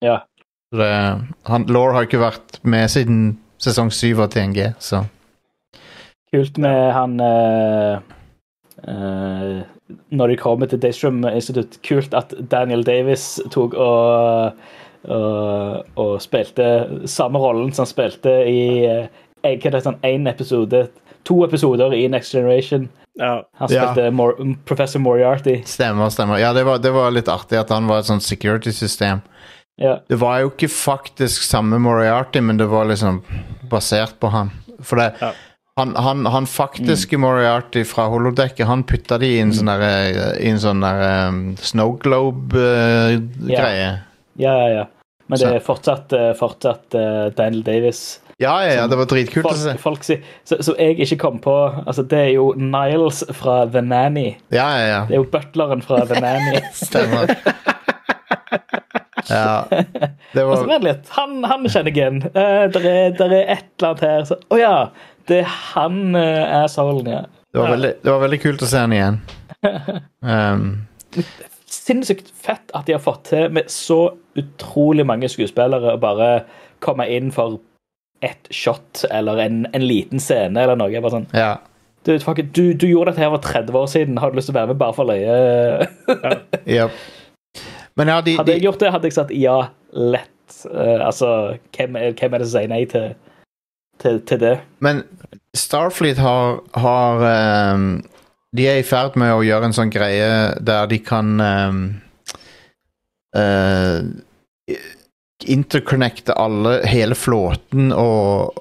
ja. 0.02 0.24
Så 0.70 0.78
Det, 0.78 0.90
han, 1.50 1.64
Laura 1.66 1.96
har 1.96 2.06
ikke 2.06 2.22
vært 2.22 2.60
med 2.62 2.90
siden 2.92 3.22
sesong 3.60 3.90
syv 3.94 4.22
av 4.24 4.32
TNG, 4.34 4.72
så 4.78 5.04
Kult 6.30 6.58
med 6.62 6.92
han 6.94 7.16
uh, 7.18 7.98
eh, 8.86 9.62
Når 10.14 10.30
de 10.30 10.36
kommer 10.38 10.70
til 10.70 10.78
Daystrom 10.82 11.24
Institute, 11.26 11.80
kult 11.86 12.14
at 12.14 12.34
Daniel 12.52 12.84
Davis 12.86 13.40
tok 13.50 13.74
og, 13.74 14.60
og, 15.10 15.88
og 15.98 16.12
spilte 16.22 16.68
samme 17.10 17.42
rollen 17.42 17.74
som 17.74 17.82
han 17.82 17.90
spilte 17.90 18.36
i 18.46 18.62
uh, 18.86 19.80
sånn 19.82 19.98
én 20.06 20.30
episode 20.30 20.86
To 21.28 21.42
episoder 21.44 21.92
i 21.92 22.06
Next 22.08 22.32
Generation. 22.32 22.88
ja. 23.18 23.42
Han 23.58 23.68
Ja. 23.68 23.92
spilte 23.92 24.10
Mor 24.10 24.38
Professor 24.64 25.00
Moriarty. 25.00 25.62
stemmer, 25.64 26.08
stemmer. 26.08 26.38
Ja, 26.38 26.52
det 26.52 26.64
var, 26.64 26.78
det 26.78 26.90
var 26.90 27.10
litt 27.10 27.28
artig 27.28 27.58
at 27.58 27.68
han 27.68 27.86
var 27.86 27.98
et 27.98 28.06
sånt 28.06 28.22
security-system. 28.22 29.20
Ja. 29.80 29.94
Det 30.08 30.18
var 30.20 30.42
jo 30.42 30.50
ikke 30.52 30.68
faktisk 30.68 31.42
samme 31.46 31.78
Moriarty, 31.80 32.40
men 32.44 32.58
det 32.60 32.66
var 32.68 32.84
liksom 32.90 33.22
basert 33.70 34.18
på 34.20 34.28
han. 34.34 34.50
For 34.84 35.00
det, 35.00 35.06
Ja. 35.22 35.32
han, 35.80 35.94
han, 35.96 36.26
han 36.28 36.46
faktiske 36.46 37.16
Moriarty 37.18 37.84
fra 37.88 38.04
holodekket, 38.12 38.66
han 38.68 38.82
putta 38.84 39.16
de 39.22 39.26
i 39.36 39.40
en 39.40 39.52
sånn 39.56 39.70
der, 39.72 40.36
i 40.40 40.50
en 40.52 40.60
sånn 40.60 40.84
der 40.84 41.28
um, 41.30 41.38
snow 41.56 41.94
globe-greie. 42.02 43.92
ja, 44.36 44.56
ja, 44.60 44.68
ja. 44.76 44.86
Men 45.30 45.38
det 45.38 45.46
er 45.60 45.62
fortsatt, 45.62 46.12
eh, 46.12 46.32
fortsatt 46.34 46.94
uh, 46.98 47.28
Daniel 47.38 47.62
Davis. 47.62 48.20
ja, 48.42 48.56
ja, 48.66 48.72
ja, 48.80 48.86
det 48.90 48.96
var 48.98 49.06
dritkult 49.06 49.46
å 49.46 49.54
se. 49.54 49.76
Folk, 49.78 50.02
si, 50.04 50.16
så, 50.44 50.58
så 50.58 50.74
jeg 50.74 50.96
ikke 51.04 51.20
kom 51.22 51.38
på 51.44 51.54
altså 51.86 52.02
Det 52.02 52.18
er 52.18 52.32
jo 52.34 52.48
Niles 52.58 53.22
fra 53.38 53.60
The 53.70 53.80
Nanny. 53.80 54.32
Ja, 54.50 54.66
ja, 54.74 54.86
ja. 54.90 55.00
Det 55.06 55.14
er 55.14 55.22
jo 55.22 55.28
butleren 55.30 55.84
fra 55.86 56.02
The 56.10 56.18
Nanny. 56.20 56.58
Stemmer. 56.84 57.30
Ja. 59.28 59.66
Det 60.32 60.44
var 60.46 60.64
vent 60.68 60.86
litt, 60.86 61.10
han, 61.16 61.40
han 61.44 61.66
kjenner 61.66 61.90
jeg 61.90 61.98
igjen. 61.98 62.22
Uh, 62.30 62.64
der, 62.72 62.86
er, 62.86 63.12
der 63.18 63.34
er 63.34 63.54
et 63.56 63.68
eller 63.78 63.90
annet 63.90 64.04
her. 64.06 64.24
Så, 64.28 64.38
oh, 64.48 64.60
ja, 64.60 64.74
det 65.30 65.42
er 65.42 65.54
han 65.74 66.16
uh, 66.16 66.62
assholen, 66.62 67.10
ja. 67.10 67.24
Det 67.50 67.58
var, 67.58 67.70
veldig, 67.74 67.94
det 68.02 68.12
var 68.12 68.20
veldig 68.22 68.38
kult 68.44 68.62
å 68.62 68.68
se 68.70 68.82
han 68.84 68.92
igjen. 68.94 69.16
Um, 70.22 70.66
Sinnssykt 71.70 72.30
fett 72.34 72.70
at 72.74 72.86
de 72.86 72.94
har 72.94 73.02
fått 73.02 73.24
til 73.30 73.50
med 73.54 73.70
så 73.70 74.12
utrolig 74.38 75.04
mange 75.06 75.28
skuespillere 75.30 75.96
å 75.96 76.00
bare 76.02 76.30
komme 76.82 77.06
inn 77.10 77.30
for 77.34 77.58
ett 78.22 78.50
shot 78.54 79.04
eller 79.10 79.42
en, 79.42 79.64
en 79.74 79.86
liten 79.86 80.22
scene 80.22 80.62
eller 80.62 80.78
noe. 80.78 81.02
Bare 81.02 81.14
sånn, 81.16 81.28
ja. 81.34 81.56
du, 82.06 82.14
du, 82.18 82.64
du 82.74 82.86
gjorde 82.86 83.12
dette 83.12 83.24
her 83.24 83.32
for 83.34 83.46
30 83.46 83.80
år 83.82 83.88
siden. 83.94 84.20
Har 84.22 84.30
du 84.30 84.38
lyst 84.38 84.50
til 84.50 84.56
å 84.56 84.60
være 84.60 84.72
med 84.72 84.82
bare 84.82 84.96
for 84.96 85.10
løye? 85.10 85.88
Yep. 86.66 87.00
Men 87.98 88.12
ja, 88.12 88.20
de, 88.24 88.36
Hadde 88.38 88.54
jeg 88.56 88.64
gjort 88.64 88.82
det, 88.82 88.92
hadde 88.94 89.10
jeg 89.10 89.16
sagt 89.16 89.34
ja, 89.34 89.56
lett. 89.92 90.30
Uh, 90.66 90.98
altså, 91.06 91.56
hvem, 91.76 91.98
hvem 92.18 92.34
er 92.34 92.42
det 92.42 92.46
som 92.48 92.56
sier 92.56 92.70
nei 92.70 92.84
til, 92.90 93.12
til, 94.02 94.22
til 94.26 94.40
det? 94.42 94.54
Men 94.82 95.04
Starfleet 95.56 96.18
har, 96.22 96.60
har 96.78 97.24
um, 97.74 97.92
De 98.56 98.66
er 98.70 98.80
i 98.80 98.86
ferd 98.86 99.18
med 99.20 99.34
å 99.34 99.44
gjøre 99.46 99.70
en 99.70 99.76
sånn 99.76 99.92
greie 99.94 100.30
der 100.58 100.90
de 100.90 100.98
kan 101.06 101.36
um, 101.38 101.84
uh, 103.38 104.02
Interconnecte 105.50 106.34
alle, 106.36 106.80
hele 106.90 107.16
flåten 107.16 107.94
og, 107.96 108.58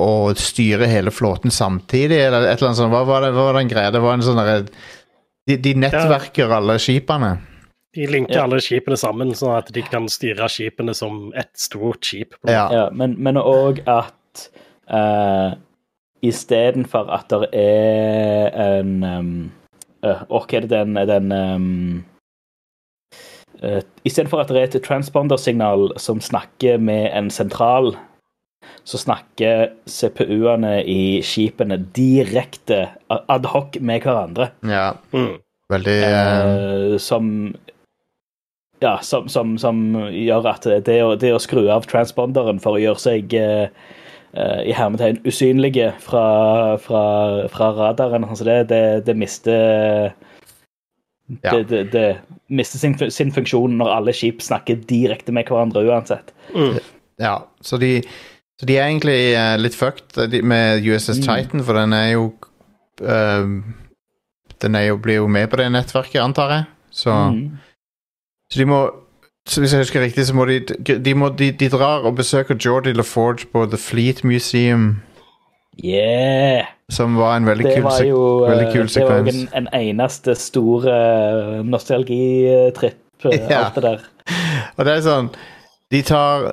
og 0.00 0.38
styre 0.40 0.86
hele 0.88 1.12
flåten 1.12 1.52
samtidig, 1.52 2.16
eller 2.16 2.46
et 2.46 2.56
eller 2.56 2.70
annet 2.70 2.78
sånt. 2.78 2.94
Hva 2.94 3.02
var, 3.04 3.26
det, 3.26 3.34
hva 3.36 3.50
var 3.50 3.58
den 3.58 3.68
greia? 3.68 3.92
Det 3.92 4.00
var 4.00 4.16
en 4.16 4.24
sånn 4.24 4.40
derre 4.40 4.62
de, 5.44 5.58
de 5.60 5.74
nettverker 5.76 6.54
alle 6.56 6.78
skipene. 6.80 7.34
De 7.94 8.06
linker 8.10 8.34
Ja. 8.34 8.42
alle 8.42 8.60
skipene 8.60 8.96
sammen, 8.98 9.34
sånn 9.38 9.56
at 9.58 9.72
de 9.72 9.82
kan 9.82 10.08
styre 10.10 10.48
skipene 10.50 10.94
som 10.94 11.32
ett 11.36 11.52
stort 11.54 12.04
skip. 12.04 12.34
på 12.40 12.50
Ja. 12.50 12.68
Ja, 12.72 12.88
men, 12.90 13.14
men 13.18 13.36
òg 13.36 13.82
at 13.86 14.48
uh, 14.90 15.54
istedenfor 16.22 17.10
at 17.12 17.30
det 17.30 17.48
er 17.52 18.80
en 18.80 19.04
um, 19.04 19.52
uh, 20.04 20.24
er 20.52 20.60
det 20.60 20.70
den, 20.70 20.94
den 20.94 21.32
um, 21.32 22.04
uh, 23.62 23.80
Istedenfor 24.04 24.40
at 24.40 24.48
det 24.48 24.58
er 24.60 24.68
et 24.68 24.82
transpondersignal 24.82 25.92
som 25.96 26.20
snakker 26.20 26.78
med 26.78 27.10
en 27.14 27.30
sentral, 27.30 27.94
så 28.84 28.98
snakker 28.98 29.70
CPU-ene 29.88 30.82
i 30.84 31.22
skipene 31.24 31.78
direkte 31.96 32.88
ad 33.08 33.46
hoc 33.46 33.78
med 33.80 34.02
hverandre. 34.04 34.50
Ja. 34.66 34.92
Mm. 35.12 35.38
veldig 35.72 35.98
uh, 36.02 36.14
Eh, 36.14 36.98
som 36.98 37.54
ja, 38.82 38.98
som, 39.02 39.28
som, 39.28 39.58
som 39.58 39.84
gjør 40.10 40.46
at 40.50 40.66
det 40.86 40.98
å, 41.04 41.14
det 41.16 41.30
å 41.34 41.38
skru 41.42 41.68
av 41.72 41.86
transponderen 41.88 42.58
for 42.60 42.76
å 42.76 42.82
gjøre 42.82 43.00
seg 43.00 43.34
eh, 43.38 43.68
eh, 44.34 44.60
i 44.68 44.74
hermetegn 44.76 45.20
usynlige 45.24 45.92
fra, 46.04 46.24
fra, 46.82 47.04
fra 47.54 47.70
radaren, 47.78 48.24
altså 48.28 48.44
det, 48.48 48.58
det, 48.72 48.82
det 49.06 49.16
mister 49.16 50.12
Ja. 51.40 51.54
det, 51.54 51.62
det, 51.70 51.82
det 51.92 52.06
mister 52.52 52.78
sin, 52.78 52.98
sin 53.10 53.32
funksjon 53.32 53.78
når 53.80 53.88
alle 53.94 54.12
skip 54.12 54.42
snakker 54.44 54.82
direkte 54.90 55.32
med 55.32 55.48
hverandre 55.48 55.80
uansett. 55.88 56.34
Mm. 56.52 56.76
Ja, 57.22 57.38
så 57.64 57.78
de, 57.80 58.02
så 58.60 58.66
de 58.68 58.76
er 58.76 58.90
egentlig 58.90 59.16
eh, 59.32 59.54
litt 59.56 59.74
fucked 59.78 60.18
eh, 60.20 60.42
med 60.44 60.84
USS 60.84 61.22
Mm. 61.22 61.24
Titan, 61.24 61.64
for 61.64 61.78
den 61.80 61.94
er 61.96 62.10
jo 62.12 62.26
ehm, 63.00 63.54
Den 64.60 64.74
er 64.78 64.84
jo, 64.90 64.96
blir 65.02 65.22
jo 65.22 65.26
med 65.28 65.48
på 65.50 65.56
det 65.62 65.70
nettverket, 65.72 66.20
antar 66.22 66.52
jeg. 66.52 66.64
Så, 66.94 67.10
Mm. 67.32 67.56
Så 68.52 68.58
de 68.60 68.66
må 68.66 68.90
så 69.46 69.60
Hvis 69.60 69.72
jeg 69.74 69.80
husker 69.82 70.00
riktig, 70.00 70.24
så 70.26 70.34
må 70.34 70.44
de 70.48 70.60
De, 71.04 71.14
må, 71.14 71.28
de, 71.28 71.50
de 71.52 71.68
drar 71.68 72.06
og 72.08 72.14
besøker 72.16 72.54
Jordi 72.56 72.92
LaForge 72.96 73.44
på 73.52 73.66
The 73.66 73.76
Fleet 73.76 74.24
Museum, 74.24 75.02
Yeah! 75.84 76.64
som 76.90 77.16
var 77.16 77.36
en 77.36 77.46
veldig 77.46 77.64
Det 77.64 77.74
kul, 77.74 77.82
var 77.82 78.02
jo 78.04 78.20
veldig 78.48 78.66
eh, 78.66 78.72
kul 78.72 78.88
det 78.88 79.04
var 79.08 79.16
jo 79.18 79.24
en, 79.32 79.48
en 79.54 79.68
eneste 79.74 80.34
stor 80.34 80.84
eh, 80.88 81.64
nostalgitripp, 81.64 83.24
eh, 83.24 83.40
Ja. 83.50 83.64
alt 83.64 83.74
det 83.74 83.82
der. 83.82 83.98
Og 84.76 84.84
det 84.84 84.92
er 84.94 85.00
sånn 85.04 85.28
De 85.92 86.02
tar 86.02 86.44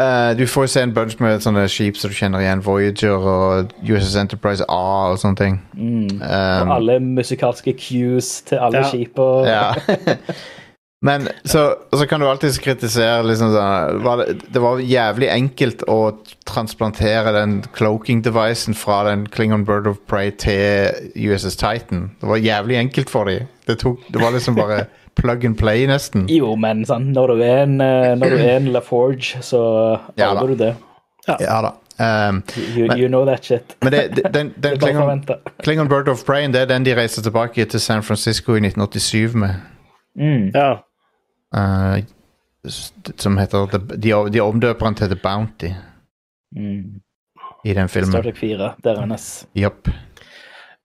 uh, 0.00 0.30
Du 0.38 0.46
får 0.46 0.62
jo 0.68 0.72
se 0.74 0.82
en 0.86 0.94
bunch 0.96 1.18
med 1.20 1.40
sånne 1.44 1.66
skip 1.68 1.96
som 2.00 2.10
du 2.12 2.16
kjenner 2.16 2.40
igjen. 2.44 2.62
Voyager 2.64 3.20
og 3.34 3.72
USS 3.84 4.16
Enterprise 4.20 4.64
A 4.68 5.10
og 5.12 5.18
sånne 5.20 5.36
ting. 5.40 5.58
Mm. 5.74 6.20
Um, 6.20 6.70
Og 6.70 6.74
alle 6.78 7.00
musikalske 7.04 7.74
cues 7.76 8.40
til 8.48 8.58
alle 8.64 8.80
Ja. 8.84 8.88
skip 8.92 9.18
og 9.18 9.46
Ja. 9.48 9.74
Men 11.02 11.28
så, 11.44 11.74
så 11.96 12.06
kan 12.06 12.20
du 12.20 12.26
alltid 12.28 12.58
kritisere 12.60 13.22
liksom 13.24 13.54
sånn 13.54 14.02
var 14.04 14.20
det, 14.20 14.34
det 14.52 14.60
var 14.60 14.82
jævlig 14.84 15.30
enkelt 15.32 15.80
å 15.88 15.96
transplantere 16.44 17.32
den 17.32 17.54
cloaking-devicen 17.72 18.76
fra 18.76 18.98
den 19.08 19.22
Klingon 19.32 19.64
Bird 19.64 19.88
of 19.88 19.96
Prey 20.10 20.28
til 20.36 20.92
USS 21.16 21.56
Titan. 21.56 22.10
Det 22.20 22.28
var 22.28 22.42
jævlig 22.44 22.76
enkelt 22.82 23.08
for 23.12 23.30
dem. 23.32 23.48
Det, 23.64 23.78
tok, 23.80 24.02
det 24.12 24.20
var 24.20 24.34
liksom 24.36 24.58
bare 24.60 24.82
plug 25.20 25.46
and 25.48 25.56
play, 25.58 25.86
nesten. 25.88 26.26
Jo, 26.28 26.52
men 26.60 26.84
sånn, 26.88 27.08
når 27.16 27.32
du 27.32 27.42
er 27.48 27.62
en, 27.64 27.78
eh, 27.80 28.10
når 28.20 28.36
du 28.36 28.44
er 28.44 28.52
en 28.58 28.68
LaForge, 28.76 29.40
så 29.44 29.62
Ja 30.20 30.34
da. 30.36 30.44
du 30.44 30.54
det. 30.60 30.74
Ja 31.40 31.62
da. 31.64 31.72
Um, 32.00 32.42
You, 32.76 32.86
Men- 32.88 32.98
you 32.98 33.08
know 33.08 33.24
that 33.28 33.44
shit. 33.44 33.74
men 33.84 33.92
det, 33.92 34.04
det, 34.16 34.28
den, 34.36 34.52
den 34.64 34.78
Klingon. 34.80 35.24
Klingon 35.64 35.88
Bird 35.88 36.08
of 36.12 36.24
Prey 36.28 36.46
det 36.52 36.60
er 36.66 36.70
den 36.70 36.84
de 36.84 36.94
reiser 36.96 37.24
tilbake 37.24 37.64
til 37.64 37.80
San 37.80 38.02
Francisco 38.04 38.52
i 38.52 38.60
1987 38.68 39.34
med. 39.34 39.60
Mm. 40.16 40.50
Ja. 40.54 40.70
Uh, 41.56 41.98
som 43.16 43.38
heter 43.40 43.66
The, 43.72 43.80
de, 43.96 44.12
de 44.30 44.42
omdøper 44.44 44.86
den 44.86 44.98
til 45.00 45.14
The 45.14 45.20
Bounty 45.22 45.72
Mm. 46.50 47.00
i 47.62 47.74
den 47.76 47.88
filmen. 47.88 48.10
Star. 48.10 48.24
Trek 48.26 48.38
4, 48.40 48.70
der 48.82 48.96
er 48.96 49.00
hennes. 49.04 49.26
Yep. 49.54 49.86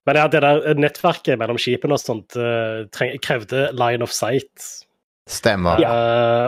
Men 0.06 0.18
ja, 0.20 0.26
det 0.30 0.42
der 0.44 0.76
nettverket 0.78 1.40
mellom 1.40 1.58
skipene 1.58 1.96
og 1.96 1.98
sånt 1.98 2.36
eh, 2.38 2.84
treng, 2.94 3.16
krevde 3.18 3.64
line 3.74 4.06
of 4.06 4.14
sight. 4.14 4.62
Stemmer. 5.26 5.82
Ja, 5.82 5.96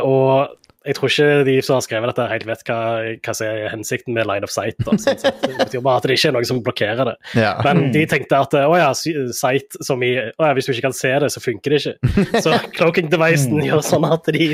og 0.07 0.55
jeg 0.87 0.95
tror 0.95 1.11
ikke 1.11 1.45
de 1.49 1.55
som 1.67 1.75
har 1.75 1.83
skrevet 1.85 2.11
dette, 2.13 2.27
helt 2.31 2.45
vet 2.47 2.61
hva, 2.69 2.79
hva 3.19 3.33
som 3.35 3.49
er 3.49 3.71
hensikten 3.73 4.15
med 4.15 4.29
line 4.31 4.47
of 4.47 4.53
sight. 4.53 4.79
Da, 4.87 4.95
sånn 4.95 5.19
sett. 5.19 5.41
Det 5.43 5.57
betyr 5.59 5.83
bare 5.85 5.99
at 5.99 6.07
det 6.07 6.15
ikke 6.19 6.31
er 6.31 6.37
noe 6.37 6.49
som 6.49 6.61
blokkerer 6.65 7.11
det. 7.11 7.15
Ja. 7.41 7.53
Men 7.67 7.91
de 7.95 8.05
tenkte 8.11 8.39
at 8.39 8.55
å 8.61 8.77
ja, 8.79 8.93
sight 8.95 9.79
som 9.85 10.05
i 10.07 10.13
å 10.21 10.47
ja, 10.47 10.53
Hvis 10.57 10.69
du 10.69 10.73
ikke 10.75 10.87
kan 10.87 10.97
se 10.97 11.11
det, 11.25 11.33
så 11.35 11.43
funker 11.43 11.75
det 11.75 11.81
ikke. 11.83 12.39
Så 12.45 12.55
cloaking-devicen 12.79 13.59
gjør 13.67 13.83
sånn 13.85 14.07
at 14.09 14.31
de 14.35 14.53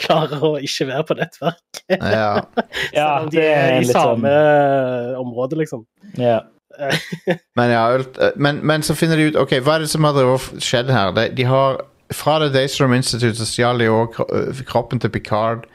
klarer 0.00 0.42
å 0.42 0.54
ikke 0.64 0.88
være 0.88 1.08
på 1.10 1.18
nettverk. 1.20 1.84
ja. 1.92 2.32
Ja, 2.96 3.06
Selv 3.20 3.28
om 3.28 3.30
de 3.32 3.44
er 3.44 3.76
i 3.76 3.84
sånn 3.86 3.94
samme 3.94 4.32
område, 5.20 5.60
liksom. 5.60 5.84
ja. 6.20 6.40
Men, 7.58 7.68
ja, 7.68 7.82
eh, 8.00 8.30
men, 8.40 8.62
men 8.64 8.80
så 8.80 8.94
finner 8.96 9.20
de 9.20 9.26
ut 9.28 9.34
Ok, 9.36 9.58
hva 9.60 9.74
er 9.76 9.82
det 9.84 9.90
som 9.92 10.06
har 10.08 10.16
skjedd 10.56 10.88
her? 10.88 11.10
De, 11.12 11.26
de 11.36 11.44
har 11.44 11.82
Fra 12.12 12.38
The 12.38 12.52
Daystrom 12.52 12.92
Institute 12.96 13.36
så 13.38 13.46
stjal 13.48 13.78
de 13.80 13.90
òg 13.92 14.18
kroppen 14.68 15.00
til 15.00 15.10
Picard. 15.10 15.66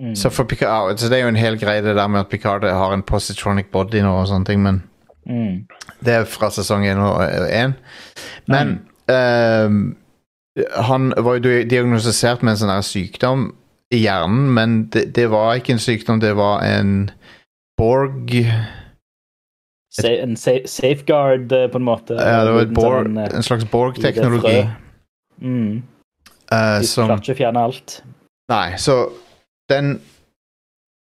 Mm. 0.00 0.14
Så, 0.16 0.30
for 0.30 0.44
Picard, 0.48 0.96
så 0.98 1.08
det 1.08 1.18
er 1.18 1.26
jo 1.26 1.32
en 1.34 1.36
hel 1.36 1.58
greie 1.60 1.82
det 1.84 1.96
der 1.96 2.08
med 2.08 2.20
at 2.24 2.30
Picard 2.32 2.64
har 2.64 2.94
en 2.94 3.02
positronic 3.02 3.68
body 3.72 4.00
nå 4.02 4.14
og 4.22 4.26
sånne 4.30 4.48
ting, 4.48 4.62
men 4.62 4.82
Mm. 5.26 5.68
det 6.04 6.14
er 6.14 6.24
fra 6.26 6.48
sesong 6.50 6.82
1 6.86 6.98
og 6.98 7.20
1. 7.46 7.74
Men 8.50 8.72
ehm, 9.08 9.96
han 10.82 11.12
var 11.16 11.38
jo 11.38 11.62
diagnostisert 11.62 12.42
med 12.42 12.56
en 12.56 12.62
sånn 12.64 12.82
sykdom 12.82 13.44
i 13.94 14.02
hjernen, 14.02 14.50
men 14.50 14.76
det, 14.90 15.12
det 15.14 15.28
var 15.30 15.54
ikke 15.60 15.76
en 15.76 15.82
sykdom, 15.84 16.20
det 16.20 16.34
var 16.36 16.64
en 16.66 17.10
Borg 17.78 18.34
Sa 19.92 20.08
en 20.08 20.36
safeguard, 20.36 21.52
eh, 21.52 21.66
på 21.68 21.76
en 21.76 21.84
måte. 21.84 22.16
Ja, 22.16 22.44
det 22.46 22.52
var 22.54 22.62
et 22.62 22.74
Borg, 22.74 23.06
sånn, 23.06 23.18
eh, 23.20 23.34
en 23.36 23.44
slags 23.44 23.66
Borg-teknologi. 23.68 24.62
Mm. 25.42 25.82
eh, 26.52 26.78
De 26.80 26.86
som 26.86 27.10
klarte 27.10 27.26
ikke 27.26 27.36
å 27.36 27.40
fjerne 27.42 27.66
alt. 27.68 27.98
Nei, 28.52 28.78
så 28.78 28.96
den 29.70 29.96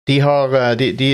De 0.08 0.20
har 0.24 0.54
eh, 0.56 0.76
De, 0.78 0.92
de, 0.98 1.10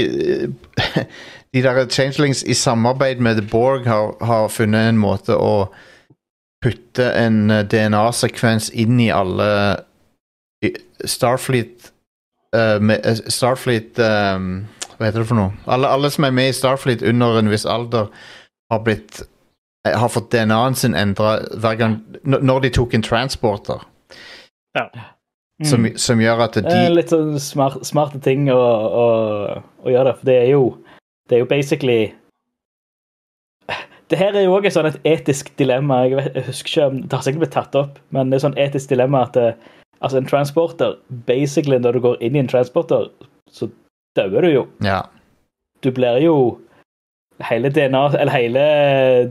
de 1.54 1.64
der 1.64 1.88
changelings 1.90 2.44
i 2.44 2.54
samarbeid 2.58 3.24
med 3.24 3.40
The 3.40 3.48
Borg 3.48 3.88
har, 3.88 4.14
har 4.22 4.52
funnet 4.52 4.92
en 4.92 5.02
måte 5.02 5.38
å 5.38 5.72
putte 6.64 7.10
en 7.20 7.52
eh, 7.52 7.66
DNA-sekvens 7.68 8.72
inn 8.74 9.00
i 9.04 9.12
alle 9.12 9.50
Starfleet 11.04 11.92
uh, 12.56 12.80
Starfleet 13.28 14.00
um, 14.00 14.64
Hva 14.96 15.10
heter 15.10 15.24
det 15.24 15.28
for 15.28 15.40
noe? 15.40 15.52
Alle, 15.68 15.90
alle 15.92 16.12
som 16.14 16.24
er 16.28 16.36
med 16.36 16.54
i 16.54 16.56
Starfleet 16.56 17.04
under 17.04 17.40
en 17.42 17.52
viss 17.52 17.66
alder, 17.68 18.08
har 18.72 18.84
blitt 18.86 19.24
har 19.84 20.10
fått 20.10 20.32
DNA-en 20.32 20.76
sin 20.76 20.96
endra 20.96 21.40
hver 21.60 21.76
gang 21.76 21.98
Når 22.24 22.60
de 22.64 22.70
tok 22.70 22.94
en 22.94 23.04
transporter. 23.04 23.84
Mm. 24.78 25.68
Som, 25.70 25.88
som 25.96 26.22
gjør 26.22 26.48
at 26.48 26.58
de 26.58 26.64
Det 26.66 26.78
er 26.88 26.96
litt 26.96 27.12
sånn 27.14 27.36
smart, 27.40 27.84
smarte 27.86 28.20
ting 28.24 28.48
å, 28.52 28.58
å, 28.58 29.06
å 29.86 29.92
gjøre 29.92 30.10
det, 30.10 30.16
for 30.20 30.30
det 30.30 30.38
er 30.40 30.50
jo 30.56 30.64
Det 31.30 31.38
er 31.38 31.44
jo 31.44 31.50
basically 31.52 32.00
Det 34.10 34.20
her 34.20 34.34
er 34.34 34.48
jo 34.48 34.56
òg 34.58 34.66
et 34.68 34.76
sånn 34.76 34.90
et 34.90 34.98
etisk 35.08 35.54
dilemma. 35.58 36.04
Jeg, 36.08 36.18
vet, 36.20 36.40
jeg 36.40 36.48
husker 36.50 36.72
ikke 36.72 36.88
om 36.90 36.98
Det 37.04 37.18
har 37.18 37.28
sikkert 37.28 37.44
blitt 37.46 37.56
tatt 37.56 37.78
opp, 37.80 38.02
men 38.16 38.32
det 38.32 38.40
er 38.40 38.46
sånn 38.48 38.60
etisk 38.62 38.92
dilemma 38.92 39.24
at 39.28 39.38
det, 39.38 39.54
altså 40.02 40.20
en 40.20 40.30
transporter 40.30 40.98
Basically, 41.30 41.80
når 41.80 41.98
du 42.00 42.06
går 42.08 42.26
inn 42.26 42.38
i 42.38 42.44
en 42.44 42.52
transporter, 42.52 43.08
så 43.54 43.70
dauer 44.18 44.46
du 44.46 44.52
jo. 44.52 44.66
Ja. 44.86 45.04
Du 45.86 45.92
blir 45.94 46.20
jo 46.24 46.36
Hele 47.42 47.70
DNA, 47.74 48.06
eller 48.20 48.34
hele 48.34 48.64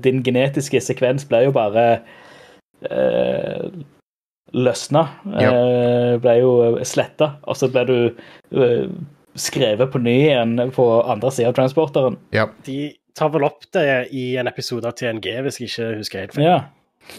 din 0.03 0.23
genetiske 0.27 0.81
sekvens 0.83 1.27
ble 1.29 1.45
jo 1.47 1.53
bare 1.55 1.85
eh, 2.91 3.69
løsna. 4.53 5.05
Eh, 5.39 6.15
ble 6.23 6.35
jo 6.41 6.53
sletta, 6.89 7.37
og 7.47 7.59
så 7.59 7.71
ble 7.73 7.85
du 7.89 7.97
eh, 8.09 8.91
skrevet 9.39 9.93
på 9.93 10.03
ny 10.03 10.17
igjen 10.27 10.59
på 10.75 10.89
andre 11.03 11.31
sida 11.33 11.53
av 11.53 11.57
transporteren. 11.61 12.19
ja. 12.35 12.49
De 12.67 12.93
tar 13.13 13.29
vel 13.29 13.45
opp 13.45 13.67
det 13.77 14.09
i 14.17 14.39
en 14.41 14.49
episode 14.49 14.89
av 14.89 14.95
TNG, 14.97 15.27
hvis 15.45 15.59
jeg 15.61 15.69
ikke 15.69 15.89
husker 15.99 16.23
helt 16.23 16.37
feil. 16.37 16.47
Ja. 16.47 16.61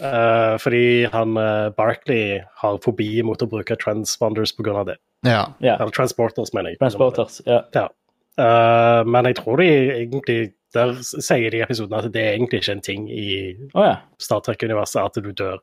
Uh, 0.00 0.56
fordi 0.58 1.04
han 1.12 1.36
uh, 1.38 1.68
Barkley 1.76 2.40
har 2.62 2.80
fobi 2.82 3.20
mot 3.22 3.38
å 3.38 3.46
bruke 3.46 3.76
transponders 3.78 4.50
pga. 4.56 4.82
det. 4.88 4.96
ja. 5.22 5.44
Yeah. 5.62 5.78
Eller 5.78 5.94
transporters, 5.94 6.50
mener 6.56 6.72
jeg. 6.72 6.80
Transporters. 6.82 7.38
Ja. 7.46 7.86
Eh, 8.34 9.00
men 9.06 9.28
jeg 9.28 9.36
tror 9.38 9.60
de 9.62 9.68
egentlig 9.94 10.38
Der 10.74 10.94
sier 11.02 11.50
de 11.50 11.60
i 11.60 11.64
episoden 11.64 11.94
at 11.98 12.08
det 12.14 12.22
er 12.22 12.36
egentlig 12.36 12.62
ikke 12.62 12.76
en 12.76 12.84
ting 12.84 13.04
i 13.12 13.26
oh, 13.72 13.84
ja. 13.84 13.96
Star 14.22 14.42
Trek-universet 14.44 15.02
at 15.04 15.20
du 15.22 15.30
dør. 15.30 15.60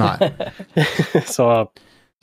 Nei. 0.00 0.30
Så 1.36 1.50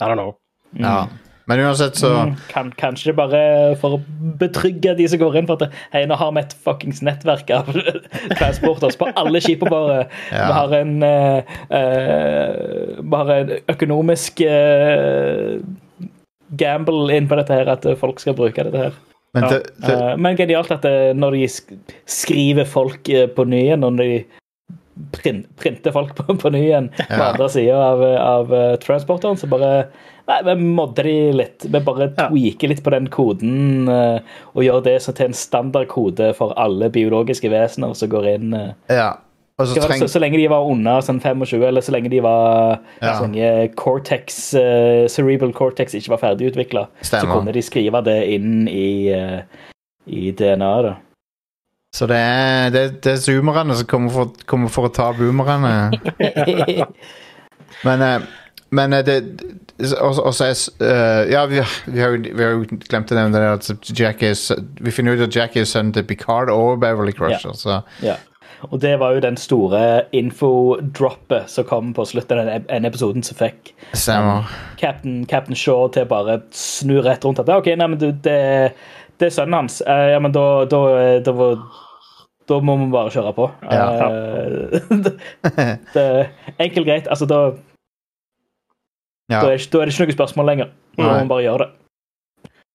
I 0.02 0.08
don't 0.08 0.18
know. 0.18 0.34
Ja. 0.78 1.04
Men 1.46 1.60
uansett, 1.60 1.96
så 1.96 2.08
Mm, 2.08 2.36
kan, 2.48 2.72
kanskje 2.72 3.10
det 3.10 3.16
bare 3.16 3.40
for 3.76 3.98
å 3.98 4.00
betrygge 4.40 4.94
de 4.96 5.08
som 5.08 5.20
går 5.20 5.36
inn, 5.36 5.48
for 5.48 5.60
at 5.60 5.74
hei, 5.92 6.06
nå 6.08 6.16
har 6.16 6.32
vi 6.32 6.40
et 6.40 6.54
fuckings 6.64 7.02
nettverk 7.04 7.50
av 7.52 7.68
transporters 8.40 8.96
på 8.96 9.10
alle 9.12 9.42
skipene 9.44 9.72
våre. 9.72 9.98
Ja. 10.32 10.46
Vi 10.46 10.56
har 10.58 10.76
en 10.80 10.94
uh, 11.04 11.56
eh, 11.68 13.02
Vi 13.04 13.36
en 13.36 13.52
økonomisk 13.74 14.40
uh, 14.48 15.60
gamble 16.56 17.18
inn 17.18 17.28
på 17.28 17.36
dette 17.36 17.60
her, 17.60 17.68
at 17.76 17.84
folk 18.00 18.24
skal 18.24 18.38
bruke 18.38 18.64
dette 18.64 18.86
her. 18.86 18.96
Men 19.34 19.48
det, 19.50 19.60
det, 19.82 19.92
Eh, 19.98 20.16
men 20.16 20.36
genialt 20.38 20.70
at 20.70 20.86
når 21.18 21.36
de 21.36 21.48
skriver 22.06 22.68
folk 22.70 23.08
eh, 23.10 23.26
på 23.34 23.44
ny 23.50 23.64
igjen, 23.66 23.82
når 23.82 23.98
de 24.00 24.08
print, 25.16 25.48
printer 25.58 25.94
folk 25.94 26.14
på, 26.14 26.36
på 26.38 26.52
ny 26.54 26.60
igjen 26.68 26.88
på 26.94 27.18
andre 27.18 27.48
sida 27.50 27.80
av, 27.90 28.04
av 28.14 28.54
eh, 28.54 28.74
transporteren, 28.82 29.38
så 29.40 29.50
bare 29.50 29.76
Nei, 30.24 30.38
vi 30.40 30.52
modder 30.56 31.04
de 31.04 31.16
litt. 31.36 31.66
Vi 31.68 31.80
bare 31.84 32.06
Ja. 32.16 32.30
tweaker 32.30 32.70
litt 32.70 32.78
på 32.80 32.92
den 32.94 33.10
koden 33.12 33.90
og 33.92 34.62
gjør 34.64 34.78
det 34.86 34.94
så 35.04 35.12
til 35.12 35.26
en 35.26 35.36
standardkode 35.36 36.30
for 36.38 36.54
alle 36.56 36.88
biologiske 36.88 37.50
vesener 37.52 37.92
som 37.92 38.08
går 38.08 38.30
inn. 38.30 38.54
ja. 38.88 39.10
Så 39.62 39.78
treng, 39.78 40.00
så, 40.02 40.08
så 40.10 40.18
lenge 40.18 40.38
de 40.40 40.48
var 40.50 40.66
under 40.66 40.98
sånn 41.06 41.20
25, 41.22 41.62
eller 41.62 41.84
så 41.84 41.92
lenge 41.94 42.10
de 42.10 42.18
var 42.24 42.80
Ja. 42.98 43.12
så 43.20 43.28
lenge 43.28 43.68
cortex, 43.78 44.40
uh, 44.58 45.06
cerebral 45.06 45.52
cortex 45.54 45.94
ikke 45.94 46.10
var 46.16 46.22
ferdigutvikla, 46.24 46.88
så 47.06 47.20
kunne 47.22 47.54
de 47.54 47.62
skrive 47.62 48.00
det 48.02 48.16
inn 48.34 48.66
i, 48.66 49.14
uh, 49.14 49.42
i 50.10 50.32
DNA-et. 50.34 50.96
så 51.94 52.06
det 52.10 52.18
er, 52.18 52.70
det, 52.74 52.84
det 53.06 53.12
er 53.12 53.22
zoomerne 53.22 53.76
som 53.78 53.86
kommer 53.86 54.10
for, 54.10 54.32
kommer 54.50 54.68
for 54.74 54.88
å 54.88 54.94
ta 54.94 55.12
boomerne. 55.14 55.94
Men, 57.86 58.02
uh, 58.02 58.26
men 58.74 58.90
det 59.06 59.16
Og 60.00 60.34
så 60.34 60.44
er 60.50 61.30
Ja, 61.30 61.44
vi, 61.46 61.60
vi, 61.86 62.00
har 62.00 62.14
jo, 62.14 62.22
vi 62.34 62.42
har 62.42 62.50
jo 62.54 62.64
glemt 62.88 63.12
å 63.12 63.18
nevne 63.18 63.38
det 63.38 63.50
at 63.52 63.90
Jack 63.98 64.22
er 64.22 64.34
Vi 64.80 64.90
finner 64.94 65.14
ut 65.14 65.26
at 65.28 65.36
Jack 65.36 65.56
er 65.56 65.66
sønnen 65.68 65.92
til 65.94 66.06
Picard 66.08 66.50
og 66.50 66.80
Beverly 66.80 67.12
Crusher, 67.12 67.52
så 67.54 67.82
Ja. 68.02 68.16
Og 68.70 68.80
det 68.80 68.94
var 69.00 69.14
jo 69.16 69.20
den 69.24 69.36
store 69.40 70.04
infodroppet 70.16 71.48
som 71.52 71.66
kom 71.68 71.92
på 71.96 72.04
slutten 72.08 72.38
av 72.40 72.46
den 72.48 72.66
en 72.72 72.84
episoden 72.88 73.22
som 73.26 73.36
fikk 73.38 73.72
stemmer. 73.92 74.48
Captain, 74.80 75.24
Captain 75.30 75.56
Shaw 75.58 75.88
til 75.94 76.06
bare 76.10 76.38
snu 76.54 76.98
rett 77.04 77.24
rundt 77.26 77.42
at 77.42 77.50
OK, 77.54 77.66
nei, 77.76 77.88
men 77.92 77.98
du, 78.00 78.08
det, 78.24 78.38
det 79.20 79.28
er 79.28 79.34
sønnen 79.34 79.58
hans. 79.62 79.80
Uh, 79.86 80.08
ja, 80.14 80.18
men 80.22 80.32
da, 80.34 80.44
da, 80.70 80.80
da, 81.26 81.34
var- 81.36 81.62
da 82.48 82.58
må 82.60 82.76
vi 82.80 82.90
bare 82.92 83.12
kjøre 83.14 83.34
på. 83.36 83.46
Ja. 83.72 83.86
Eh, 84.08 84.80
det, 85.04 85.14
det, 85.94 86.06
enkelt 86.58 86.86
greit. 86.88 87.08
Altså, 87.08 87.28
da, 87.30 87.42
Ja. 89.32 89.38
da, 89.40 89.54
er, 89.54 89.62
da 89.72 89.80
er 89.80 89.88
det 89.88 89.94
ikke 89.94 90.04
noe 90.10 90.16
spørsmål 90.18 90.46
lenger. 90.50 90.72
Da 90.98 91.06
må 91.08 91.14
vi 91.22 91.28
bare 91.30 91.44
gjøre 91.46 91.64
det. 91.64 91.70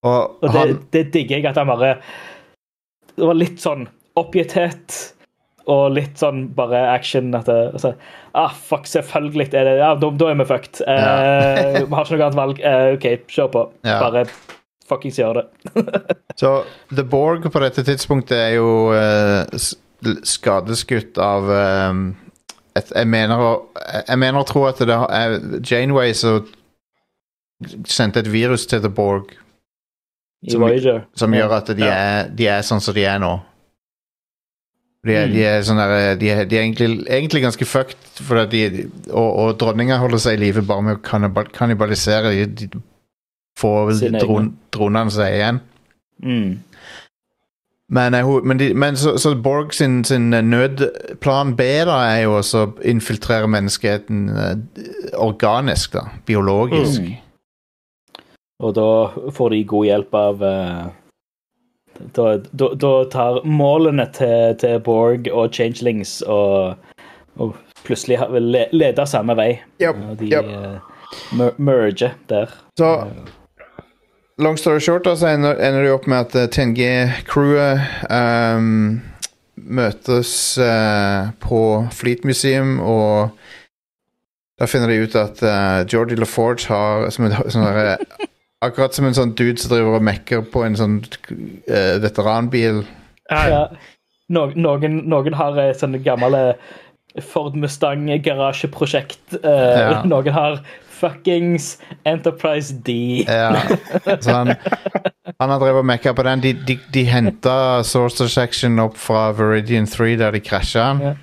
Og 0.02 0.42
Og 0.42 0.48
det, 0.48 0.58
han 0.58 0.78
det 0.92 1.02
digger 1.14 1.36
jeg 1.36 1.46
at 1.50 1.58
han 1.60 1.68
bare 1.68 1.90
Det 3.16 3.26
var 3.28 3.36
litt 3.36 3.60
sånn 3.60 3.82
oppgitthet 4.16 4.96
og 5.66 5.92
litt 5.96 6.16
sånn 6.20 6.46
bare 6.56 6.80
action. 6.94 7.34
At 7.34 7.46
det, 7.50 7.58
altså, 7.74 7.92
ah, 8.34 8.54
fuck, 8.54 8.86
selvfølgelig 8.86 9.50
er 9.54 9.64
det 9.68 9.74
Ja, 9.78 9.94
da, 9.94 10.10
da 10.10 10.30
er 10.30 10.38
vi 10.40 10.44
fucked. 10.48 10.80
Eh, 10.86 11.80
vi 11.84 11.94
har 11.94 12.04
ikke 12.06 12.16
noe 12.16 12.26
annet 12.30 12.40
valg. 12.40 12.60
Eh, 12.60 12.94
OK, 12.96 13.06
kjør 13.28 13.52
på. 13.54 13.66
Ja. 13.84 13.98
Bare 14.00 14.24
fuckings 14.90 15.18
gjør 15.20 15.42
det. 15.42 15.44
Så 16.40 16.54
The 16.94 17.04
Borg 17.04 17.44
på 17.52 17.60
dette 17.62 17.84
tidspunktet 17.86 18.36
er 18.38 18.54
jo 18.56 18.70
uh, 18.90 19.44
skadeskutt 20.26 21.18
av 21.22 21.46
um, 21.90 22.00
et, 22.78 22.88
jeg, 22.96 23.06
mener 23.10 23.42
å, 23.44 23.50
jeg 24.08 24.18
mener 24.18 24.40
å 24.40 24.46
tro 24.48 24.64
at 24.70 24.80
det 24.86 24.96
er 24.96 25.36
Janeway 25.66 26.14
som 26.16 26.46
sendte 27.90 28.22
et 28.22 28.30
virus 28.32 28.64
til 28.70 28.80
The 28.80 28.88
Borg 28.88 29.34
Som- 30.48 30.64
som 31.14 31.34
gjør 31.36 31.52
at 31.58 31.66
de, 31.76 31.84
Ja. 31.84 31.92
er, 31.92 32.28
de 32.32 32.46
er 32.48 32.62
sånn 32.64 32.80
som 32.80 32.94
de 32.96 33.04
er 33.04 33.18
nå. 33.20 33.34
De 35.06 35.14
er, 35.16 35.26
Mm. 35.26 35.32
de 35.32 35.44
er, 35.48 35.62
sånne, 35.64 35.84
de 36.20 36.28
er, 36.30 36.44
de 36.44 36.56
er 36.58 36.62
egentlig, 36.62 37.06
egentlig 37.08 37.42
ganske 37.42 37.64
fucked, 37.64 38.20
og, 39.10 39.36
og 39.36 39.54
dronninga 39.60 39.96
holder 39.96 40.18
seg 40.20 40.36
i 40.36 40.42
live 40.44 40.62
bare 40.68 40.82
med 40.82 40.98
å 40.98 41.00
kannibal- 41.00 41.48
kannibalisere 41.56 42.34
de, 42.34 42.66
de 42.66 42.82
få 43.58 43.90
dron, 44.20 44.50
dronene 44.72 45.10
seg 45.10 45.38
igjen. 45.38 45.60
Mm. 46.22 46.58
Men, 47.90 48.14
eh, 48.14 48.28
men, 48.44 48.60
men 48.78 48.96
så, 48.96 49.16
så 49.18 49.32
Borg 49.42 49.72
sin, 49.74 50.04
sin 50.04 50.32
eh, 50.36 50.44
nødplan 50.44 51.56
B 51.56 51.62
da 51.88 51.96
er 52.12 52.22
jo 52.26 52.36
også 52.38 52.66
å 52.66 52.74
infiltrere 52.86 53.48
menneskeheten 53.50 54.28
eh, 54.28 54.84
organisk, 55.16 55.96
da. 55.96 56.04
Biologisk. 56.28 57.00
Mm. 57.00 57.16
Og 58.60 58.74
da 58.76 58.86
får 59.32 59.50
de 59.56 59.64
god 59.64 59.86
hjelp 59.88 60.14
av 60.14 60.42
eh, 60.44 60.86
da, 62.16 62.36
da, 62.52 62.68
da 62.74 62.92
tar 63.12 63.40
målene 63.44 64.06
til, 64.16 64.54
til 64.60 64.78
Borg 64.86 65.28
og 65.32 65.52
Changelings 65.54 66.20
og, 66.22 66.76
og 67.36 67.56
plutselig 67.84 68.18
le, 68.36 68.66
leder 68.72 69.04
samme 69.08 69.36
vei. 69.38 69.50
Yep, 69.82 69.96
Og 70.10 70.16
de 70.20 70.32
yep. 70.32 70.44
eh, 70.44 70.80
mer- 71.38 71.56
merger 71.58 72.16
der. 72.28 72.52
Så 72.78 72.92
long 74.38 74.56
story 74.58 74.80
short, 74.80 75.04
da, 75.04 75.14
så 75.16 75.26
ender, 75.34 75.54
ender 75.60 75.82
det 75.82 75.92
opp 75.92 76.06
med 76.08 76.18
at 76.26 76.34
eh, 76.34 76.48
10G-crewet 76.48 77.80
um, 78.10 79.00
møtes 79.56 80.32
uh, 80.58 81.28
på 81.40 81.62
Fleet 81.92 82.24
Museum, 82.24 82.78
og 82.80 83.30
da 84.60 84.68
finner 84.68 84.88
de 84.88 85.02
ut 85.04 85.16
at 85.16 85.42
uh, 85.44 85.84
Geordie 85.88 86.16
LaForge 86.16 86.68
har 86.72 87.10
som 87.12 87.28
en, 87.28 87.36
sånn 87.52 87.68
Akkurat 88.60 88.92
som 88.92 89.06
en 89.08 89.16
sånn 89.16 89.32
dude 89.32 89.56
som 89.60 89.72
driver 89.72 89.96
og 89.96 90.04
mekker 90.04 90.44
på 90.52 90.66
en 90.66 90.76
sånn 90.76 90.98
uh, 91.30 91.96
veteranbil. 92.02 92.82
Ja. 93.30 93.64
No, 94.30 94.44
noen, 94.54 95.00
noen 95.10 95.34
har 95.34 95.56
eh, 95.58 95.72
sånne 95.74 95.98
gamle 96.04 96.42
Ford 97.24 97.56
Mustang-garasjeprosjekt. 97.58 99.22
Uh, 99.40 99.48
Ja. 99.80 100.02
Noen 100.12 100.30
har 100.36 100.60
fuckings 101.00 101.78
Enterprise 102.04 102.76
D. 102.84 103.24
Ja. 103.24 103.62
Så 104.20 104.30
han, 104.30 104.52
han 105.40 105.50
har 105.50 105.58
drevet 105.58 105.80
og 105.80 105.88
mekka 105.88 106.12
på 106.14 106.26
den. 106.28 106.44
De, 106.44 106.52
de, 106.68 106.76
de 106.92 107.06
henta 107.08 107.56
Sorcerer 107.86 108.28
Section 108.30 108.78
opp 108.84 109.00
fra 109.00 109.30
Viridian 109.36 109.88
3, 109.88 110.12
der 110.20 110.36
de 110.36 110.44
krasja 110.44 110.90
den. 110.92 111.04
Ja. 111.08 111.16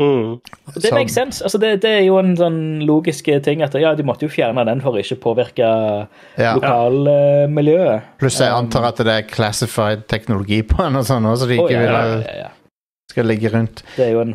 Mm. 0.00 0.40
Det 0.82 0.90
makes 0.90 1.14
sense. 1.14 1.38
Altså, 1.44 1.58
det, 1.62 1.68
det 1.84 1.90
er 2.00 2.00
jo 2.08 2.16
en 2.18 2.32
sånn 2.36 2.56
logisk 2.86 3.28
ting 3.46 3.62
at 3.62 3.76
ja, 3.78 3.92
de 3.94 4.02
måtte 4.06 4.26
jo 4.26 4.32
fjerne 4.32 4.64
den 4.66 4.80
for 4.82 4.96
å 4.96 5.02
ikke 5.02 5.20
påvirke 5.22 5.68
Ja. 6.40 6.54
lokalmiljøet. 6.56 8.08
Pluss 8.18 8.40
jeg 8.42 8.50
antar 8.50 8.88
at 8.90 8.96
det 9.06 9.14
er 9.14 9.28
classified 9.30 10.06
teknologi 10.10 10.62
på 10.66 10.80
den, 10.82 10.96
og 10.98 11.06
sånn 11.06 11.28
så 11.38 11.46
de 11.46 11.58
ikke 11.60 11.68
ikke 11.70 11.76
ja, 11.78 11.84
vil 11.84 11.92
ja, 11.94 12.00
ha- 12.00 12.22
ja, 12.26 12.36
ja. 12.44 12.50
skal 13.12 13.30
ligge 13.30 13.52
rundt. 13.54 13.84
Det 13.96 14.08
er 14.08 14.12
jo 14.16 14.24
en 14.24 14.34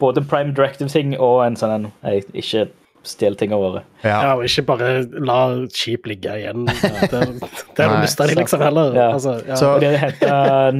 både 0.00 0.22
en 0.22 0.26
Prime 0.26 0.54
Directive-ting 0.56 1.12
og 1.20 1.44
en 1.46 1.56
sånn 1.60 1.70
en 1.76 1.90
ikke 2.34 2.68
stjel 3.06 3.34
tingene 3.38 3.58
våre. 3.60 3.80
Ja. 4.04 4.18
Ja, 4.22 4.34
og 4.36 4.44
ikke 4.46 4.62
bare 4.68 4.90
la 5.26 5.38
skip 5.74 6.06
ligge 6.06 6.34
igjen. 6.38 6.66
Det, 6.66 7.78
har 7.78 7.94
du 7.96 8.00
mista 8.02 8.26
de 8.26 8.36
liksom 8.38 8.62
heller. 8.62 8.94
Ja. 8.96 9.08
Altså, 9.16 9.34
ja. 9.48 9.56
Så- 9.56 9.74
Og 9.74 9.80
de 9.80 9.90
henta 9.98 10.70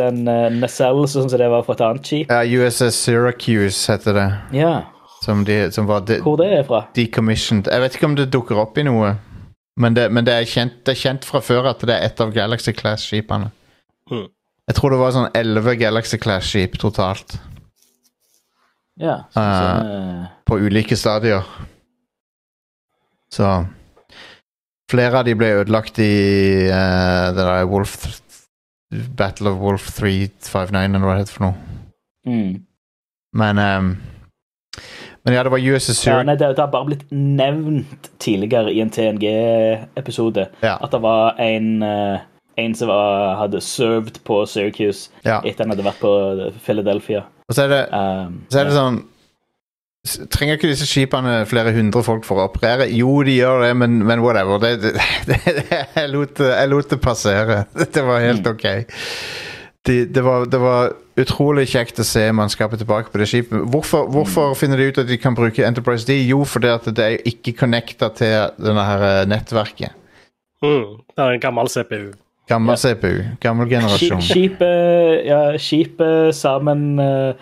den 0.00 0.28
uh, 0.28 0.48
Nacelle, 0.60 1.06
sånn 1.08 1.28
som 1.30 1.38
det 1.38 1.50
var 1.50 1.62
for 1.66 1.74
et 1.74 1.80
annet 1.80 2.06
skip? 2.06 2.30
ja, 2.30 2.42
USS 2.44 2.94
Syracuse 3.04 3.92
heter 3.92 4.12
det. 4.14 4.28
Ja, 4.56 4.82
Som, 5.22 5.44
de, 5.44 5.70
som 5.72 5.86
var 5.86 6.00
de, 6.08 6.16
hvor 6.24 6.36
det 6.40 6.46
er 6.58 6.62
fra? 6.64 6.86
decommissioned. 6.96 7.66
Jeg 7.68 7.80
vet 7.82 7.94
ikke 7.98 8.06
om 8.08 8.14
det 8.16 8.30
dukker 8.32 8.56
opp 8.62 8.78
i 8.78 8.82
noe, 8.88 9.14
men 9.76 9.94
det, 9.94 10.06
men 10.12 10.24
det, 10.24 10.32
er, 10.32 10.44
kjent, 10.48 10.78
det 10.86 10.94
er 10.96 11.00
kjent 11.02 11.24
fra 11.28 11.40
før 11.44 11.68
at 11.74 11.80
det 11.84 11.92
er 11.92 12.06
et 12.08 12.20
av 12.20 12.32
Galaxy 12.32 12.72
Class-skipene. 12.72 13.50
Mm. 14.10 14.28
Jeg 14.70 14.76
tror 14.78 14.90
det 14.94 14.98
var 15.02 15.12
sånn 15.12 15.28
elleve 15.36 15.74
Galaxy 15.76 16.16
Class-skip 16.16 16.78
totalt. 16.80 17.36
Ja. 19.00 19.16
Ah. 19.34 19.50
Sånn, 19.56 19.90
uh, 19.90 20.24
på 20.46 20.58
ulike 20.60 20.96
stadier. 20.98 21.46
Så 23.32 23.50
Flere 24.90 25.20
av 25.20 25.24
de 25.28 25.36
ble 25.38 25.52
ødelagt 25.60 26.00
i 26.02 26.10
uh, 26.66 27.30
det 27.30 27.44
der 27.46 27.68
Wolf 27.70 27.92
Battle 28.90 29.52
of 29.52 29.60
Wolf 29.62 29.84
359, 29.94 30.96
eller 30.96 31.04
hva 31.06 31.12
det 31.14 31.22
heter 31.24 31.36
for 31.36 31.44
noe. 31.46 31.84
mm. 32.26 32.56
Men 33.38 33.60
um, 33.62 33.90
Men 35.22 35.34
ja, 35.36 35.44
det 35.46 35.52
var 35.52 35.62
USS 35.62 36.00
ja, 36.08 36.16
nei, 36.26 36.34
det, 36.40 36.48
det 36.56 36.64
har 36.64 36.72
bare 36.72 36.88
blitt 36.88 37.04
nevnt 37.14 38.08
tidligere 38.18 38.72
i 38.74 38.80
en 38.82 38.90
TNG-episode 38.90 40.48
Ja. 40.64 40.72
at 40.82 40.90
det 40.90 41.00
var 41.04 41.38
en 41.38 41.68
eh, 41.86 42.24
en 42.58 42.74
som 42.74 42.88
var, 42.90 43.36
hadde 43.38 43.60
served 43.62 44.18
på 44.26 44.40
Syracuse 44.50 45.12
Ja. 45.24 45.38
etter 45.44 45.62
han 45.64 45.70
hadde 45.70 45.86
vært 45.86 46.00
på 46.02 46.10
Philadelphia. 46.64 47.22
Og 47.50 47.56
så 47.58 47.64
er 47.66 47.72
det, 47.74 47.80
Um, 47.90 48.36
så 48.52 48.60
er 48.62 48.68
det 48.70 48.76
sånn 48.78 49.00
Trenger 50.32 50.56
ikke 50.56 50.70
disse 50.70 50.86
skipene 50.88 51.42
flere 51.50 51.74
hundre 51.76 52.00
folk 52.06 52.22
for 52.24 52.40
å 52.40 52.46
operere? 52.48 52.86
Jo, 52.88 53.18
de 53.26 53.34
gjør 53.36 53.66
det, 53.66 53.74
men, 53.76 53.98
men 54.08 54.22
whatever. 54.24 54.56
Det, 54.62 54.70
det, 54.80 54.92
det, 55.28 55.36
jeg, 55.68 56.06
lot, 56.14 56.32
det- 56.38 56.54
jeg 56.54 56.70
lot 56.72 56.88
det 56.94 56.98
passere. 57.04 57.58
Det 57.96 58.04
var 58.06 58.22
helt 58.24 58.46
ok. 58.48 58.64
De, 59.88 59.98
det, 60.08 60.22
var, 60.24 60.46
det 60.48 60.60
var 60.60 60.94
utrolig 61.20 61.66
kjekt 61.68 62.00
å 62.00 62.06
se 62.08 62.22
mannskapet 62.32 62.80
tilbake 62.80 63.12
på 63.12 63.20
det 63.20 63.28
skipet. 63.28 63.60
Hvorfor, 63.74 64.08
hvorfor 64.12 64.56
finner 64.56 64.80
de 64.80 64.88
ut 64.88 65.02
at 65.04 65.08
de 65.08 65.20
kan 65.20 65.36
bruke 65.36 65.64
Enterprise 65.68 66.08
D? 66.08 66.16
Jo, 66.30 66.40
fordi 66.48 66.72
at 66.72 66.88
det 66.96 67.04
er 67.10 67.28
ikke 67.28 67.54
connecta 67.60 68.08
til 68.16 68.56
denne 68.56 68.84
her 68.88 69.04
eh, 69.10 69.22
nettverket. 69.28 69.92
Mm. 70.64 70.96
Det 71.12 71.24
er 71.26 71.36
en 71.36 71.44
gammel 71.44 71.68
CPU. 71.72 72.10
Gammel 72.50 72.76
CPU. 72.80 73.14
Gammel 73.42 73.70
generasjon. 73.70 74.20
Skip- 74.26 74.60
Skipet 75.62 76.20
ja, 76.20 76.32
sammen 76.34 76.98
eh, 76.98 77.34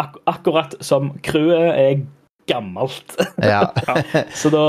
ak 0.00 0.18
Akkurat 0.26 0.74
som 0.80 1.12
crewet 1.22 1.72
er 1.76 2.02
gammelt. 2.50 3.16
Ja. 3.38 3.68
så 4.40 4.50
da 4.52 4.66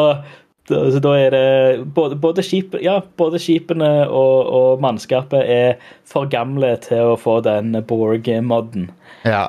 så 0.68 1.00
da 1.04 1.12
er 1.20 1.34
det 1.34 1.88
både, 1.92 2.16
både, 2.16 2.44
skip, 2.44 2.76
ja, 2.80 3.02
både 3.20 3.40
skipene 3.40 4.08
og, 4.08 4.48
og 4.48 4.82
mannskapet 4.82 5.44
er 5.44 5.74
for 6.08 6.30
gamle 6.32 6.78
til 6.86 7.14
å 7.14 7.18
få 7.20 7.42
den 7.44 7.76
Borg-modden. 7.88 8.90
ja. 9.28 9.48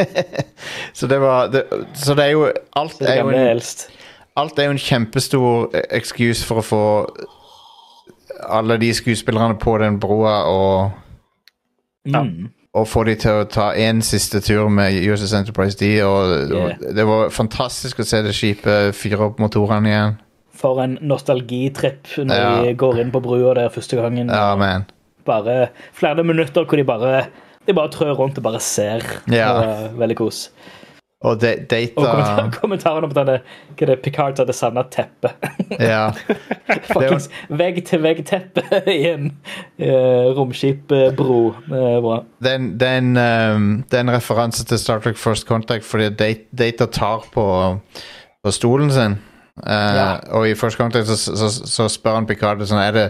så 0.96 1.06
det 1.06 1.18
var 1.20 1.50
det, 1.52 1.66
Så 1.92 2.14
det 2.16 2.24
er 2.24 2.30
jo 2.32 2.46
Alt 2.72 2.94
Det 3.02 3.08
er 3.10 3.18
jo 3.20 3.32
er 3.36 3.50
en. 3.50 3.58
Alt 4.40 4.58
er 4.58 4.70
jo 4.70 4.72
en 4.72 4.80
kjempestor 4.80 5.74
eh, 5.76 5.84
excuse 5.92 6.46
for 6.46 6.62
å 6.62 6.64
få 6.64 6.84
alle 8.48 8.76
de 8.78 8.92
skuespillerne 8.94 9.58
på 9.58 9.78
den 9.78 9.98
broa 10.00 10.42
og, 10.48 10.90
Ja. 12.06 12.22
Mm. 12.22 12.48
og 12.74 12.86
få 12.88 13.04
de 13.04 13.14
til 13.14 13.30
å 13.30 13.44
ta 13.50 13.72
en 13.76 14.00
siste 14.02 14.40
tur 14.40 14.68
med 14.68 14.92
USS 15.04 15.32
Enterprise 15.34 15.76
D. 15.78 16.00
Og, 16.02 16.50
Yeah. 16.50 16.64
og 16.88 16.94
det 16.96 17.06
var 17.06 17.28
fantastisk 17.30 17.98
å 18.00 18.04
se 18.04 18.22
det 18.22 18.32
skipet 18.34 18.94
fyre 18.94 19.18
opp 19.26 19.38
motorene 19.38 19.86
igjen. 19.88 20.18
For 20.54 20.80
en 20.82 20.98
nostalgitripp 21.02 22.06
når 22.26 22.34
Ja. 22.36 22.62
de 22.62 22.74
går 22.74 23.00
inn 23.00 23.10
på 23.10 23.20
brua 23.22 23.54
der 23.54 23.68
første 23.68 23.96
gangen. 23.96 24.28
Ja, 24.28 24.54
man. 24.56 24.84
Bare 25.26 25.68
flere 25.92 26.24
minutter 26.24 26.64
hvor 26.64 26.76
de 26.76 26.84
bare 26.84 27.26
de 27.66 27.74
bare 27.74 27.88
trør 27.90 28.16
rundt 28.18 28.38
og 28.38 28.42
bare 28.44 28.58
ser. 28.60 29.02
Ja. 29.28 29.52
Det 29.60 29.66
var 29.66 29.88
veldig 30.06 30.16
kos. 30.16 30.48
Og 31.20 31.36
de, 31.42 31.50
data 31.68 32.00
og 32.00 32.52
kommentarene 32.60 33.08
på 33.10 33.16
denne 33.18 33.34
hva 33.76 33.86
det, 33.90 33.98
Picard 34.00 34.38
hadde 34.40 34.54
savna 34.56 34.86
teppe. 34.94 35.28
Ja. 35.76 36.06
Fuckings 36.88 37.26
vegg-til-vegg-teppe 37.50 38.80
i 38.88 39.02
en 39.10 39.26
uh, 39.80 40.30
romskipbro. 40.38 41.40
Det 41.68 41.82
er. 41.82 42.22
Det 42.40 42.52
er 42.52 42.54
en- 42.56 42.70
det 42.80 42.88
er 42.88 42.98
en, 43.02 43.16
um, 43.56 43.84
en 44.00 44.10
referanse 44.14 44.64
til 44.64 44.78
Star 44.80 44.98
Trek 45.04 45.16
First 45.20 45.46
Contact 45.48 45.84
fordi 45.84 46.08
Dat- 46.16 46.48
Data 46.58 46.86
tar 46.86 47.26
på, 47.34 47.46
på 48.44 48.50
stolen 48.50 48.90
sin. 48.90 49.18
Uh, 49.60 49.72
Ja. 49.72 50.16
Og 50.32 50.48
i 50.48 50.54
First 50.54 50.76
Contact 50.80 51.06
så, 51.06 51.16
så, 51.36 51.48
så 51.66 51.88
spør 51.88 52.14
han 52.16 52.26
Picard 52.26 52.64
sånn, 52.64 52.80
er 52.80 52.92
det 52.96 53.06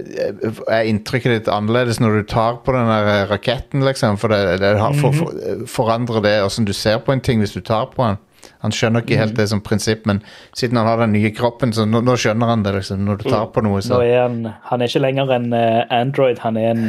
er 0.00 0.88
inntrykket 0.88 1.36
ditt 1.36 1.50
annerledes 1.52 2.00
når 2.00 2.20
du 2.20 2.26
tar 2.32 2.60
på 2.64 2.74
den 2.76 2.90
raketten, 3.30 3.84
liksom? 3.86 4.18
For 4.20 4.32
det, 4.32 4.58
det 4.62 4.74
har, 4.80 4.96
for, 4.98 5.16
for, 5.16 5.62
forandrer 5.70 6.24
det 6.24 6.34
åssen 6.44 6.68
du 6.68 6.74
ser 6.76 7.00
på 7.04 7.14
en 7.14 7.22
ting 7.24 7.42
hvis 7.44 7.56
du 7.56 7.62
tar 7.64 7.90
på 7.94 8.06
den? 8.06 8.20
Han 8.60 8.72
skjønner 8.72 9.04
ikke 9.04 9.20
helt 9.20 9.36
det 9.36 9.46
som 9.52 9.62
prinsipp, 9.64 10.06
men 10.08 10.20
siden 10.56 10.76
han 10.80 10.88
har 10.88 11.00
den 11.00 11.14
nye 11.16 11.30
kroppen, 11.36 11.72
så 11.76 11.86
nå, 11.88 12.02
nå 12.04 12.16
skjønner 12.20 12.52
han 12.52 12.64
det, 12.64 12.74
liksom. 12.76 13.06
Når 13.08 13.22
du 13.22 13.28
tar 13.30 13.48
på 13.54 13.64
noe, 13.64 13.80
så 13.84 14.02
er 14.04 14.26
han, 14.26 14.42
han 14.68 14.82
er 14.82 14.90
ikke 14.90 15.02
lenger 15.04 15.32
en 15.36 15.48
eh, 15.56 15.80
Android, 15.96 16.40
han 16.44 16.60
er 16.60 16.70
en 16.74 16.84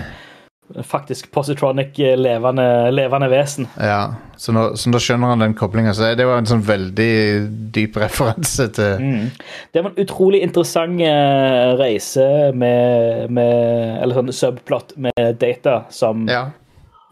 faktisk 0.87 1.31
positronic 1.31 1.99
eh, 1.99 2.17
levende, 2.19 2.65
levende 2.93 3.29
vesen. 3.31 3.67
Ja, 3.77 4.13
så 4.37 4.53
nå, 4.55 4.63
så 4.79 4.91
nå 4.91 4.99
skjønner 5.01 5.33
han 5.33 5.43
den 5.43 5.55
koblinga. 5.57 5.93
Så 5.97 6.11
det 6.17 6.27
var 6.27 6.41
en 6.41 6.49
sånn 6.49 6.63
veldig 6.67 7.11
dyp 7.75 7.99
referanse 8.01 8.69
til 8.75 9.01
Mm. 9.01 9.29
Det 9.73 9.83
var 9.83 9.91
en 9.91 10.03
utrolig 10.03 10.41
interessant 10.43 11.01
eh, 11.01 11.71
reise 11.79 12.25
med, 12.53 13.31
med 13.31 14.01
Eller 14.01 14.17
sånn 14.17 14.33
subplot 14.35 14.95
med 14.97 15.37
data 15.39 15.83
som 15.89 16.27
Ja. 16.29 16.49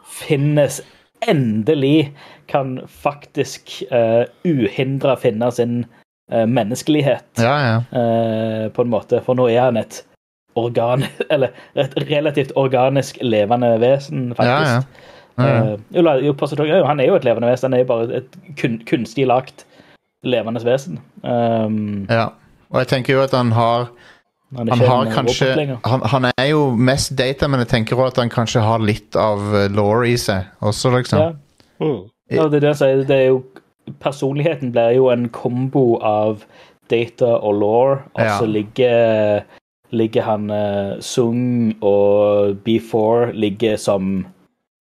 finnes 0.05 0.81
endelig 1.27 2.13
kan 2.47 2.79
faktisk 2.87 3.83
uh, 3.91 4.25
uhindra 4.43 5.15
finne 5.19 5.51
sin 5.51 5.85
uh, 6.33 6.45
menneskelighet, 6.45 7.27
Ja, 7.37 7.55
ja. 7.61 7.77
Uh, 7.93 8.69
på 8.73 8.81
en 8.81 8.89
måte. 8.89 9.21
For 9.25 9.37
nå 9.37 9.49
er 9.51 9.67
han 9.67 9.77
et 9.77 10.03
organ 10.55 11.03
Eller 11.33 11.49
et 11.75 11.93
relativt 12.09 12.51
organisk 12.55 13.17
levende 13.21 13.75
vesen, 13.81 14.33
Ja, 14.39 14.43
ja. 14.43 14.57
faktisk. 14.59 14.87
ja, 15.37 15.47
ja. 15.47 15.73
uh, 15.73 15.79
jo, 15.95 16.03
jo, 16.25 16.33
Pastor 16.33 16.65
han 16.85 16.99
er 16.99 17.05
jo 17.11 17.15
et 17.15 17.23
levende 17.23 17.47
vesen. 17.51 17.71
Han 17.71 17.73
er 17.79 17.85
jo 17.85 17.89
bare 17.93 18.17
et 18.23 18.37
kun, 18.59 18.79
kunstig 18.89 19.27
lagt 19.27 19.65
levende 20.23 20.59
vesen. 20.65 20.99
Um, 21.23 22.05
ja. 22.09 22.29
Og 22.69 22.79
jeg 22.83 22.87
tenker 22.87 23.13
jo 23.13 23.21
at 23.23 23.31
han 23.33 23.51
har 23.51 23.89
han 24.57 24.67
Han 24.69 24.79
har 24.81 25.05
kanskje 25.13 25.77
han, 25.85 26.01
han 26.01 26.25
er 26.37 26.45
jo 26.49 26.71
mest 26.75 27.13
data, 27.17 27.47
men 27.47 27.59
jeg 27.61 27.67
tenker 27.69 27.95
også 27.95 28.15
at 28.15 28.21
han 28.23 28.31
kanskje 28.33 28.61
har 28.65 28.81
litt 28.81 29.15
av 29.15 29.37
eh, 29.55 29.67
law 29.69 30.01
i 30.03 30.15
seg 30.17 30.47
også, 30.65 30.89
liksom. 30.95 31.19
Ja. 31.21 31.29
Mm. 31.85 31.99
Ja, 32.33 32.47
det 32.49 32.57
er 32.63 32.65
det 32.67 32.75
sier. 32.77 33.03
Det 33.05 33.15
er 33.15 33.27
jo 33.29 33.43
Personligheten 34.03 34.69
blir 34.73 34.91
jo 34.93 35.07
en 35.09 35.29
kombo 35.33 35.97
av 36.05 36.43
data 36.91 37.25
og 37.39 37.55
law, 37.57 37.95
og 38.13 38.19
Ja. 38.21 38.35
så 38.37 38.45
ligger, 38.45 39.41
ligger 39.91 40.25
han 40.27 40.49
eh, 40.53 40.99
Sung 41.01 41.73
og 41.81 42.57
B4 42.65 43.31
ligger 43.33 43.77
som 43.77 44.27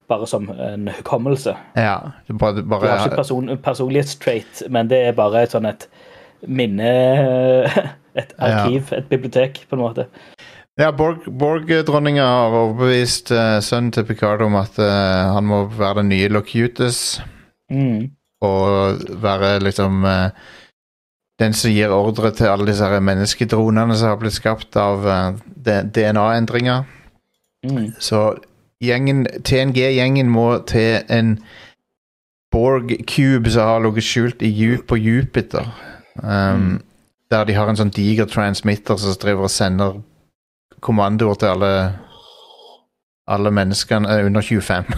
bare 0.09 0.27
som 0.27 0.49
en 0.51 0.89
hukommelse. 0.89 1.53
Ja. 1.77 1.99
Bare, 2.41 2.63
Du 2.63 2.77
har 2.87 3.07
ikke 3.07 3.17
person, 3.17 3.51
personlighetstrait, 3.63 4.63
men 4.73 4.89
det 4.89 5.03
er 5.09 5.17
bare 5.17 5.43
et 5.45 5.53
sånn 5.53 5.69
et 5.69 5.89
minne 6.49 6.93
Et 8.19 8.33
arkiv, 8.43 8.89
et 8.97 9.07
bibliotek, 9.07 9.61
på 9.71 9.77
en 9.77 9.83
måte. 9.85 10.09
Ja, 10.79 10.89
Borg- 10.91 11.29
Borg-dronninga 11.39 12.25
har 12.27 12.55
overbevist 12.55 13.31
uh, 13.31 13.59
sønnen 13.63 13.93
til 13.95 14.07
Picard 14.09 14.43
om 14.43 14.57
at 14.59 14.75
uh, 14.79 15.35
han 15.37 15.47
må 15.47 15.61
være 15.71 16.01
den 16.01 16.11
nye 16.11 16.31
Locutus. 16.33 17.21
Mm. 17.71 18.09
Og 18.43 18.99
være 19.23 19.59
liksom 19.63 20.05
eh, 20.07 20.31
den 21.39 21.55
som 21.55 21.71
gir 21.71 21.93
ordre 21.95 22.33
til 22.35 22.51
alle 22.51 22.67
disse 22.67 22.89
menneskedronene 23.01 23.97
som 23.97 24.13
har 24.13 24.19
blitt 24.21 24.37
skapt 24.37 24.77
av 24.77 25.07
uh, 25.07 25.39
DNA-endringer. 25.65 26.85
Mm. 27.67 27.93
Så 28.03 28.23
gjengen, 28.83 29.27
TNG-gjengen 29.45 30.31
må 30.31 30.51
til 30.67 31.01
en 31.11 31.39
Borg-cube 32.55 33.51
som 33.53 33.69
har 33.69 33.83
ligget 33.85 34.07
skjult 34.09 34.43
i 34.43 34.51
djup 34.51 34.87
på 34.89 34.97
Jupiter. 34.97 35.69
Um, 36.23 36.81
Der 37.31 37.45
de 37.45 37.53
har 37.53 37.69
en 37.69 37.77
sånn 37.77 37.93
diger 37.93 38.25
transmitter 38.25 38.97
som 38.97 39.13
driver 39.21 39.45
og 39.45 39.53
sender 39.53 39.99
kommandoer 40.81 41.37
til 41.37 41.51
alle 41.53 41.73
alle 43.29 43.51
menneskene 43.55 44.09
eh, 44.19 44.27
under 44.27 44.41
25. 44.43 44.85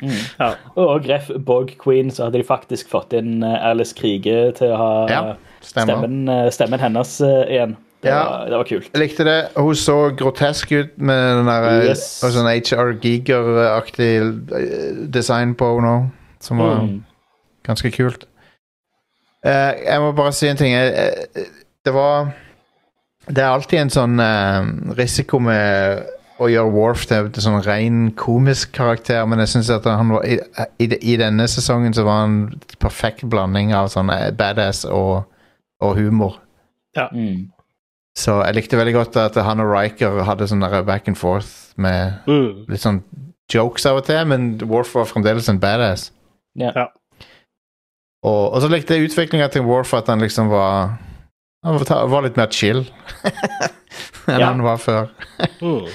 Mm. 0.00 0.14
Ja. 0.40 0.46
Og 0.80 1.04
Ref 1.04 1.26
Bog 1.44 1.74
Queen, 1.82 2.08
så 2.10 2.24
hadde 2.24 2.38
de 2.40 2.44
faktisk 2.48 2.88
fått 2.88 3.12
inn 3.12 3.42
eh, 3.44 3.66
Alice 3.68 3.92
Krige 3.98 4.46
til 4.56 4.70
å 4.72 4.76
ha 4.80 4.92
Ja, 5.12 5.18
stemmen, 5.60 6.22
eh, 6.32 6.46
stemmen 6.56 6.80
hennes 6.80 7.18
eh, 7.20 7.42
igjen. 7.52 7.74
Det, 8.00 8.08
Ja. 8.08 8.22
var, 8.24 8.46
det 8.48 8.56
var 8.56 8.64
kult. 8.70 8.88
Jeg 8.94 9.02
likte 9.02 9.26
det. 9.28 9.34
Hun 9.58 9.74
så 9.76 9.98
grotesk 10.16 10.72
ut 10.72 10.94
med 10.96 11.20
den 11.42 11.50
der 11.50 11.84
Yes. 11.90 12.06
sånn 12.24 12.48
HR 12.48 12.94
Giger-aktig 13.02 14.14
design 15.12 15.52
på 15.54 15.68
henne 15.74 15.84
nå, 15.90 16.08
som 16.40 16.58
var 16.64 16.80
Mm. 16.80 17.02
ganske 17.68 17.90
kult. 17.92 18.24
Uh, 19.44 19.76
jeg 19.84 20.00
må 20.00 20.14
bare 20.16 20.32
si 20.32 20.48
en 20.48 20.56
ting. 20.56 20.72
Jeg, 20.72 21.20
det 21.84 21.92
var 21.94 22.32
Det 23.28 23.38
er 23.44 23.52
alltid 23.52 23.78
en 23.80 23.90
sånn 23.92 24.16
uh, 24.20 24.94
risiko 24.96 25.38
med 25.38 26.06
å 26.40 26.48
gjøre 26.48 26.72
Worf 26.72 27.02
til 27.10 27.28
en 27.28 27.44
sånn 27.44 27.60
ren 27.66 27.98
komisk 28.18 28.72
karakter, 28.78 29.22
men 29.28 29.42
jeg 29.42 29.52
syns 29.54 29.70
at 29.74 29.84
han 29.88 30.12
var 30.14 30.24
i, 30.24 30.38
i, 30.80 30.86
i 31.12 31.16
denne 31.20 31.44
sesongen 31.50 31.92
så 31.96 32.04
var 32.06 32.22
han 32.24 32.36
perfekt 32.80 33.26
blanding 33.30 33.74
av 33.76 33.90
sånn 33.92 34.08
eh, 34.14 34.30
badass 34.36 34.84
og, 34.88 35.26
og 35.84 35.96
humor. 36.00 36.38
Mm. 36.96 37.50
Så 38.18 38.38
jeg 38.42 38.56
likte 38.56 38.78
veldig 38.80 38.94
godt 38.96 39.16
at 39.22 39.36
han 39.46 39.60
og 39.62 39.68
Riker 39.70 40.22
hadde 40.26 40.48
sånn 40.50 40.64
back 40.88 41.08
and 41.08 41.16
forth 41.20 41.74
med 41.80 42.18
Mm. 42.26 42.64
litt 42.68 42.82
sånn 42.82 43.02
jokes 43.50 43.86
av 43.86 44.00
og 44.00 44.04
til, 44.08 44.24
men 44.30 44.56
Worf 44.70 44.94
var 44.94 45.06
fremdeles 45.10 45.48
en 45.48 45.60
badass. 45.62 46.10
Ja. 46.58 46.72
Ja. 46.76 46.88
Og, 48.24 48.52
og 48.52 48.58
så 48.60 48.68
likte 48.68 48.96
jeg 48.98 49.08
utviklinga 49.10 49.48
til 49.52 49.62
Worf, 49.64 49.94
at 49.96 50.08
han 50.12 50.20
liksom 50.20 50.50
var 50.52 50.96
Han 51.64 51.76
var, 51.76 52.06
var 52.08 52.22
litt 52.24 52.36
mer 52.40 52.48
chill 52.52 52.82
enn 54.30 54.40
Ja. 54.40 54.46
han 54.50 54.62
var 54.64 54.78
før. 54.80 55.08
Mm. 55.60 55.86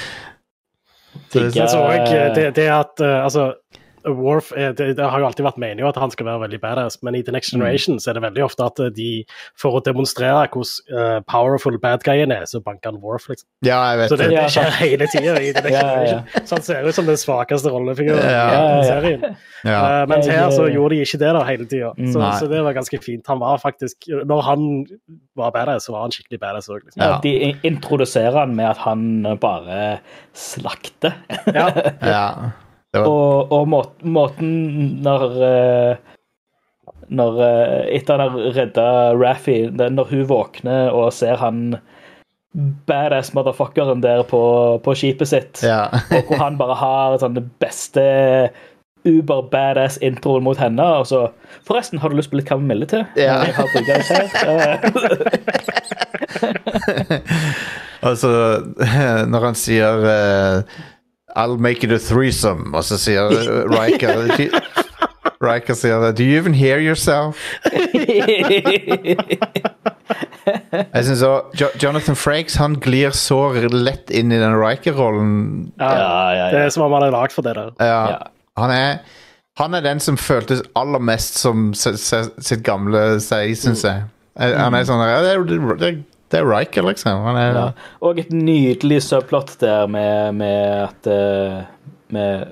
Det- 1.33 1.41
Men 1.41 1.51
så 1.69 1.77
jeg. 2.25 2.35
det, 2.35 2.55
det 2.55 2.67
at 2.79 3.01
eh, 3.01 3.23
altså 3.23 3.53
Worf 4.05 4.51
er, 4.55 4.73
det, 4.77 4.91
det 4.97 5.05
har 5.09 5.21
jo 5.21 5.27
alltid 5.27 5.45
vært 5.47 5.57
meningen 5.61 5.87
at 5.89 5.97
han 5.99 6.11
skal 6.13 6.27
være 6.27 6.43
veldig 6.45 6.59
badass, 6.61 6.99
men 7.05 7.17
i 7.17 7.21
The 7.25 7.33
Next 7.35 7.53
Generation 7.53 7.99
så 8.01 8.11
er 8.11 8.17
det 8.19 8.23
veldig 8.25 8.43
ofte 8.45 8.65
at 8.67 8.81
eh, 8.83 8.91
de, 8.95 9.09
for 9.59 9.77
å 9.77 9.81
demonstrere 9.85 10.45
hvordan 10.53 10.95
uh, 10.95 11.19
powerful 11.31 11.77
bad 11.81 12.03
guyen 12.05 12.33
er, 12.35 12.45
så 12.49 12.61
banker 12.63 12.91
han 12.91 12.99
Worf, 13.03 13.27
liksom. 13.31 13.47
Ja, 13.65 13.79
jeg 13.91 14.01
vet 14.03 14.13
Så 14.13 14.19
det, 14.19 14.29
det. 14.31 14.37
Ja, 14.37 14.45
skjer 14.51 14.75
hele 14.79 15.09
tida 15.11 15.35
i 15.41 15.51
The 15.55 15.63
Next 15.65 15.75
Ja. 15.75 15.85
Generation. 15.85 16.47
Så 16.47 16.57
han 16.59 16.65
ser 16.67 16.89
ut 16.89 16.97
som 16.97 17.09
den 17.09 17.19
svakeste 17.19 17.71
rollefiguren 17.73 18.21
Ja, 18.23 18.65
i 18.79 18.87
serien. 18.87 19.23
Ja. 19.65 19.79
Eh, 19.79 20.01
mens 20.11 20.29
her 20.29 20.49
så 20.53 20.67
gjorde 20.71 20.95
de 20.95 21.05
ikke 21.05 21.21
det 21.21 21.31
da 21.37 21.45
hele 21.47 21.69
tida, 21.69 21.93
så, 21.99 22.19
Nei. 22.21 22.33
så 22.41 22.49
det 22.51 22.61
var 22.67 22.77
ganske 22.77 22.99
fint. 23.03 23.25
Han 23.31 23.41
var 23.41 23.61
faktisk 23.63 24.09
Når 24.25 24.43
han 24.49 24.67
var 25.35 25.51
badass, 25.55 25.87
så 25.89 25.95
var 25.95 26.05
han 26.05 26.13
skikkelig 26.15 26.41
badass 26.43 26.69
òg, 26.71 26.83
liksom. 26.85 27.01
Ja. 27.01 27.15
Ja. 27.15 27.21
De 27.23 27.55
introduserer 27.67 28.37
han 28.43 28.55
med 28.57 28.69
at 28.73 28.83
han 28.85 29.25
bare 29.41 29.97
slakter. 30.35 31.17
Ja. 31.55 31.69
var, 33.01 33.09
Og, 33.09 33.51
og 33.55 33.67
må, 33.71 33.81
måten 34.03 34.51
når 35.05 35.25
eh, 35.49 35.95
Når 37.15 37.41
eh, 37.45 37.95
Etter 37.97 38.17
han 38.17 38.35
har 38.35 38.55
redda 38.55 38.87
Raffi, 39.17 39.59
når 39.71 40.09
hun 40.13 40.25
våkner 40.29 40.93
og 40.95 41.13
ser 41.13 41.37
han 41.41 41.77
badass 42.87 43.33
motherfuckeren 43.35 43.99
der 43.99 44.23
på, 44.23 44.39
på 44.79 44.93
skipet 44.95 45.27
sitt, 45.27 45.59
ja. 45.59 45.89
og 46.15 46.29
hvor 46.29 46.39
han 46.39 46.55
bare 46.55 46.77
har 46.79 47.17
sånn 47.19 47.35
det 47.35 47.43
beste 47.59 48.05
uber-badass 49.05 49.99
introen 50.05 50.43
mot 50.45 50.57
henne, 50.57 50.85
og 51.01 51.05
så 51.09 51.27
Forresten, 51.67 51.99
har 51.99 52.09
du 52.09 52.15
lyst 52.15 52.29
på 52.31 52.37
litt 52.39 52.47
kamomille 52.47 52.85
til? 52.89 53.03
Ja. 53.19 53.43
Jeg 53.43 53.53
har 53.57 53.67
brygget 53.73 54.07
her. 54.07 54.25
Altså, 58.05 58.29
når 59.31 59.47
han 59.47 59.55
sier 59.57 60.03
eh, 60.11 60.57
I'll 61.35 61.57
make 61.57 61.83
it 61.83 61.91
a 61.91 61.97
threesome, 61.99 62.71
og 62.75 62.83
så 62.87 62.97
sier 62.97 63.27
Riker 63.75 64.23
Riker 65.43 65.75
sier 65.75 66.11
Do 66.15 66.23
you 66.23 66.37
even 66.39 66.53
hear 66.53 66.79
yourself? 66.79 67.35
Jeg 70.93 71.03
synes 71.05 71.21
også, 71.21 71.45
jo 71.61 71.67
Jonathan 71.83 72.15
Frakes 72.15 72.55
han 72.61 72.75
glir 72.81 73.09
så 73.17 73.39
lett 73.71 74.11
inn 74.13 74.31
i 74.31 74.37
den 74.39 74.53
Riker-rollen. 74.61 75.71
Ja, 75.79 75.89
Ja, 75.97 76.33
ja, 76.37 76.45
Det 76.53 76.59
er 76.65 76.69
som 76.73 76.83
om 76.85 76.93
han 76.93 77.03
er 77.07 77.11
lagd 77.15 77.33
for 77.33 77.41
det 77.45 77.55
der. 77.57 77.71
Ja, 77.79 78.09
Ja. 78.11 78.17
han, 78.57 78.71
er, 78.71 78.97
han 79.57 79.73
er 79.73 79.81
den 79.81 79.99
som 79.99 80.17
føltes 80.17 80.61
aller 80.75 80.99
mest 80.99 81.37
som 81.41 81.73
se, 81.73 81.95
se, 81.97 82.23
sitt 82.39 82.63
gamle 82.63 83.19
seg, 83.19 83.55
syns 83.57 83.83
jeg. 83.83 84.03
Eh, 84.39 84.53
Han 84.59 84.73
er 84.75 84.83
sånn 84.85 84.99
ja, 85.01 85.21
det, 85.23 85.31
er, 85.33 85.43
det, 85.79 85.87
er- 85.89 86.03
det 86.31 86.39
er 86.41 86.47
Riker, 86.49 86.81
liksom. 86.87 87.25
Er, 87.37 87.53
Ja. 87.53 87.65
Og 88.01 88.19
et 88.19 88.31
nydelig 88.33 89.01
subplot 89.05 89.57
der 89.61 89.87
med, 89.87 90.35
med 90.35 90.87
at 90.89 91.07
eh, 91.07 91.59
Med 92.09 92.47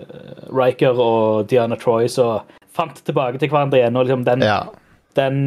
Riker 0.53 0.97
og 0.99 1.47
Diana 1.49 1.75
Troy 1.75 2.07
så 2.09 2.41
fant 2.73 3.03
tilbake 3.05 3.37
til 3.41 3.49
hverandre 3.49 3.77
igjen. 3.81 3.95
Og 3.95 4.05
liksom 4.07 4.23
den, 4.25 4.41
ja. 4.41 4.63
den 5.15 5.37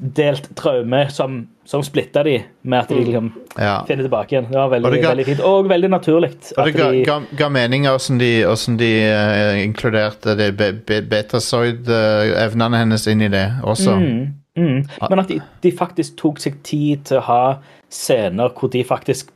delt 0.00 0.46
traume 0.56 1.06
som, 1.12 1.46
som 1.68 1.82
splitta 1.84 2.22
de, 2.24 2.38
med 2.62 2.78
at 2.84 2.88
de 2.92 2.98
liksom 3.04 3.30
ja. 3.58 3.78
finner 3.88 4.04
tilbake 4.06 4.32
igjen. 4.36 4.46
Det 4.50 4.56
var 4.60 4.68
veldig, 4.72 4.86
Og 4.88 4.92
det 4.94 5.00
ga- 5.02 5.08
veldig 5.14 5.26
fint. 5.30 5.40
Og 5.44 5.68
veldig 5.68 5.90
naturlig. 5.92 6.30
Og 6.56 6.66
det 6.68 6.74
ga, 6.76 6.90
de- 6.92 7.04
ga, 7.08 7.18
ga 7.36 7.48
mening 7.52 7.84
hvordan 7.88 8.20
de, 8.20 8.30
hvordan 8.44 8.76
de 8.80 8.90
uh, 9.08 9.60
inkluderte 9.64 10.36
de 10.40 10.50
be, 10.56 10.70
be, 10.88 11.00
betazoid-evnene 11.12 12.80
hennes 12.84 13.06
inn 13.12 13.22
i 13.24 13.28
det 13.32 13.46
også. 13.62 13.96
Mm, 14.00 14.22
mm. 14.56 14.80
Men 15.10 15.18
at 15.22 15.28
de, 15.28 15.40
de 15.62 15.72
faktisk 15.72 16.16
tok 16.20 16.40
seg 16.42 16.56
tid 16.66 17.04
til 17.10 17.20
å 17.20 17.26
ha 17.28 17.42
scener 17.90 18.50
hvor 18.56 18.70
de 18.72 18.82
faktisk 18.86 19.30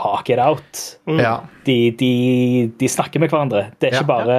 hake 0.00 0.32
it 0.32 0.38
out. 0.40 0.78
Ja. 1.06 1.40
De, 1.66 1.90
de, 2.00 2.70
de 2.80 2.88
snakker 2.88 3.20
med 3.20 3.28
hverandre. 3.32 3.66
Det 3.80 3.90
er 3.90 3.98
ikke 3.98 4.06
Ja. 4.06 4.14
bare 4.14 4.38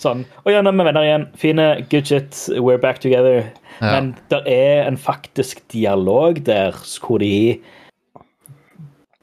sånn 0.00 0.22
Å 0.46 0.52
ja, 0.54 0.62
nå 0.62 0.70
er 0.72 0.78
vi 0.78 0.86
venner 0.88 1.04
igjen. 1.04 1.26
Fine. 1.36 1.66
Good 1.90 2.06
shit. 2.08 2.38
We're 2.56 2.80
back 2.80 3.02
together. 3.02 3.50
Ja. 3.82 3.90
Men 3.92 4.14
det 4.32 4.40
er 4.48 4.86
en 4.86 4.96
faktisk 4.96 5.60
dialog 5.74 6.40
der 6.46 6.72
hvor 7.02 7.20
de 7.20 7.60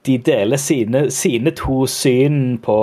de 0.10 0.18
deler 0.26 0.58
sine, 0.58 1.04
sine 1.14 1.54
to 1.54 1.84
syn 1.90 2.58
på, 2.66 2.78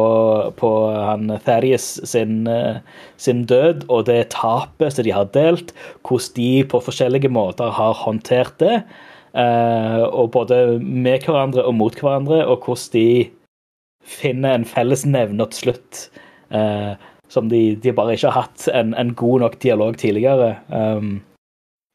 på 0.60 0.70
han 0.94 1.32
Thaddeus 1.44 1.88
sin, 2.06 2.44
eh, 2.46 2.78
sin 3.18 3.42
død 3.50 3.88
og 3.90 4.06
det 4.06 4.30
tapet 4.36 4.94
som 4.94 5.06
de 5.06 5.14
har 5.16 5.26
delt. 5.34 5.74
Hvordan 6.06 6.36
de 6.38 6.50
på 6.70 6.80
forskjellige 6.86 7.32
måter 7.34 7.74
har 7.74 7.98
håndtert 8.04 8.54
det. 8.62 8.84
eh, 9.36 10.02
og 10.06 10.30
både 10.32 10.78
med 10.80 11.26
hverandre 11.26 11.66
og 11.66 11.74
mot 11.76 11.98
hverandre, 11.98 12.46
og 12.46 12.64
hvordan 12.64 12.92
de 12.94 13.08
finner 14.06 14.54
en 14.54 14.64
felles 14.64 15.02
nevner 15.04 15.50
til 15.50 15.66
slutt. 15.66 16.06
eh, 16.54 16.94
som 17.28 17.48
de, 17.50 17.74
de 17.82 17.92
bare 17.92 18.14
ikke 18.14 18.30
har 18.30 18.44
hatt 18.46 18.68
en, 18.70 18.94
en 18.94 19.10
god 19.18 19.40
nok 19.42 19.58
dialog 19.62 19.96
tidligere. 19.98 20.56
Um, 20.70 21.22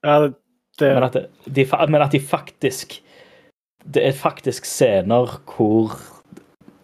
Ja, 0.03 0.17
det, 0.25 0.33
det, 0.79 0.89
men, 0.91 1.05
at 1.05 1.15
de, 1.45 1.65
men 1.87 2.01
at 2.01 2.11
de 2.11 2.19
faktisk 2.19 2.97
Det 3.85 4.03
er 4.07 4.11
faktisk 4.17 4.65
scener 4.65 5.39
hvor 5.55 5.95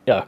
Ja. 0.08 0.22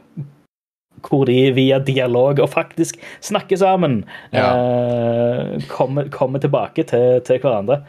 Hvor 1.00 1.24
de 1.24 1.50
via 1.56 1.78
dialog 1.78 2.38
og 2.44 2.50
faktisk 2.52 2.98
snakker 3.24 3.56
sammen, 3.56 4.04
eh, 4.36 5.60
kommer, 5.68 6.10
kommer 6.12 6.38
tilbake 6.38 6.84
til, 6.84 7.20
til 7.24 7.38
hverandre. 7.40 7.80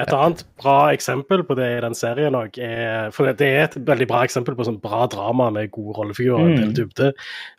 Et 0.00 0.08
annet 0.16 0.44
bra 0.56 0.88
eksempel 0.94 1.42
på 1.44 1.52
det 1.58 1.66
i 1.76 1.80
den 1.84 1.92
serien 1.94 2.32
er 2.34 3.10
For 3.12 3.28
det 3.36 3.44
er 3.44 3.64
et 3.66 3.74
veldig 3.84 4.06
bra 4.08 4.22
eksempel 4.24 4.54
på 4.56 4.64
sånn 4.64 4.80
bra 4.80 5.06
drama 5.12 5.50
med 5.52 5.70
gode 5.74 5.98
rollefigurer 5.98 6.40
og 6.40 6.46
en 6.48 6.56
del 6.56 6.70
Mm. 6.70 6.74
dybde. 6.78 7.12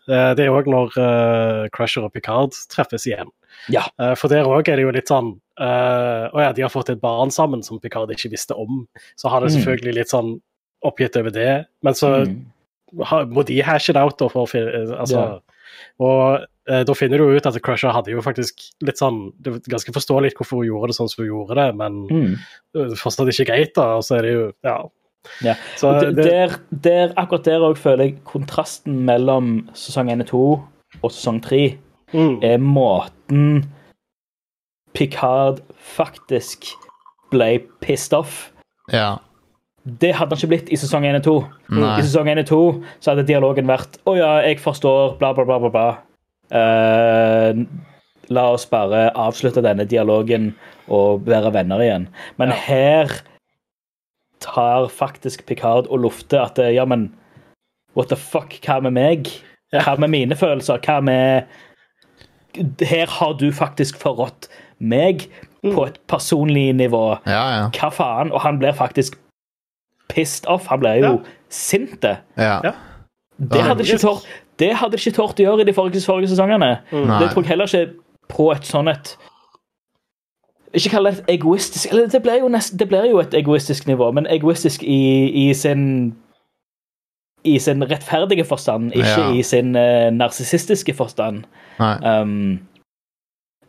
Eh, 0.10 0.34
Det 0.34 0.48
er 0.48 0.50
òg 0.50 0.66
når 0.66 0.98
uh, 0.98 1.68
Crusher 1.70 2.04
og 2.04 2.14
Picard 2.14 2.52
treffes 2.74 3.06
igjen. 3.06 3.30
Ja. 3.70 3.84
Eh, 4.00 4.16
For 4.16 4.28
der 4.30 4.46
òg 4.50 4.68
er 4.68 4.76
det 4.78 4.82
jo 4.88 4.92
litt 4.92 5.08
sånn 5.10 5.40
eh, 5.62 6.26
og 6.34 6.40
ja, 6.42 6.52
de 6.58 6.64
har 6.66 6.70
fått 6.74 6.90
et 6.90 7.02
barn 7.02 7.30
sammen 7.32 7.62
som 7.64 7.80
Picard 7.80 8.10
ikke 8.12 8.32
visste 8.34 8.56
om. 8.58 8.88
Så 9.16 9.30
har 9.30 9.42
det 9.42 9.52
Mm. 9.52 9.58
selvfølgelig 9.62 9.94
litt 9.96 10.10
sånn 10.10 10.40
oppgitt 10.84 11.16
over 11.18 11.30
det. 11.32 11.66
Men 11.84 11.94
så 11.94 12.26
Mm. 12.26 12.46
ha- 13.06 13.26
må 13.26 13.46
de 13.46 13.62
hashe 13.62 13.94
det 13.94 14.02
out, 14.02 14.18
da, 14.18 14.28
for 14.28 14.46
å 14.46 14.50
finne 14.50 14.98
altså, 15.00 15.42
Og 16.00 16.42
uh, 16.70 16.84
da 16.84 16.94
finner 16.94 17.18
du 17.18 17.30
ut 17.36 17.46
at 17.46 17.62
Crusher 17.64 17.92
hadde 17.92 18.12
jo 18.12 18.22
faktisk 18.22 18.72
litt 18.84 18.98
sånn 18.98 19.32
Det 19.42 19.54
er 19.54 19.60
ganske 19.72 19.94
forståelig 19.94 20.34
hvorfor 20.36 20.58
hun 20.62 20.68
gjorde 20.68 20.88
det 20.92 20.96
sånn 20.98 21.10
som 21.10 21.24
hun 21.26 21.32
gjorde 21.32 21.56
det, 21.56 21.76
men 21.76 22.08
Mm. 22.08 22.36
er 22.76 22.96
fortsatt 22.96 23.28
ikke 23.32 23.48
greit, 23.48 23.74
da. 23.74 23.96
Og 23.98 24.04
så 24.04 24.18
er 24.18 24.22
det 24.24 24.34
jo 24.34 24.52
Ja. 24.64 24.84
Ja. 25.44 25.54
Så 25.78 26.00
det, 26.16 26.16
der, 26.26 26.50
der, 26.72 27.14
akkurat 27.16 27.44
der 27.44 27.60
òg 27.62 27.78
føler 27.78 28.04
jeg 28.10 28.24
kontrasten 28.26 29.06
mellom 29.06 29.70
sesong 29.74 30.10
1 30.10 30.22
og 30.22 30.28
2 30.28 30.64
og 31.04 31.12
sesong 31.12 31.42
3 31.42 31.78
mm, 32.14 32.44
er 32.44 32.58
måten 32.58 33.66
Picard 34.94 35.62
faktisk 35.96 36.66
ble 37.32 37.60
pissed 37.84 38.14
off. 38.14 38.52
Ja. 38.92 39.20
Det 39.84 40.12
hadde 40.14 40.36
han 40.36 40.38
ikke 40.38 40.52
blitt 40.52 40.70
i 40.70 40.78
sesong 40.78 41.08
1 41.10 41.22
og 41.22 41.24
2. 41.26 41.36
Nei. 41.80 41.94
I 41.98 42.06
sesong 42.06 42.30
1 42.30 42.44
og 42.44 42.50
2 42.52 42.60
så 43.02 43.14
hadde 43.14 43.26
dialogen 43.30 43.70
vært 43.70 43.98
Å 44.06 44.14
ja, 44.18 44.32
jeg 44.46 44.60
forstår, 44.62 45.16
bla, 45.22 45.32
bla, 45.34 45.46
bla, 45.48 45.58
bla. 45.64 45.72
bla. 45.74 45.88
Uh, 46.52 47.64
la 48.32 48.44
oss 48.54 48.68
bare 48.70 49.08
avslutte 49.18 49.64
denne 49.64 49.88
dialogen 49.90 50.52
og 50.92 51.26
være 51.28 51.54
venner 51.56 51.82
igjen. 51.84 52.08
Men 52.38 52.52
Ja. 52.52 52.60
her 52.68 53.16
tar 54.42 54.88
faktisk 54.90 55.46
Picard 55.46 55.88
og 55.90 56.00
lufter 56.06 56.42
at 56.44 56.60
eh, 56.60 56.74
ja, 56.76 56.86
men 56.86 57.12
What 57.94 58.08
the 58.08 58.16
fuck, 58.16 58.54
hva 58.64 58.80
med 58.82 58.94
meg? 58.96 59.28
Hva 59.76 59.98
med 60.00 60.14
mine 60.14 60.36
følelser? 60.40 60.80
Hva 60.80 61.02
med 61.04 61.44
Her 62.88 63.08
har 63.08 63.34
du 63.40 63.52
faktisk 63.52 64.00
forrådt 64.00 64.48
meg 64.82 65.28
på 65.64 65.86
et 65.86 66.00
personlig 66.10 66.72
nivå. 66.76 67.04
Ja, 67.30 67.44
ja. 67.56 67.66
Hva 67.78 67.90
faen? 67.94 68.32
Og 68.34 68.42
han 68.42 68.58
blir 68.60 68.74
faktisk 68.74 69.16
pissed 70.10 70.48
off. 70.50 70.66
Han 70.68 70.80
blir 70.82 70.98
jo 71.02 71.12
Ja. 71.12 71.18
sinte. 71.50 72.18
ja. 72.38 72.74
Det 73.42 73.62
hadde 73.66 73.82
ikke 73.84 73.98
tort 73.98 74.26
det 74.60 74.76
hadde 74.78 74.98
ikke 75.00 75.16
tort 75.16 75.40
å 75.40 75.44
gjøre 75.44 75.62
i 75.62 75.66
de 75.66 75.74
forrige, 75.74 76.02
forrige 76.06 76.30
sesongene. 76.30 76.68
Mm. 76.92 77.08
Det 77.20 77.30
tror 77.32 77.42
jeg 77.42 77.50
heller 77.50 77.66
ikke 77.66 77.94
på 78.30 78.52
et 78.52 78.68
sånn 78.68 78.88
et 78.92 79.16
Ikke 80.74 80.90
kall 80.94 81.04
det 81.10 81.14
et 81.20 81.26
egoistisk 81.40 81.90
Eller 81.92 82.08
det 82.08 82.22
blir 82.24 82.40
jo, 82.40 82.48
nest, 82.48 82.78
det 82.80 82.88
blir 82.88 83.10
jo 83.10 83.20
et 83.20 83.34
egoistisk 83.34 83.88
nivå, 83.88 84.12
men 84.14 84.28
egoistisk 84.30 84.84
i, 84.84 85.32
i 85.50 85.54
sin 85.54 86.16
i 87.44 87.58
sin 87.60 87.82
rettferdige 87.82 88.46
forstand, 88.46 88.92
ikke 88.94 89.18
Ja. 89.20 89.32
i 89.34 89.42
sin 89.42 89.76
uh, 89.76 90.12
narsissistiske 90.14 90.94
forstand. 90.94 91.44
Nei. 91.80 91.96
Um, 92.22 92.60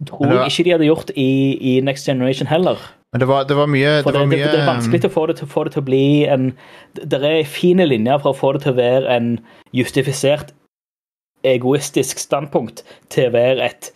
tror 0.07 0.26
var- 0.26 0.42
jeg 0.44 0.53
ikke 0.53 0.64
de 0.64 0.70
hadde 0.76 0.88
gjort 0.88 1.11
i, 1.16 1.28
i 1.76 1.80
Next 1.80 2.07
Generation 2.07 2.46
heller. 2.48 2.76
Men 3.12 3.20
det 3.20 3.28
var, 3.28 3.44
det 3.44 3.57
var 3.57 3.66
mye 3.68 4.03
For 4.03 4.11
Det 4.11 4.20
det, 4.20 4.20
var 4.20 4.30
det, 4.30 4.38
mye 4.38 4.50
det 4.53 4.61
er 4.62 4.66
vanskelig 4.70 5.05
å 5.05 5.12
få 5.12 5.26
det, 5.28 5.36
til, 5.36 5.46
få 5.53 5.64
det 5.64 5.72
til 5.74 5.82
å 5.82 5.84
bli 5.84 6.24
en 6.32 6.53
Det 6.94 7.18
er 7.22 7.44
fine 7.44 7.84
linjer 7.86 8.18
for 8.22 8.32
å 8.32 8.38
få 8.38 8.53
det 8.57 8.62
til 8.64 8.72
å 8.72 8.76
være 8.78 9.16
en 9.16 9.38
justifisert 9.76 10.55
egoistisk 11.44 12.18
standpunkt 12.22 12.84
til 13.11 13.28
å 13.28 13.32
være 13.34 13.64
et 13.66 13.90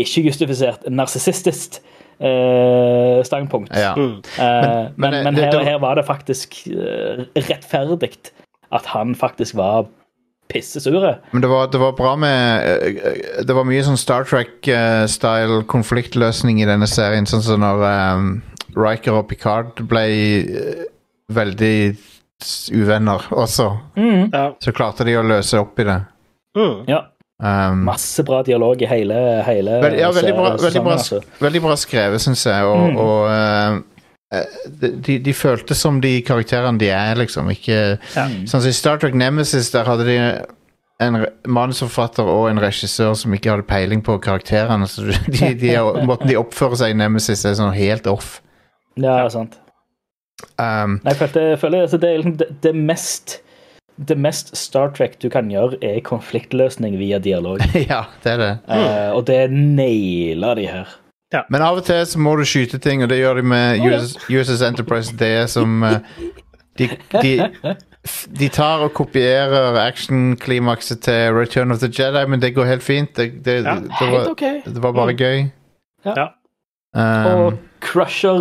ikke-justifisert 0.00 0.86
narsissistisk 0.92 1.80
eh, 2.20 3.22
standpunkt. 3.24 3.72
Ja. 3.76 3.94
mm, 3.96 4.20
Eh, 4.38 4.40
Men- 4.40 4.92
men, 4.96 5.10
men, 5.10 5.24
men, 5.24 5.34
eh, 5.34 5.50
det- 5.50 5.54
her, 5.54 5.64
her 5.72 5.78
var 5.78 5.94
det 5.94 6.04
faktisk 6.06 6.68
uh, 6.68 7.24
rettferdig 7.36 8.12
at 8.72 8.86
han 8.86 9.14
faktisk 9.14 9.56
var 9.56 9.86
pissesure. 10.50 11.14
Men 11.32 11.44
det 11.44 11.50
var, 11.50 11.68
det 11.72 11.80
var 11.80 11.94
bra 11.98 12.12
med 12.20 12.66
eh, 12.90 13.42
Det 13.46 13.54
var 13.56 13.64
mye 13.68 13.82
sånn 13.86 13.98
Star 14.00 14.26
Trek-style 14.28 15.62
konfliktløsning 15.70 16.60
i 16.62 16.68
denne 16.68 16.88
serien. 16.90 17.26
Sånn 17.30 17.44
som 17.46 17.62
når 17.64 17.84
um, 17.86 18.30
Riker 18.76 19.16
og 19.20 19.28
Picard 19.30 19.80
ble 19.90 20.04
eh, 20.42 20.84
veldig 21.32 21.74
uvenner 22.72 23.26
også. 23.36 23.70
ja. 24.32 24.46
Så 24.64 24.72
klarte 24.72 25.04
de 25.04 25.16
å 25.20 25.24
løse 25.26 25.58
opp 25.60 25.78
i 25.82 25.88
det. 25.90 25.98
Mm. 26.58 26.76
Ja, 26.90 27.06
Um, 27.40 27.86
Masse 27.86 28.20
bra 28.28 28.42
dialog 28.44 28.82
i 28.84 28.84
hele, 28.84 29.14
hele 29.46 29.78
Vel, 29.80 29.94
ja, 29.96 30.10
veldig 30.12 30.32
bra, 30.36 30.48
veldig 30.60 30.80
bra, 30.84 30.92
altså. 30.98 31.22
veldig 31.40 31.62
bra 31.64 31.76
skrevet, 31.80 32.20
syns 32.20 32.42
jeg. 32.44 32.66
Og, 32.68 32.82
Mm. 32.90 32.98
og 33.00 33.30
eh, 33.32 33.78
de, 34.30 34.92
de, 35.02 35.18
de 35.18 35.34
føltes 35.34 35.80
som 35.82 35.98
de 36.02 36.20
karakterene 36.22 36.78
de 36.78 36.90
er, 36.94 37.16
liksom. 37.18 37.50
Ikke 37.50 37.80
ja. 37.98 38.26
Sånn 38.46 38.62
som 38.62 38.70
i 38.70 38.76
Star 38.76 39.00
Trek 39.02 39.16
Nemesis, 39.18 39.72
der 39.74 39.88
hadde 39.90 40.06
de 40.06 40.18
en 41.00 41.24
manusforfatter 41.48 42.28
og 42.28 42.50
en 42.50 42.60
regissør 42.60 43.14
som 43.16 43.34
ikke 43.34 43.54
hadde 43.54 43.66
peiling 43.68 44.04
på 44.04 44.18
karakterene. 44.22 44.86
Så 44.90 45.08
de, 45.08 45.52
de, 45.58 45.74
måten 46.08 46.30
de 46.30 46.38
oppfører 46.38 46.82
seg 46.82 46.94
i 46.94 47.00
Nemesis, 47.00 47.44
er 47.48 47.58
sånn 47.58 47.74
helt 47.74 48.06
off. 48.10 48.38
Ja, 49.00 49.24
sant. 49.32 49.58
Um, 50.60 51.00
jeg 51.04 51.18
følte, 51.20 51.46
jeg 51.52 51.60
føler 51.60 51.84
altså, 51.84 51.98
det, 52.00 52.10
er 52.10 52.20
liksom 52.22 52.36
det, 52.40 52.48
det 52.64 52.72
mest 52.76 53.40
det 54.08 54.16
mest 54.16 54.54
Star 54.56 54.88
Trek 54.96 55.18
du 55.20 55.26
kan 55.32 55.50
gjøre, 55.52 55.76
er 55.84 55.98
konfliktløsning 56.04 56.94
via 56.96 57.18
dialog. 57.20 57.60
ja, 57.90 58.06
det 58.24 58.32
er 58.32 58.40
det. 58.40 58.52
Uh, 58.64 59.10
og 59.18 59.26
det 59.28 59.42
nailer 59.52 60.56
de 60.56 60.64
her. 60.70 60.94
Men 61.50 61.62
av 61.62 61.78
og 61.78 61.84
til 61.86 62.00
så 62.06 62.18
må 62.18 62.34
du 62.38 62.44
skyte 62.48 62.80
ting, 62.82 63.04
og 63.04 63.10
det 63.12 63.20
gjør 63.20 63.38
de 63.38 63.44
med 63.52 63.84
US, 63.86 64.16
USS 64.26 64.64
Enterprise 64.66 65.14
D, 65.16 65.28
som 65.50 65.82
uh, 65.86 66.00
de, 66.78 66.88
de, 67.22 67.34
de 68.40 68.48
tar 68.50 68.82
og 68.82 68.92
kopierer 68.98 69.78
actionklimakset 69.84 71.04
til 71.06 71.36
Return 71.36 71.70
of 71.70 71.78
the 71.84 71.90
Jedi, 71.90 72.24
men 72.26 72.42
det 72.42 72.54
går 72.56 72.66
helt 72.72 72.82
fint. 72.82 73.14
Det, 73.16 73.44
det, 73.44 73.60
Ja, 73.62 73.76
det, 73.78 74.10
var, 74.10 74.34
det 74.66 74.82
var 74.82 74.92
bare 74.92 75.14
gøy. 75.14 75.46
Ja. 76.04 76.26
Um, 76.96 77.26
Og 77.44 77.58
Crusher, 77.80 78.40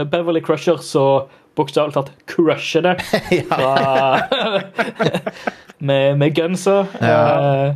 uh, 0.00 0.06
Beverly 0.08 0.40
Crusher, 0.40 0.76
så 0.80 1.26
bokstavelig 1.56 1.94
talt 1.94 2.12
crusher 2.30 2.80
det 2.80 2.94
fra 3.50 4.20
med, 5.88 6.16
med 6.16 6.34
gunsa. 6.36 6.84
Ja. 7.00 7.66
Eh, 7.66 7.74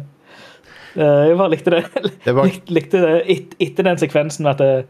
jeg 0.97 1.37
bare 1.39 1.51
likte 1.53 1.71
det. 1.75 1.83
Det 2.25 2.35
var- 2.37 2.47
Lik, 2.49 2.63
likte 2.71 3.01
det 3.03 3.15
et, 3.31 3.55
etter 3.61 3.83
den 3.89 3.99
sekvensen 3.99 4.47
at 4.51 4.59
det, 4.63 4.87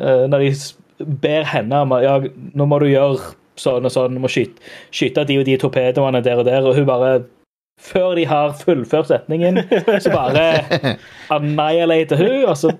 eh, 0.00 0.26
Når 0.30 0.38
de 0.46 1.04
ber 1.20 1.44
henne 1.44 1.82
om 1.84 1.90
ja, 2.02 2.18
nå 2.56 2.66
må 2.66 2.78
du 2.80 2.86
gjøre 2.88 3.34
sånn 3.60 3.84
og 3.84 3.92
sånn, 3.92 4.14
du 4.16 4.20
må 4.20 4.28
skyte, 4.32 4.60
skyte 4.92 5.26
de 5.28 5.38
og 5.40 5.44
de 5.48 5.56
torpedoene 5.60 6.22
der 6.24 6.38
og 6.40 6.44
der, 6.48 6.64
og 6.64 6.74
hun 6.76 6.86
bare 6.88 7.24
Før 7.80 8.14
de 8.16 8.24
har 8.24 8.54
fullført 8.56 9.10
setningen, 9.10 9.58
så 10.00 10.08
bare 10.14 10.64
annihilater 11.36 12.16
hun, 12.16 12.44
og 12.48 12.56
så 12.56 12.70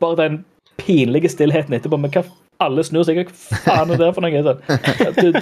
bare 0.00 0.16
den 0.16 0.38
pinlige 0.80 1.28
stillheten 1.28 1.74
etterpå. 1.76 1.98
Men 2.00 2.10
hva 2.14 2.22
alle 2.64 2.80
snur 2.84 3.04
seg. 3.04 3.20
Hva 3.28 3.58
faen 3.66 3.92
er 3.92 4.00
det 4.00 4.08
for 4.16 4.24
noe? 4.24 4.40
Sånn. 4.46 4.62
Du, 5.20 5.40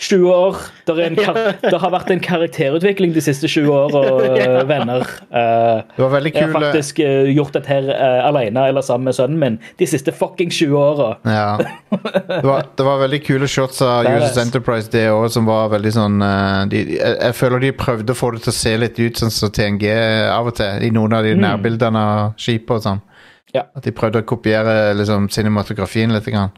20 0.00 0.30
år. 0.32 0.56
Det, 0.86 0.94
er 0.94 1.10
en 1.10 1.16
kar 1.18 1.38
det 1.60 1.78
har 1.82 1.92
vært 1.92 2.10
en 2.14 2.22
karakterutvikling 2.24 3.12
de 3.12 3.22
siste 3.24 3.48
20 3.52 3.68
år, 3.68 3.96
venner. 4.70 5.04
Uh, 5.28 5.82
Det 5.96 6.00
var 6.00 6.14
veldig 6.14 6.32
jeg 6.32 6.46
har 6.46 6.54
eh, 6.54 6.54
faktisk 6.70 7.02
uh, 7.04 7.28
gjort 7.28 7.58
dette 7.58 7.68
her 7.68 7.90
alene 8.24 8.64
eller 8.70 8.84
sammen 8.86 9.10
med 9.10 9.18
sønnen 9.18 9.40
min 9.40 9.58
de 9.80 9.88
siste 9.88 10.14
fucking 10.16 10.52
20 10.52 10.78
åra. 10.78 11.10
Ja. 11.28 11.58
Det 11.90 12.46
var, 12.46 12.64
det 12.76 12.86
var 12.86 13.02
veldig 13.02 13.20
kule 13.26 13.48
shots 13.50 13.82
av 13.84 14.08
Badass. 14.08 14.38
Enterprise, 14.40 14.88
det 14.92 15.04
òg, 15.12 15.28
som 15.34 15.48
var 15.48 15.68
veldig 15.74 15.92
sånn 15.92 16.16
de, 16.72 16.80
jeg, 16.96 17.14
jeg 17.18 17.36
føler 17.36 17.66
de 17.66 17.74
prøvde 17.76 18.16
å 18.16 18.18
få 18.18 18.32
det 18.34 18.44
til 18.46 18.54
å 18.54 18.56
se 18.56 18.74
litt 18.80 19.00
ut 19.00 19.20
sånn 19.20 19.34
som 19.34 19.52
TNG 19.52 19.84
av 20.32 20.48
og 20.48 20.56
til, 20.56 20.86
i 20.86 20.92
noen 20.94 21.18
av 21.18 21.28
de 21.28 21.36
nærbildene 21.36 22.06
av 22.14 22.40
skipet 22.40 22.78
og 22.78 22.84
sånn. 22.86 23.04
Ja. 23.54 23.66
At 23.76 23.84
de 23.84 23.92
prøvde 23.94 24.22
å 24.22 24.26
kopiere 24.26 24.94
liksom, 24.96 25.28
cinematografien 25.32 26.12
litt. 26.14 26.28
Grann. 26.30 26.52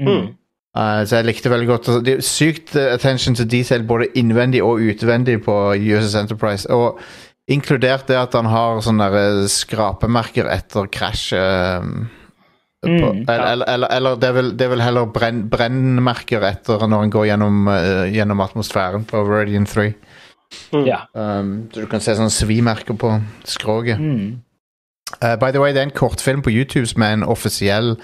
Mm. 0.00 0.30
Eh, 0.76 1.00
så 1.08 1.20
jeg 1.20 1.28
likte 1.28 1.50
veldig 1.50 1.66
godt 1.70 1.88
altså, 1.88 2.02
Det 2.04 2.12
er 2.18 2.26
sykt 2.26 2.76
eh, 2.76 2.92
attention 2.92 3.34
to 3.38 3.46
detail 3.48 3.86
både 3.88 4.10
innvendig 4.20 4.60
og 4.62 4.84
utvendig 4.84 5.40
på 5.46 5.56
USS 5.74 6.18
Enterprise. 6.20 6.68
Og 6.70 7.00
inkludert 7.48 8.08
det 8.10 8.18
at 8.20 8.36
han 8.36 8.50
har 8.52 8.82
sånne 8.84 9.08
eh, 9.08 9.42
skrapemerker 9.52 10.50
etter 10.52 10.90
krasj. 10.92 11.32
eh, 11.38 12.14
Mm, 12.86 13.24
eller, 13.28 13.46
eller, 13.52 13.66
eller, 13.66 13.88
eller 13.88 14.16
det, 14.16 14.28
er 14.28 14.34
vel, 14.36 14.50
det 14.54 14.66
er 14.66 14.70
vel 14.70 14.82
heller 14.84 15.08
brenn, 15.10 15.40
brennmerker 15.50 16.44
etter 16.46 16.84
når 16.86 17.08
en 17.08 17.10
går 17.10 17.24
gjennom, 17.26 17.56
uh, 17.66 18.04
gjennom 18.06 18.42
atmosfæren 18.44 19.06
på 19.08 19.22
Veridian 19.26 19.66
3. 19.66 19.88
Mm. 20.72 20.86
Um, 21.12 21.50
så 21.74 21.82
du 21.82 21.88
kan 21.90 22.04
se 22.04 22.14
sånne 22.14 22.30
svimerker 22.30 22.94
på 22.94 23.10
skroget. 23.50 23.98
Mm. 23.98 24.38
Uh, 25.18 25.34
by 25.40 25.50
the 25.50 25.58
way, 25.58 25.74
det 25.74 25.82
er 25.82 25.88
en 25.88 25.96
kortfilm 25.96 26.44
på 26.46 26.54
YouTube 26.54 26.86
som 26.86 27.02
er 27.02 27.18
en 27.18 27.26
offisiell 27.26 27.96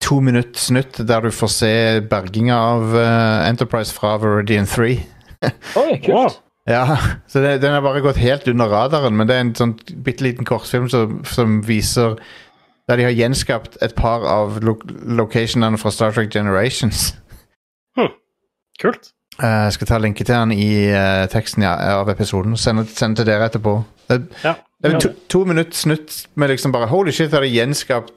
to 0.00 0.20
minutt 0.24 0.56
snutt 0.58 1.00
der 1.06 1.20
du 1.26 1.30
får 1.34 1.50
se 1.52 1.72
berginga 2.10 2.56
av 2.56 2.94
uh, 2.96 3.48
Enterprise 3.48 3.94
fra 3.94 4.16
Veridian 4.20 4.66
3. 4.68 4.94
Oi, 5.82 5.98
kult. 6.02 6.14
Wow. 6.14 6.38
Ja, 6.68 6.98
så 7.26 7.40
det, 7.40 7.58
Den 7.62 7.72
har 7.72 7.82
bare 7.82 8.02
gått 8.04 8.20
helt 8.20 8.48
under 8.48 8.68
radaren, 8.68 9.16
men 9.16 9.26
det 9.28 9.36
er 9.36 9.44
en 9.46 9.54
sånn 9.56 9.72
bitte 10.04 10.24
liten 10.26 10.46
kortfilm 10.46 10.90
som, 10.92 11.22
som 11.26 11.60
viser 11.66 12.18
Der 12.88 13.00
de 13.00 13.06
har 13.06 13.14
gjenskapt 13.16 13.78
et 13.82 13.94
par 13.96 14.26
av 14.28 14.58
lo 14.66 14.76
locationene 15.20 15.78
fra 15.78 15.92
Star 15.94 16.12
Trek 16.16 16.32
Generations. 16.34 17.14
Hm. 17.98 18.12
Kult. 18.78 19.08
Uh, 19.40 19.66
jeg 19.66 19.76
skal 19.78 19.88
ta 19.88 19.98
linke 19.98 20.24
til 20.24 20.34
den 20.36 20.52
i 20.54 20.70
uh, 20.92 21.24
teksten 21.32 21.64
ja, 21.66 21.72
av 21.96 22.10
episoden. 22.12 22.54
Sende, 22.60 22.84
send 22.86 23.18
til 23.18 23.26
dere 23.26 23.48
etterpå. 23.50 23.80
Det, 24.10 24.20
Ja. 24.44 24.54
det 24.82 24.92
er 24.92 25.00
to, 25.02 25.10
to 25.32 25.44
minutter 25.48 25.74
snutt 25.74 26.20
med 26.38 26.52
liksom 26.52 26.74
bare 26.74 26.90
Holy 26.90 27.10
shit, 27.14 27.32
har 27.34 27.42
de 27.42 27.50
gjenskapt 27.50 28.12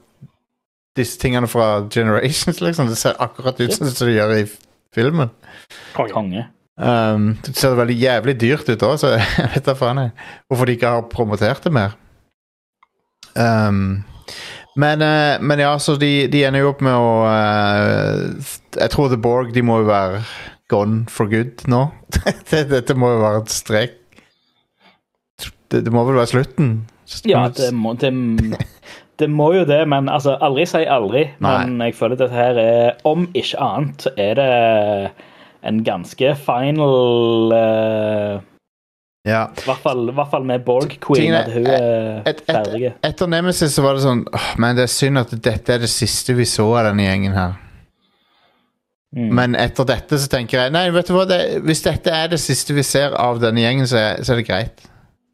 disse 0.96 1.18
tingene 1.20 1.48
fra 1.50 1.88
Generations, 1.90 2.60
liksom. 2.60 2.88
Det 2.90 2.98
ser 2.98 3.18
akkurat 3.22 3.60
ut 3.60 3.74
som 3.74 3.88
det 3.88 4.14
gjør 4.14 4.36
i 4.38 4.44
filmen. 4.94 5.32
Konge. 5.94 6.46
Um, 6.74 7.36
det 7.46 7.54
ser 7.54 7.76
veldig 7.78 7.94
jævlig 7.94 8.34
dyrt 8.40 8.68
ut 8.68 8.82
òg, 8.82 8.96
så 8.98 9.12
jeg 9.16 9.52
vet 9.54 9.68
da 9.68 9.76
faen 9.78 10.00
jeg. 10.02 10.14
hvorfor 10.48 10.66
de 10.66 10.74
ikke 10.74 10.96
har 10.96 11.06
promotert 11.10 11.66
det 11.66 11.74
mer. 11.74 11.94
Um, 13.34 14.04
men, 14.78 15.02
uh, 15.02 15.42
men 15.42 15.62
ja, 15.62 15.76
så 15.78 15.94
de, 15.98 16.26
de 16.30 16.42
ender 16.46 16.64
jo 16.64 16.72
opp 16.72 16.82
med 16.86 16.94
å 16.94 17.08
uh, 17.26 18.52
Jeg 18.78 18.90
tror 18.92 19.10
The 19.10 19.18
Borg 19.18 19.50
de 19.54 19.62
må 19.66 19.80
jo 19.82 19.88
være 19.90 20.22
gone 20.70 21.04
for 21.10 21.30
good 21.30 21.66
nå. 21.70 21.86
Dette 22.50 22.98
må 22.98 23.12
jo 23.14 23.22
være 23.22 23.44
et 23.44 23.54
strek. 23.54 24.00
Det, 25.70 25.82
det 25.86 25.92
må 25.94 26.04
vel 26.06 26.18
være 26.18 26.30
slutten? 26.30 26.74
Ja, 27.26 27.46
det 27.54 27.70
må, 27.74 27.94
det, 27.98 28.10
det 29.18 29.28
må 29.30 29.52
jo 29.54 29.64
det, 29.64 29.82
men 29.88 30.08
altså, 30.08 30.36
aldri 30.42 30.64
si 30.66 30.84
aldri. 30.90 31.26
Nei. 31.44 31.52
Men 31.66 31.86
jeg 31.86 31.94
føler 31.94 32.16
dette 32.18 32.34
her 32.34 32.58
er, 32.58 32.96
om 33.06 33.28
ikke 33.34 33.60
annet, 33.62 34.06
er 34.18 34.34
det 34.40 34.48
en 35.64 35.78
ganske 35.86 36.34
final 36.44 37.54
uh, 37.54 38.40
Ja. 39.24 39.46
I 39.56 39.64
hvert 39.64 39.80
fall, 39.80 40.02
hvert 40.12 40.30
fall 40.34 40.44
med 40.44 40.64
Borg 40.66 40.98
Queen, 41.00 41.30
Tingene- 41.32 41.44
at 41.46 41.52
hun 41.54 41.66
er 41.66 42.22
Et, 42.28 42.40
et, 42.42 42.42
ferdig. 42.50 42.90
etter 43.08 43.26
Nemesis 43.32 43.72
så 43.72 43.82
var 43.86 43.94
det 43.96 44.02
sånn 44.04 44.26
åh, 44.28 44.48
Men 44.60 44.76
det 44.76 44.82
er 44.84 44.92
synd 44.92 45.18
at 45.22 45.30
dette 45.42 45.72
er 45.72 45.78
det 45.80 45.88
siste 45.88 46.34
vi 46.36 46.44
så 46.44 46.66
av 46.76 46.90
denne 46.90 47.06
gjengen 47.06 47.32
her. 47.38 47.54
Mm. 49.16 49.30
Men 49.38 49.54
etter 49.56 49.86
dette 49.86 50.18
så 50.18 50.28
tenker 50.28 50.58
jeg 50.64 50.72
Nei, 50.74 50.88
vet 50.90 51.06
du 51.08 51.14
hva, 51.14 51.24
det, 51.30 51.38
hvis 51.64 51.84
dette 51.86 52.10
er 52.12 52.28
det 52.34 52.40
siste 52.42 52.74
vi 52.76 52.82
ser 52.84 53.14
av 53.16 53.38
denne 53.40 53.62
gjengen, 53.62 53.86
så 53.88 53.96
er, 54.00 54.22
så 54.26 54.34
er 54.34 54.42
det 54.42 54.48
greit. 54.48 54.88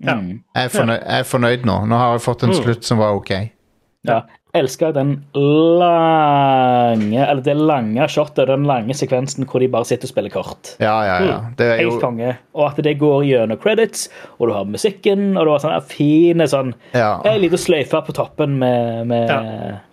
Ja. 0.05 0.15
Jeg 0.21 0.67
er, 0.69 0.69
fornøyd, 0.73 1.01
jeg 1.01 1.19
er 1.25 1.27
fornøyd 1.29 1.65
nå. 1.69 1.79
Nå 1.91 1.97
har 2.01 2.15
jeg 2.15 2.23
fått 2.29 2.45
en 2.47 2.53
Mm. 2.55 2.61
slutt 2.63 2.85
som 2.87 3.01
var 3.03 3.17
ok. 3.19 3.33
Ja. 4.09 4.23
Elsker 4.55 4.93
den 4.93 5.11
lange 5.37 7.27
Eller 7.27 7.43
det 7.45 7.55
lange 7.55 8.09
shotet, 8.11 8.49
den 8.49 8.65
lange 8.67 8.95
sekvensen 8.99 9.47
hvor 9.47 9.63
de 9.63 9.69
bare 9.71 9.87
sitter 9.87 10.09
og 10.09 10.15
spiller 10.15 10.33
kort. 10.35 10.73
Ja, 10.83 10.97
ja, 11.07 11.19
ja. 11.27 11.37
Det 11.59 11.67
er 11.67 11.83
jo 11.85 11.93
Helt 11.93 12.03
konge. 12.03 12.33
Og 12.57 12.65
at 12.71 12.81
det 12.85 12.97
går 12.99 13.23
gjennom 13.29 13.61
credits, 13.63 14.09
og 14.39 14.49
du 14.49 14.55
har 14.57 14.65
musikken, 14.67 15.37
og 15.37 15.47
du 15.47 15.53
har 15.53 15.63
sånne 15.63 15.79
fine 15.87 16.49
sånn 16.51 16.75
ja. 16.97 17.21
En 17.29 17.39
liten 17.45 17.61
sløyfe 17.61 18.03
på 18.09 18.17
toppen 18.17 18.59
med, 18.65 19.07
med 19.13 19.31
Ja. 19.31 19.47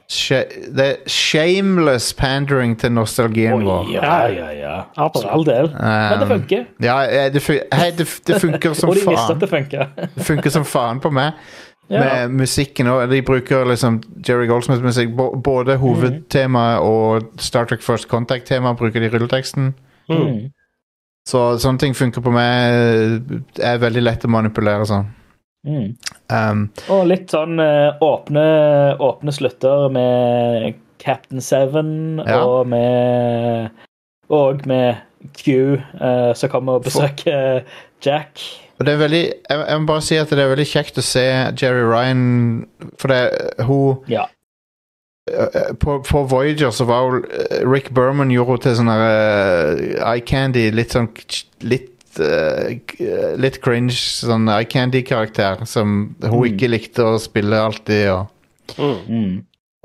Det 0.08 0.84
er 0.86 0.94
shameless 1.12 2.14
pandering 2.16 2.78
til 2.80 2.94
nostalgien 2.96 3.66
vår. 3.68 3.90
ja, 3.92 4.28
ja, 4.32 4.52
ja. 4.56 4.76
For 4.96 5.04
Absolutt. 5.10 5.34
all 5.34 5.44
del. 5.46 5.68
Men 5.76 6.20
det 6.22 6.28
funker. 6.30 6.66
Ja, 6.80 7.02
eh, 7.04 7.28
det, 7.34 7.42
funker 7.44 8.74
som 8.74 8.90
Og 8.94 8.96
de 8.96 9.04
visste 9.04 9.18
faen. 9.18 9.36
at 9.36 9.42
det 9.44 9.50
funka. 9.52 9.88
Det 10.16 10.26
funker 10.30 10.50
som 10.56 10.64
faen 10.64 11.04
på 11.04 11.12
meg. 11.12 11.36
Ja. 11.90 12.02
Med 12.04 12.34
musikken 12.42 12.88
og 12.92 13.10
De 13.10 13.22
bruker 13.24 13.66
liksom 13.70 14.02
Jerry 14.28 14.48
Goldsmith-musikk. 14.50 15.14
Både 15.44 15.78
hovedtemaet 15.80 16.84
og 16.84 17.30
Star 17.40 17.66
Trek 17.70 17.82
First 17.86 18.10
Contact-temaet 18.12 18.80
bruker 18.80 19.00
de 19.00 19.08
i 19.08 19.14
rulleteksten. 19.14 19.70
Mm. 20.12 20.50
Så 21.28 21.44
sånne 21.64 21.80
ting 21.80 21.96
funker 21.96 22.24
på 22.24 22.32
meg. 22.32 23.24
Det 23.56 23.64
er 23.64 23.80
veldig 23.84 24.04
lett 24.04 24.28
å 24.28 24.32
manipulere 24.32 24.88
sånn. 24.88 25.08
Mm. 25.68 25.96
Um, 26.32 26.68
Og 26.94 27.08
litt 27.10 27.32
sånn 27.34 27.60
eh, 27.60 27.96
åpne, 28.04 28.44
åpne 29.04 29.34
slutter 29.36 29.90
med 29.92 30.78
Captain 31.04 31.42
Seven 31.44 32.22
Ja. 32.24 32.40
og 32.46 32.68
med 32.72 33.72
Og 34.30 34.64
med 34.68 35.02
Q 35.36 35.76
uh, 35.76 36.34
som 36.36 36.52
kommer 36.52 36.80
og 36.80 36.88
besøker 36.88 37.64
Jack. 38.04 38.40
Og 38.80 38.86
det 38.86 38.94
er 38.94 38.98
veldig 39.02 39.22
jeg, 39.50 39.60
jeg 39.68 39.80
må 39.82 39.86
bare 39.90 40.02
si 40.06 40.18
at 40.22 40.30
det 40.30 40.40
er 40.44 40.52
veldig 40.54 40.66
kjekt 40.70 40.98
å 41.02 41.04
se 41.06 41.24
Jerry 41.58 41.84
Ryan 41.90 42.24
For 43.02 43.08
det 43.14 43.22
hun 43.66 44.04
Ja. 44.12 44.28
eh, 45.32 45.74
på, 45.82 46.00
på 46.06 46.24
Voyager 46.30 46.72
så 46.72 46.86
var 46.86 47.10
hun 47.10 47.26
eh, 47.32 47.62
Rick 47.68 47.90
Berman 47.98 48.32
gjorde 48.32 48.58
henne 48.58 48.64
til 48.68 48.76
sånn 48.80 48.92
eh, 48.94 50.06
eye 50.14 50.22
candy. 50.26 50.68
Litt 50.72 50.94
sånn 50.96 51.10
Litt 51.68 51.94
uh, 52.22 52.70
Litt 53.38 53.60
cringe 53.62 53.94
sånn 53.98 54.48
eye 54.50 54.66
candy-karakter 54.70 55.66
som 55.70 56.16
hun 56.24 56.32
Mm. 56.32 56.48
ikke 56.54 56.70
likte 56.72 57.04
å 57.06 57.20
spille 57.22 57.60
alltid. 57.62 58.08
Og, 58.14 58.34
Mm. 58.78 58.96
Mm. 59.08 59.36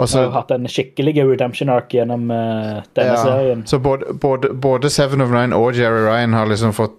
og 0.01 0.09
Så 0.09 0.19
hun 0.23 0.33
har 0.33 0.41
hatt 0.41 0.51
en 0.51 0.65
skikkelig 0.67 1.13
redemption 1.29 1.69
arc 1.71 1.93
gjennom 1.95 2.25
uh, 2.31 2.81
denne 2.97 3.13
ja, 3.13 3.21
serien. 3.23 3.67
så 3.67 3.79
både, 3.79 4.13
både, 4.19 4.49
både 4.55 4.91
Seven 4.91 5.21
of 5.21 5.31
Nine 5.31 5.53
og 5.55 5.75
Jerry 5.77 6.03
Ryan 6.07 6.33
har 6.35 6.47
liksom 6.51 6.73
fått, 6.75 6.97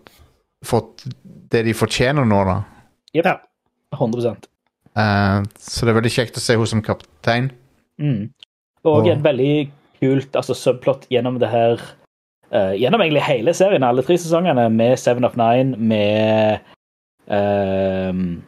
fått 0.65 1.03
det 1.53 1.63
de 1.67 1.73
fortjener 1.77 2.25
nå, 2.27 2.41
da. 2.49 2.59
Yep. 3.13 3.25
Ja. 3.29 3.37
100 3.93 4.33
uh, 4.97 5.43
så 5.61 5.85
det 5.85 5.91
er 5.93 5.99
veldig 5.99 6.11
kjekt 6.15 6.37
å 6.39 6.41
se 6.41 6.55
henne 6.57 6.69
som 6.69 6.81
kaptein. 6.85 7.51
mm. 8.01 8.29
Og 8.83 8.97
Og- 9.05 9.07
et 9.07 9.21
veldig 9.23 9.71
kult 10.01 10.35
altså, 10.35 10.53
subplot 10.57 11.05
gjennom 11.13 11.37
det 11.39 11.47
her 11.49 11.77
uh, 12.51 12.73
Gjennom 12.75 13.01
egentlig 13.01 13.23
hele 13.23 13.53
serien, 13.53 13.83
alle 13.83 14.03
tre 14.03 14.17
sesongene, 14.17 14.65
med 14.69 14.97
Seven 14.99 15.23
of 15.23 15.37
Nine, 15.39 15.77
med 15.77 16.59
ehm, 17.31 18.41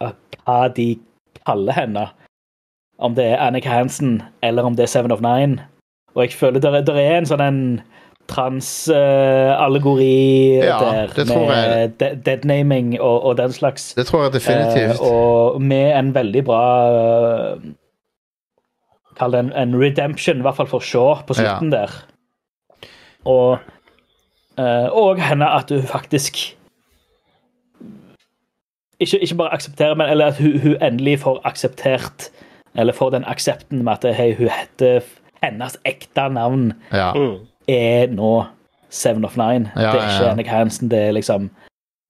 eh, 0.00 0.12
Hva 0.44 0.68
de 0.76 0.98
kaller 1.46 1.72
henne. 1.72 2.04
Om 2.98 3.14
det 3.14 3.24
er 3.32 3.40
Annika 3.46 3.70
Hansen, 3.70 4.22
eller 4.42 4.62
om 4.62 4.76
det 4.76 4.82
er 4.82 4.92
Seven 4.92 5.12
of 5.12 5.20
Nine. 5.20 5.62
Og 6.14 6.22
jeg 6.26 6.32
føler 6.32 6.60
det 6.60 6.88
er, 6.88 6.94
er 6.98 7.18
en 7.18 7.26
sånn 7.26 7.40
en 7.42 7.60
trans-allegori 8.28 10.58
Ja, 10.60 10.78
der, 10.78 11.06
det 11.16 11.28
tror 11.28 11.46
med 11.48 11.88
de 12.00 12.22
deadnaming 12.26 13.00
og, 13.00 13.24
og 13.24 13.38
den 13.38 13.52
slags. 13.52 13.94
Det 13.94 14.06
tror 14.06 14.22
jeg 14.22 14.32
definitivt. 14.32 15.00
Uh, 15.00 15.12
og 15.12 15.62
med 15.62 15.98
en 15.98 16.14
veldig 16.14 16.44
bra 16.44 16.90
uh, 16.92 17.58
Kall 19.18 19.32
det 19.34 19.40
en, 19.40 19.52
en 19.52 19.74
redemption, 19.82 20.38
i 20.38 20.42
hvert 20.46 20.56
fall 20.56 20.66
for 20.70 20.78
Shaw, 20.78 21.14
på 21.26 21.34
slutten 21.34 21.72
der. 21.72 21.90
Og 23.26 23.58
uh, 24.58 24.86
Og 24.94 25.18
henne 25.22 25.50
at 25.50 25.70
hun 25.70 25.82
faktisk 25.82 26.58
ikke, 29.00 29.18
ikke 29.18 29.34
bare 29.34 29.54
aksepterer, 29.54 29.94
men 29.94 30.10
eller 30.10 30.26
at 30.26 30.38
hun, 30.38 30.60
hun 30.60 30.76
endelig 30.82 31.20
får 31.20 31.40
akseptert 31.44 32.30
Eller 32.74 32.92
får 32.92 33.10
den 33.10 33.24
aksepten 33.24 33.84
med 33.84 34.04
at 34.04 34.14
hei, 34.14 34.34
hun 34.34 34.48
heter 34.48 35.00
Hennes 35.42 35.78
ekte 35.84 36.28
navn 36.28 36.72
Ja. 36.92 37.14
Mm. 37.14 37.46
Er 37.68 38.06
nå 38.14 38.46
Seven 38.90 39.24
of 39.24 39.36
Nine. 39.36 39.70
Ja, 39.76 39.80
det 39.92 40.00
er 40.00 40.04
ikke 40.06 40.12
ja, 40.18 40.22
ja. 40.24 40.30
Annika 40.32 40.50
Hansen. 40.50 40.88
Det 40.88 40.98
er 41.08 41.12
liksom 41.12 41.50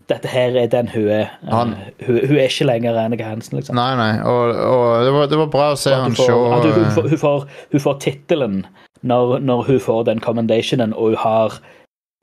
Dette 0.09 0.29
her 0.33 0.55
er 0.57 0.67
den 0.73 0.87
hun 0.89 1.09
er. 1.13 1.27
Han- 1.53 1.75
Eh, 1.75 2.07
hun, 2.07 2.19
hun 2.29 2.37
er 2.39 2.47
ikke 2.49 2.65
lenger 2.65 2.97
Annika 2.97 3.25
Hansen, 3.29 3.59
liksom. 3.59 3.75
Nei, 3.77 3.91
nei. 3.97 4.21
Og, 4.25 4.55
og 4.57 5.05
det, 5.05 5.13
var, 5.13 5.27
det 5.29 5.39
var 5.39 5.51
bra 5.53 5.67
å 5.75 5.77
se 5.77 5.91
henne 5.93 6.03
han 6.03 6.15
hun 6.17 6.63
hun, 6.63 6.85
hun 6.85 6.95
får, 6.95 7.09
hun 7.11 7.19
får, 7.19 7.45
får 7.85 7.99
tittelen 8.01 8.63
når, 9.03 9.39
når 9.45 9.63
hun 9.67 9.81
får 9.85 10.05
den 10.09 10.21
commendationen, 10.25 10.95
og 10.95 11.13
hun 11.13 11.17
har 11.17 11.59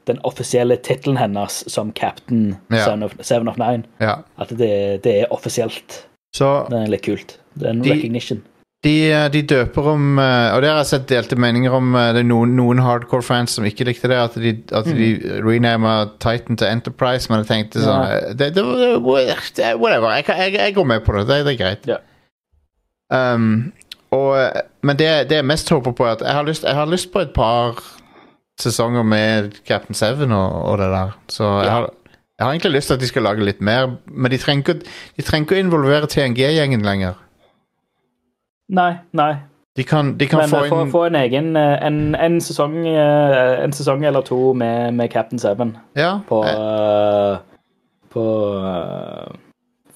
den 0.08 0.18
offisielle 0.24 0.78
tittelen 0.82 1.18
hennes 1.18 1.64
som 1.72 1.92
captain. 1.94 2.56
Seven, 2.74 3.04
of, 3.04 3.14
Seven 3.22 3.48
of 3.48 3.58
Nine. 3.62 3.86
Ja. 4.02 4.16
At 4.42 4.50
det, 4.50 5.04
det 5.04 5.20
er 5.22 5.32
offisielt. 5.34 6.08
Så 6.36 6.66
Det 6.70 6.82
er 6.82 6.90
litt 6.92 7.06
kult. 7.06 7.38
Det 7.54 7.68
er 7.68 7.70
en 7.76 7.82
De- 7.86 7.94
recognition. 7.94 8.42
De, 8.86 8.94
eh, 9.12 9.26
de 9.34 9.42
døper 9.50 9.88
om 9.92 10.20
eh, 10.22 10.54
Og 10.56 10.62
det 10.64 10.70
har 10.70 10.78
jeg 10.84 10.90
sett 10.92 11.08
delte 11.10 11.36
meninger 11.42 11.74
om. 11.74 11.92
eh, 11.98 12.12
Det 12.16 12.22
er 12.22 12.28
noen, 12.30 12.54
noen 12.56 12.80
hardcore 12.86 13.26
fans 13.26 13.56
som 13.58 13.66
ikke 13.68 13.88
likte 13.90 14.08
det. 14.12 14.18
At 14.22 14.38
de, 14.40 14.54
at 14.78 14.86
de 14.86 15.10
renama 15.46 15.96
Titan 16.24 16.58
til 16.62 16.68
Enterprise, 16.70 17.28
men 17.32 17.42
jeg 17.44 17.50
tenkte 17.52 17.82
sånn 17.84 18.04
Mm. 18.06 18.12
Ja. 18.14 18.34
det, 18.42 18.52
det, 18.56 18.66
Whatever. 19.02 20.10
Jeg, 20.20 20.26
jeg, 20.30 20.54
jeg 20.62 20.76
går 20.78 20.86
med 20.94 21.04
på 21.06 21.18
det. 21.18 21.26
Det, 21.32 21.42
det 21.50 21.56
er 21.56 21.64
greit. 21.64 21.90
Ja. 21.90 21.98
Um, 23.12 23.74
og, 24.12 24.38
men 24.84 24.98
det, 24.98 25.10
det 25.30 25.42
jeg 25.42 25.46
mest 25.46 25.70
håper 25.70 25.92
på, 25.98 26.06
er 26.08 26.16
at 26.16 26.22
jeg 26.26 26.34
har 26.38 26.46
lyst, 26.48 26.64
jeg 26.64 26.74
har 26.78 26.88
lyst 26.90 27.12
på 27.14 27.20
et 27.26 27.34
par 27.36 27.82
sesonger 28.62 29.04
med 29.04 29.52
Captain 29.68 29.94
Seven 29.98 30.32
og, 30.32 30.54
og 30.72 30.78
det 30.80 30.88
der. 30.94 31.12
Så 31.30 31.44
jeg 31.66 31.72
har, 31.72 31.90
jeg 32.40 32.46
har 32.46 32.52
egentlig 32.54 32.72
lyst 32.78 32.88
til 32.88 32.94
at 32.98 33.04
de 33.04 33.08
skal 33.12 33.26
lage 33.28 33.44
litt 33.46 33.62
mer, 33.62 33.92
men 34.08 34.32
de 34.32 34.38
trenger 34.42 34.64
ikke, 34.64 34.94
de 35.18 35.26
trenger 35.28 35.46
ikke 35.50 35.58
å 35.60 35.64
involvere 35.66 36.08
TNG-gjengen 36.12 36.86
lenger. 36.88 37.20
Nei, 38.70 38.94
nei. 39.14 39.34
De 39.76 39.84
kan, 39.84 40.14
de 40.18 40.28
kan 40.28 40.40
Men 40.40 40.50
få 40.50 40.62
eh, 40.64 40.70
få, 40.72 40.78
inn 40.86 40.92
få 40.94 41.02
en 41.10 41.16
egen 41.20 41.56
eh, 41.60 41.74
en, 41.84 42.16
en, 42.16 42.38
sesong, 42.42 42.78
eh, 42.88 43.64
en 43.64 43.74
sesong 43.76 44.06
eller 44.08 44.24
to 44.24 44.54
med, 44.54 44.94
med 44.96 45.12
Captain 45.12 45.40
Seven 45.40 45.76
Ja. 46.00 46.20
på 46.30 46.46
jeg... 46.48 47.40
På 48.16 48.24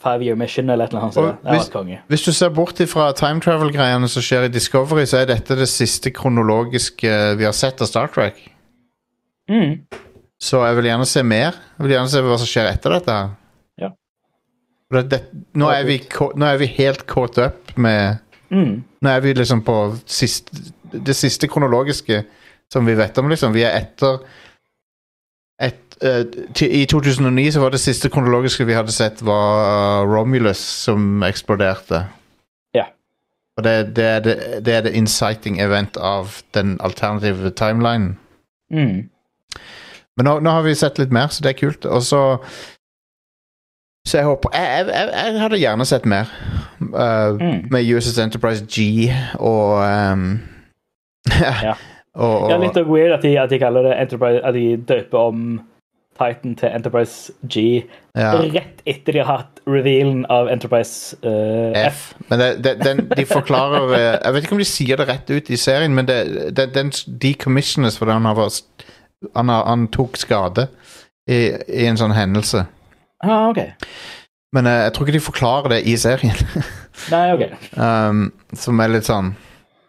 Five 0.04 0.24
Year 0.24 0.36
Mission 0.36 0.70
eller 0.70 0.86
et 0.86 0.94
eller 0.94 1.02
annet. 1.08 1.40
Hvis- 1.44 1.72
konge. 1.72 2.00
Hvis 2.08 2.22
du 2.24 2.32
ser 2.32 2.50
bort 2.50 2.80
fra 2.88 3.12
time 3.12 3.42
travel-greiene 3.44 4.08
som 4.08 4.24
skjer 4.24 4.48
i 4.48 4.52
Discovery, 4.52 5.06
så 5.06 5.18
er 5.22 5.26
dette 5.32 5.56
det 5.60 5.68
siste 5.68 6.12
kronologiske 6.12 7.36
vi 7.40 7.44
har 7.48 7.56
sett 7.56 7.82
av 7.82 7.88
Star 7.88 8.08
Trek. 8.08 8.40
Mm. 9.50 9.82
Så 10.40 10.62
jeg 10.66 10.76
vil 10.78 10.86
gjerne 10.88 11.06
se 11.06 11.24
mer. 11.24 11.56
Jeg 11.78 11.84
vil 11.84 11.96
gjerne 11.98 12.12
se 12.12 12.22
hva 12.24 12.38
som 12.40 12.48
skjer 12.48 12.70
etter 12.72 12.96
dette. 12.96 13.12
her. 13.12 13.30
Ja. 13.80 13.90
Det, 14.92 15.04
det, 15.12 15.22
nå, 15.60 15.68
er 15.72 15.84
vi, 15.88 16.00
nå 16.36 16.46
er 16.48 16.58
vi 16.62 16.72
helt 16.78 17.06
caught 17.08 17.38
up 17.38 17.76
med 17.76 18.20
Mm. 18.50 18.84
Nå 19.02 19.10
er 19.10 19.24
vi 19.24 19.34
liksom 19.38 19.62
på 19.66 19.78
sist, 20.10 20.52
det 20.92 21.16
siste 21.16 21.48
kronologiske 21.48 22.24
som 22.74 22.86
vi 22.86 22.96
vet 22.98 23.18
om, 23.18 23.30
liksom. 23.30 23.54
Vi 23.54 23.66
er 23.66 23.78
etter 23.78 24.20
et, 25.60 25.98
uh, 26.06 26.24
I 26.64 26.86
2009 26.88 27.52
så 27.52 27.64
var 27.64 27.74
det 27.74 27.82
siste 27.84 28.10
kronologiske 28.10 28.66
vi 28.66 28.78
hadde 28.78 28.96
sett, 28.96 29.22
var 29.26 30.08
Romulus 30.08 30.62
som 30.86 31.24
eksploderte. 31.28 32.06
Ja. 32.78 32.88
Og 33.58 33.66
det, 33.66 33.76
det, 33.98 34.06
er 34.06 34.26
det, 34.26 34.36
det 34.66 34.76
er 34.76 34.86
det 34.88 34.96
inciting 34.96 35.60
event 35.60 35.98
av 35.98 36.40
den 36.56 36.78
alternative 36.80 37.52
timelinen. 37.52 38.18
Mm. 38.72 39.10
Men 40.18 40.28
nå, 40.28 40.40
nå 40.44 40.52
har 40.52 40.64
vi 40.66 40.76
sett 40.76 41.00
litt 41.00 41.14
mer, 41.16 41.32
så 41.32 41.44
det 41.44 41.54
er 41.54 41.60
kult. 41.60 41.86
Og 41.88 42.04
så 42.04 42.22
Så 44.10 44.18
jeg 44.18 44.26
håper 44.26 44.50
Jeg, 44.58 44.88
jeg, 44.90 45.10
jeg, 45.14 45.40
hadde 45.44 45.62
gjerne 45.62 45.86
sett 45.86 46.06
mer. 46.10 46.32
uh, 46.82 47.38
Mm. 47.38 47.66
Med 47.72 47.96
USS 47.96 48.18
Enterprise 48.18 48.66
G 48.66 49.10
og 49.38 49.84
um, 50.14 50.40
Ja. 51.68 51.76
og, 52.16 52.42
og 52.42 52.52
Ja, 52.52 52.58
litt 52.58 52.80
weird 52.88 53.20
at 53.20 53.24
de, 53.24 53.36
at 53.40 53.50
de 53.50 53.60
kaller 53.60 53.86
det 53.86 53.98
Enterprise 54.02 54.42
At 54.46 54.54
de 54.54 54.78
døper 54.78 55.18
om 55.18 55.60
Titan 56.20 56.56
til 56.56 56.70
Enterprise 56.76 57.32
G 57.48 57.84
ja, 58.18 58.34
rett 58.52 58.82
etter 58.90 59.16
de 59.16 59.22
har 59.24 59.30
hatt 59.30 59.62
revealen 59.70 60.26
av 60.34 60.50
Enterprise 60.52 61.16
uh, 61.24 61.72
F. 61.78 62.10
F. 62.10 62.26
Men 62.28 62.42
det, 62.42 62.50
det, 62.64 62.74
den, 62.84 63.06
de 63.18 63.26
forklarer 63.26 63.94
eh, 63.96 64.18
Jeg 64.26 64.34
vet 64.34 64.44
ikke 64.44 64.58
om 64.58 64.64
de 64.64 64.68
sier 64.68 65.00
det 65.00 65.08
rett 65.08 65.32
ut 65.32 65.50
i 65.50 65.60
serien, 65.60 65.96
men 65.96 66.10
det, 66.10 66.18
det, 66.58 66.66
den 66.76 66.92
decommissiones 67.22 67.96
fordi 67.98 68.18
han, 68.18 68.28
har 68.28 68.42
han, 69.36 69.54
har, 69.54 69.64
han 69.70 69.88
tok 69.96 70.20
skade 70.20 70.68
i, 71.30 71.40
i 71.70 71.88
en 71.88 72.00
sånn 72.00 72.16
hendelse. 72.18 72.66
Ah, 73.24 73.50
OK. 73.50 73.60
Men 74.56 74.66
eh, 74.68 74.84
jeg 74.88 74.94
tror 74.96 75.06
ikke 75.08 75.18
de 75.18 75.24
forklarer 75.26 75.74
det 75.76 75.82
i 75.92 75.96
serien. 76.00 76.36
Nei, 77.14 77.26
OK. 77.36 77.44
um, 77.80 78.24
som 78.58 78.80
er 78.84 78.92
litt 78.92 79.08
sånn 79.08 79.34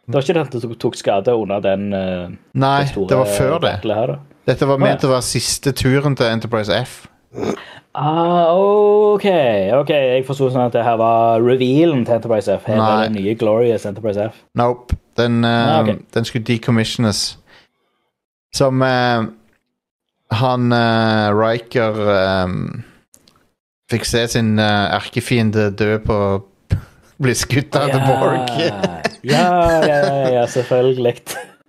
Det 0.07 0.15
var 0.15 0.23
ikke 0.27 0.37
den 0.37 0.61
som 0.63 0.75
tok 0.85 0.99
skade 0.99 1.33
under 1.35 1.63
den 1.65 1.89
uh, 1.95 2.29
Nei, 2.55 2.85
det 3.09 3.17
var 3.19 3.31
før 3.35 3.57
det. 3.65 3.73
Her. 3.87 4.13
Dette 4.47 4.69
var 4.69 4.79
ment 4.83 5.05
å 5.07 5.11
være 5.15 5.27
siste 5.27 5.73
turen 5.77 6.15
til 6.19 6.29
Enterprise 6.31 6.75
F. 6.75 7.01
Ah, 7.95 8.51
OK. 8.55 9.25
ok, 9.81 9.91
Jeg 9.91 10.25
forsto 10.29 10.51
sånn 10.53 10.69
at 10.69 10.75
det 10.77 10.85
her 10.87 10.99
var 11.01 11.43
revealen 11.43 12.05
til 12.07 12.15
Enterprise 12.21 12.53
F. 12.55 12.67
Her 12.71 12.79
var 12.79 13.05
den 13.09 13.17
nye 13.19 13.35
Glorious 13.39 13.87
Enterprise 13.91 14.29
F. 14.31 14.39
Nope. 14.59 14.97
Den, 15.19 15.41
uh, 15.45 15.51
Ah, 15.51 15.81
ok. 15.83 16.05
den 16.15 16.25
skulle 16.29 16.47
decommissiones. 16.47 17.39
Som 18.55 18.83
uh, 18.83 19.27
han 20.31 20.73
uh, 20.73 21.31
Riker 21.35 21.99
eh, 22.15 22.55
fikk 23.91 24.05
se 24.07 24.25
sin 24.31 24.55
uh, 24.59 24.89
erkefiende 24.97 25.69
dø 25.77 25.97
på 26.05 26.19
Bli 27.23 27.35
skutt 27.37 27.77
av 27.77 27.91
The 27.93 28.01
Borg. 28.07 28.49
ja, 28.57 28.75
ja, 29.37 29.47
ja, 29.85 30.29
ja, 30.39 30.45
selvfølgelig. 30.49 31.17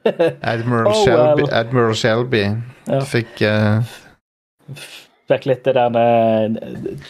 Admiral, 0.41 0.88
Oh, 0.88 1.03
Shelby, 1.05 1.43
well. 1.43 1.53
Admiral 1.53 1.95
Shelby 1.95 2.43
Ja. 2.88 3.01
fikk 3.05 3.41
uh, 3.45 3.84
Fikk 5.32 5.45
litt 5.47 5.61
det 5.67 5.76
der 5.78 5.91
med 5.93 6.57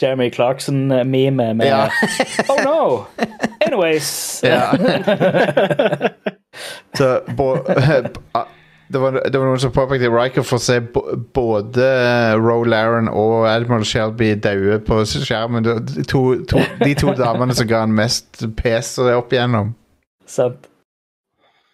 Jeremy 0.02 0.28
Clarkson-meme 0.34 1.54
med 1.58 1.66
Ja. 1.66 1.86
Oh 2.50 2.60
no! 2.66 2.82
Anyways. 3.66 4.42
Ja. 4.44 4.68
Så 6.98 7.08
bo, 7.38 7.56
det, 8.92 9.00
var, 9.02 9.18
det 9.32 9.40
var 9.40 9.48
noen 9.48 9.62
som 9.64 9.72
påpekte 9.76 10.10
Riker 10.12 10.44
får 10.46 10.62
se 10.64 10.80
både 11.36 11.88
Roe 12.42 12.68
Laren 12.70 13.08
og 13.10 13.48
Admiral 13.50 13.86
Shelby 13.88 14.34
daue 14.44 14.80
på 14.88 15.02
skjermen. 15.08 15.64
De 15.68 16.04
to, 16.04 16.22
to, 16.50 16.62
de 16.84 16.94
to 17.00 17.14
damene 17.22 17.56
som 17.58 17.70
ga 17.70 17.84
han 17.86 17.96
mest 17.98 18.44
pes 18.60 18.96
opp 19.04 19.34
igjennom. 19.36 19.74
Sant. 20.30 20.68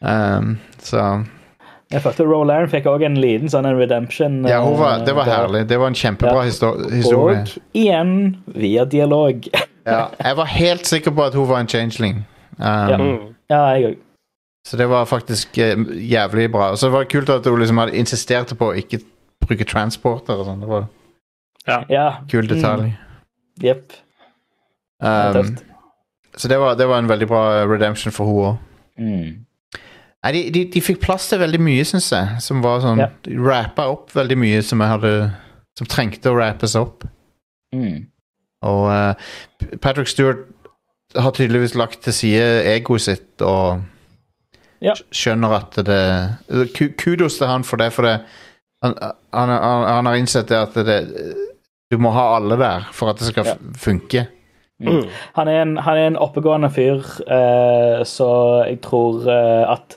Um, 0.01 0.57
så 0.84 1.03
Jeg 1.91 2.03
følte 2.03 2.26
Roe 2.28 2.45
Laren 2.45 2.70
fikk 2.70 2.86
også 2.91 3.07
en 3.07 3.18
liten 3.22 3.49
sånn 3.49 3.65
en 3.65 3.80
redemption. 3.80 4.41
Ja, 4.45 4.59
var, 4.61 5.03
det 5.07 5.15
var 5.18 5.26
eh, 5.26 5.32
der. 5.32 5.38
herlig. 5.45 5.61
Det 5.70 5.80
var 5.82 5.93
en 5.93 5.97
kjempebra 5.97 6.41
Ja. 6.41 6.47
histo 6.49 6.74
historie. 6.91 7.39
Og 7.45 7.78
igjen 7.78 8.11
via 8.53 8.86
dialog. 8.86 9.47
Ja, 9.88 10.01
jeg 10.20 10.38
var 10.38 10.51
helt 10.51 10.86
sikker 10.89 11.15
på 11.15 11.24
at 11.30 11.38
hun 11.38 11.47
var 11.49 11.63
en 11.63 11.72
changeling. 11.72 12.26
Um, 12.59 12.65
Ja. 12.68 12.99
Ja, 13.47 13.61
jeg 13.78 13.86
òg. 13.93 13.95
Så 14.68 14.76
det 14.80 14.89
var 14.91 15.05
faktisk 15.07 15.57
eh, 15.63 15.80
jævlig 16.11 16.49
bra. 16.51 16.72
Og 16.74 16.78
så 16.82 16.89
var 16.91 17.05
det 17.05 17.11
kult 17.13 17.30
at 17.32 17.45
hun 17.47 17.59
liksom 17.61 17.80
hadde 17.80 17.95
insisterte 17.95 18.55
på 18.59 18.72
å 18.74 18.76
ikke 18.76 18.99
bruke 19.45 19.63
transporter 19.70 20.36
og 20.41 20.47
sånn. 20.49 20.59
Det 20.63 20.68
var 20.72 20.88
en 21.68 21.86
Ja. 21.91 22.07
kul 22.28 22.47
detalj. 22.49 22.91
Jepp. 23.63 23.93
Er 25.01 25.38
Um, 25.39 25.57
så 26.38 26.47
det 26.49 26.57
var, 26.59 26.76
det 26.76 26.88
var 26.88 26.99
en 26.99 27.07
veldig 27.09 27.28
bra 27.28 27.65
redemption 27.65 28.11
for 28.11 28.26
hun 28.26 28.45
òg. 28.45 28.57
Mm. 28.99 29.45
Nei, 30.24 30.32
de, 30.34 30.41
de, 30.51 30.63
de 30.74 30.82
fikk 30.82 30.99
plass 31.01 31.30
til 31.30 31.39
veldig 31.39 31.59
mye, 31.61 31.84
syns 31.86 32.09
jeg. 32.11 32.41
Som 32.41 32.61
var 32.65 32.82
sånn 32.84 32.99
Ja. 32.99 33.07
Rappa 33.45 33.86
opp 33.93 34.11
veldig 34.15 34.38
mye 34.38 34.61
som 34.65 34.82
jeg 34.82 34.89
hadde 34.89 35.11
Som 35.78 35.88
trengte 35.88 36.32
å 36.32 36.38
rappes 36.39 36.74
opp. 36.76 37.05
Mm. 37.76 38.07
Og 38.65 38.88
uh, 38.89 39.13
Patrick 39.82 40.07
Stewart 40.09 40.47
har 41.15 41.32
tydeligvis 41.32 41.76
lagt 41.78 42.01
til 42.03 42.13
side 42.13 42.47
egoet 42.65 43.01
sitt 43.05 43.41
og 43.45 43.84
Ja. 44.82 44.93
skjønner 45.11 45.53
at 45.57 45.78
det 45.88 46.01
Kudos 47.01 47.38
til 47.39 47.47
han 47.49 47.63
for 47.65 47.78
det, 47.82 47.91
for 47.95 48.05
det 48.05 48.19
han, 48.84 48.93
han, 49.34 49.49
han, 49.49 49.86
han 49.89 50.05
har 50.05 50.15
innsett 50.19 50.47
det 50.51 50.57
at 50.59 50.75
det 50.86 50.97
Du 51.91 51.97
må 51.97 52.11
ha 52.11 52.36
alle 52.36 52.57
der 52.59 52.86
for 52.93 53.09
at 53.09 53.17
det 53.21 53.30
skal 53.32 53.45
Ja. 53.47 53.55
funke. 53.80 54.25
Mm. 54.84 55.07
Han, 55.38 55.47
er 55.47 55.61
en, 55.63 55.78
han 55.82 55.97
er 55.97 56.07
en 56.11 56.17
oppegående 56.21 56.69
fyr, 56.69 56.99
eh, 57.25 58.03
så 58.05 58.28
jeg 58.67 58.82
tror 58.86 59.23
eh, 59.25 59.63
at 59.71 59.95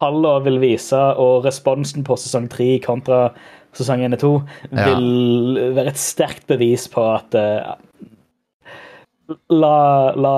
tallene 0.00 0.44
vil 0.46 0.60
vise, 0.62 0.96
og 0.96 1.44
responsen 1.44 2.04
på 2.06 2.16
sesong 2.16 2.46
tre 2.48 2.78
kontra 2.80 3.32
sesong 3.76 4.00
1 4.06 4.14
og 4.16 4.22
2 4.22 4.30
Ja. 4.78 4.86
vil 4.94 5.74
være 5.76 5.88
et 5.92 5.98
sterkt 6.00 6.46
bevis 6.48 6.86
på 6.88 7.02
at 7.18 7.34
eh, 7.36 7.74
La, 9.52 10.12
la 10.16 10.36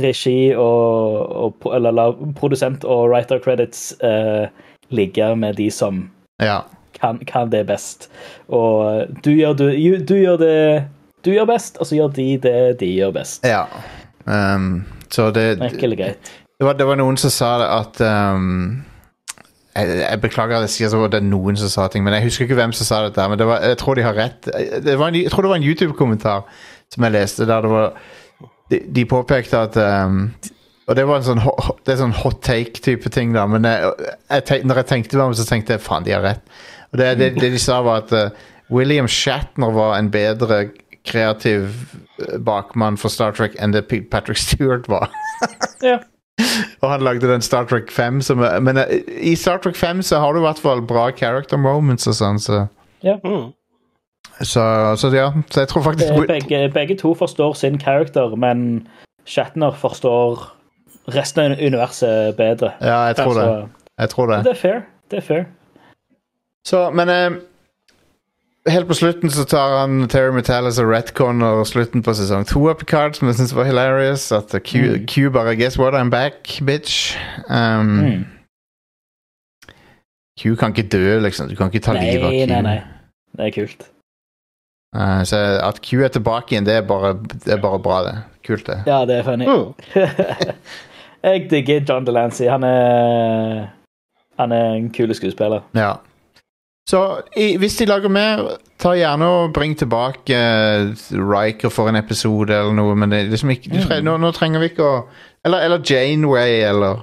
regi 0.00 0.54
og, 0.56 1.16
og 1.36 1.66
Eller 1.76 1.92
la 1.92 2.06
produsent 2.38 2.84
og 2.88 3.10
writer 3.12 3.40
credits 3.44 3.90
eh, 4.00 4.46
ligge 4.96 5.28
med 5.36 5.58
de 5.60 5.70
som 5.70 6.06
Ja. 6.40 6.60
kan, 7.00 7.18
kan 7.28 7.50
det 7.52 7.66
best. 7.68 8.08
Og 8.48 9.06
du 9.24 9.30
gjør, 9.34 9.52
du, 9.52 9.66
du 10.08 10.14
gjør 10.16 10.36
det 10.40 10.56
du 11.26 11.32
gjør 11.34 11.44
best, 11.50 11.76
og 11.82 11.86
så 11.86 11.96
gjør 11.98 12.12
de 12.16 12.26
det 12.38 12.56
de 12.80 12.86
gjør 12.96 13.12
best. 13.18 13.44
ja. 13.44 13.64
Um, 14.26 14.84
så 15.10 15.28
det, 15.30 15.58
Enkelt 15.62 15.98
greit. 15.98 16.30
det, 16.58 16.64
var, 16.66 16.72
det 16.74 16.86
var 16.86 16.96
noen 16.98 17.16
som 17.16 17.30
sa 17.30 17.50
det 17.60 17.66
at 17.70 18.00
um, 18.34 18.82
jeg, 19.76 20.00
jeg 20.00 20.20
beklager 20.20 20.56
at 20.56 20.64
jeg 20.66 20.72
sier 20.74 20.88
så 20.90 21.04
det 21.12 21.20
er 21.20 21.26
noen 21.28 21.56
som 21.60 21.68
sa 21.70 21.84
ting, 21.92 22.02
men 22.02 22.14
jeg 22.16 22.24
husker 22.26 22.46
ikke 22.48 22.56
hvem 22.58 22.72
som 22.74 22.88
sa 22.88 23.02
dette. 23.04 23.26
Men 23.30 23.38
det 23.38 23.46
var, 23.46 23.60
jeg 23.62 23.78
tror 23.78 23.94
de 23.94 24.02
har 24.06 24.16
rett. 24.18 24.48
Det 24.82 24.96
var 24.98 25.12
en, 25.12 25.18
jeg 25.20 25.30
tror 25.30 25.46
det 25.46 25.52
var 25.52 25.60
en 25.60 25.68
YouTube-kommentar 25.68 26.42
som 26.94 27.04
jeg 27.06 27.12
leste, 27.16 27.46
der 27.48 27.62
det 27.66 27.70
var 27.70 27.92
De, 28.70 28.80
de 28.90 29.04
påpekte 29.06 29.58
at 29.68 29.76
um, 29.78 30.32
Og 30.88 30.96
det 30.98 31.04
var 31.06 31.16
en 31.20 31.26
sånn, 31.26 31.40
ho- 31.42 31.76
det 31.86 31.92
er 31.94 32.00
sånn 32.00 32.14
hot 32.22 32.40
take-type 32.46 33.10
ting, 33.14 33.32
da, 33.34 33.44
men 33.46 33.62
jeg, 33.66 33.92
jeg 34.30 34.44
tenk, 34.46 34.64
når 34.66 34.80
jeg 34.82 34.86
tenkte 34.92 35.16
meg 35.18 35.26
om, 35.26 35.34
så 35.38 35.46
tenkte 35.48 35.74
jeg 35.76 35.82
faen, 35.82 36.04
de 36.06 36.12
har 36.14 36.22
rett. 36.22 36.42
Og 36.92 36.98
det, 37.00 37.08
det, 37.18 37.28
det 37.40 37.50
de 37.54 37.58
sa, 37.62 37.80
var 37.82 38.04
at 38.04 38.12
uh, 38.14 38.30
William 38.70 39.06
Shatner 39.10 39.70
var 39.74 39.96
en 39.98 40.10
bedre 40.14 40.60
kreativ 41.06 41.66
uh, 42.22 42.36
bakmann 42.42 42.98
for 42.98 43.10
Star 43.10 43.34
Trek 43.34 43.54
enn 43.62 43.74
det 43.74 43.84
Patrick 44.10 44.38
Stewart 44.38 44.86
var. 44.90 45.10
Ja. 45.82 45.98
Og 46.82 46.90
han 46.90 47.02
lagde 47.06 47.30
den 47.30 47.42
Star 47.42 47.64
Trek 47.70 47.90
5 47.94 48.18
som 48.26 48.42
er- 48.44 48.58
Men 48.60 48.76
eh, 48.82 48.98
i 49.30 49.34
Star 49.38 49.58
Trek 49.64 49.76
5 49.78 50.02
så 50.06 50.18
har 50.22 50.34
du 50.36 50.42
i 50.42 50.46
hvert 50.46 50.60
fall 50.62 50.82
bra 50.86 51.06
character 51.16 51.56
moments 51.58 52.06
og 52.10 52.18
sånn, 52.18 52.38
så 52.42 52.64
Mm. 53.22 53.52
Så, 54.42 54.94
så 54.96 55.08
ja. 55.14 55.30
Så 55.50 55.60
jeg 55.60 55.68
tror 55.68 55.82
faktisk 55.82 56.08
er 56.12 56.26
Begge, 56.26 56.68
begge 56.74 56.96
to 56.96 57.14
forstår 57.14 57.52
sin 57.54 57.80
character, 57.80 58.36
men 58.36 58.88
Shatner 59.26 59.70
forstår 59.74 60.52
resten 61.14 61.52
av 61.52 61.58
universet 61.58 62.36
bedre. 62.36 62.72
Ja, 62.80 63.00
jeg 63.06 63.16
tror 63.16 63.34
det. 63.34 63.68
Jeg 63.98 64.08
tror 64.10 64.26
det. 64.26 64.44
det 64.44 64.50
er 64.50 64.54
fair. 64.60 64.80
Det 65.10 65.16
er 65.16 65.22
fair. 65.22 65.44
Så, 66.66 66.90
men 66.90 67.08
eh, 67.08 67.30
Helt 68.66 68.88
på 68.88 68.94
slutten 68.98 69.30
så 69.30 69.44
tar 69.46 69.76
han 69.80 70.08
Terry 70.10 70.32
Metalis 70.34 70.78
og 70.82 70.88
retconner 70.90 71.60
slutten 71.64 72.02
på 72.02 72.10
sesong 72.18 72.42
to 72.50 72.64
av 72.68 72.74
Picard, 72.80 73.14
som 73.14 73.28
jeg 73.30 73.36
syns 73.38 73.52
var 73.54 73.64
hilarious. 73.68 74.32
At 74.32 74.50
Q, 74.64 74.78
Mm. 74.82 75.06
Q 75.06 75.30
bare 75.30 75.54
Guess 75.56 75.78
what, 75.78 75.94
I'm 75.94 76.10
back, 76.10 76.58
bitch. 76.66 77.14
Um, 77.48 78.00
Mm. 78.02 78.24
Q 80.40 80.56
kan 80.56 80.74
ikke 80.74 80.88
dø, 80.88 81.18
liksom. 81.20 81.48
Du 81.48 81.54
kan 81.56 81.66
ikke 81.70 81.80
ta 81.84 81.92
livet 81.92 82.24
av 82.24 82.30
Q. 82.30 82.36
Nei, 82.36 82.46
nei, 82.46 82.62
nei. 82.62 82.80
Det 83.36 83.46
er 83.46 83.50
kult. 83.54 83.86
Eh, 84.94 85.22
så 85.28 85.40
at 85.62 85.80
Q 85.82 86.04
er 86.04 86.12
tilbake 86.14 86.54
igjen, 86.54 86.66
det 86.68 86.76
er 86.78 86.84
bare, 86.86 87.14
det 87.32 87.56
er 87.56 87.62
bare 87.62 87.80
bra, 87.82 88.02
det. 88.06 88.16
Kult, 88.46 88.66
det. 88.68 88.82
Ja, 88.86 89.02
det 89.08 89.18
er 89.18 89.26
funny. 89.26 89.46
Mm. 89.48 89.72
Jeg 91.26 91.48
digger 91.50 91.80
John 91.88 92.06
Delancey. 92.06 92.46
Han 92.46 92.62
er 92.62 93.66
Han 94.38 94.52
er 94.52 94.76
en 94.76 94.90
kul 94.92 95.14
skuespiller. 95.14 95.64
Ja. 95.74 95.94
Så 96.86 97.20
i, 97.36 97.56
hvis 97.56 97.76
de 97.76 97.86
lager 97.88 98.08
mer, 98.12 98.44
ta 98.78 98.92
gjerne 98.94 99.26
og 99.26 99.54
bring 99.56 99.72
tilbake 99.78 100.36
uh, 100.36 100.92
Riker 101.10 101.72
for 101.72 101.88
en 101.88 101.96
episode 101.96 102.54
eller 102.54 102.76
noe, 102.76 102.94
men 102.94 103.10
det 103.10 103.18
er 103.18 103.32
liksom 103.32 103.50
ikke, 103.50 103.72
du 103.72 103.80
mm. 103.80 104.04
nå, 104.04 104.16
nå 104.22 104.30
trenger 104.36 104.62
vi 104.62 104.68
ikke 104.70 104.84
å 104.84 105.00
Eller, 105.46 105.64
eller 105.66 105.82
Janeway, 105.82 106.60
eller 106.68 107.02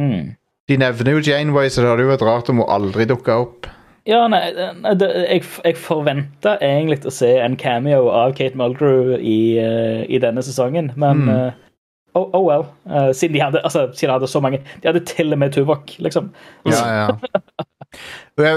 Mm. 0.00 0.36
De 0.68 0.78
nevner 0.78 1.16
jo 1.16 1.22
Janeway, 1.24 1.68
så 1.68 1.82
det 1.82 1.90
hadde 1.90 2.06
jo 2.06 2.12
vært 2.12 2.26
rart 2.26 2.50
om 2.52 2.62
hun 2.62 2.72
aldri 2.72 3.06
dukka 3.10 3.40
opp. 3.42 3.68
Ja, 4.08 4.22
nei, 4.32 4.40
nei 4.80 4.94
det, 4.96 5.08
jeg, 5.28 5.42
jeg 5.64 5.76
forventa 5.76 6.54
egentlig 6.64 7.02
å 7.04 7.12
se 7.12 7.34
en 7.42 7.56
cameo 7.60 8.06
av 8.08 8.32
Kate 8.38 8.56
Mulgrew 8.56 9.16
i, 9.18 9.40
uh, 9.60 10.00
i 10.08 10.20
denne 10.22 10.42
sesongen, 10.46 10.92
men 10.96 11.20
Mm. 11.26 11.28
uh, 11.28 11.52
oh, 12.14 12.30
oh 12.32 12.44
well. 12.46 12.64
Uh, 12.88 13.10
siden, 13.12 13.34
de 13.36 13.42
hadde, 13.44 13.60
altså, 13.64 13.88
siden 13.92 14.08
de 14.08 14.16
hadde 14.18 14.30
så 14.32 14.40
mange 14.40 14.62
De 14.82 14.88
hadde 14.88 15.04
til 15.06 15.32
og 15.32 15.38
med 15.42 15.52
Tuvok, 15.52 15.92
liksom. 15.98 16.30
Ja, 16.66 16.80
ja. 16.88 17.08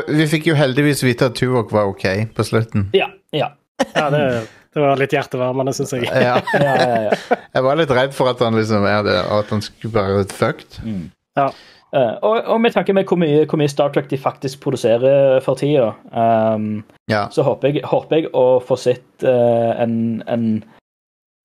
Vi 0.07 0.25
fikk 0.29 0.47
jo 0.47 0.55
heldigvis 0.57 1.03
vite 1.03 1.27
at 1.31 1.35
Tuvok 1.39 1.71
var 1.73 1.89
ok 1.91 2.05
på 2.37 2.45
slutten. 2.45 2.87
Ja, 2.95 3.09
ja. 3.33 3.51
Ja, 3.95 4.07
det, 4.13 4.23
det 4.73 4.81
var 4.81 4.99
litt 5.01 5.13
hjertevarmende, 5.13 5.73
syns 5.75 5.93
jeg. 5.97 6.05
Ja. 6.07 6.37
ja, 6.53 6.73
ja, 6.77 6.99
ja. 7.09 7.39
Jeg 7.57 7.65
var 7.65 7.79
litt 7.81 7.91
redd 7.93 8.13
for 8.15 8.29
at 8.31 8.41
han 8.45 8.55
liksom 8.57 8.85
er 8.87 9.01
det, 9.05 9.17
at 9.39 9.49
han 9.53 9.61
skulle 9.65 9.93
være 9.97 10.23
fucked. 10.31 10.79
Ja. 11.37 11.49
Eh, 11.93 12.13
og, 12.25 12.39
og 12.49 12.61
med 12.61 12.73
tanke 12.73 12.93
med 12.97 13.05
hvor 13.05 13.19
mye, 13.21 13.43
hvor 13.45 13.59
mye 13.61 13.69
Star 13.69 13.91
Trek 13.93 14.07
de 14.09 14.17
faktisk 14.17 14.59
produserer 14.63 15.39
for 15.45 15.59
tida, 15.59 15.91
um, 16.09 16.83
Ja. 17.11 17.27
så 17.29 17.43
håper 17.45 17.69
jeg, 17.69 17.83
håper 17.85 18.15
jeg 18.17 18.31
å 18.33 18.59
få 18.65 18.77
sett 18.81 19.25
uh, 19.27 19.73
en, 19.83 20.23
en 20.27 20.47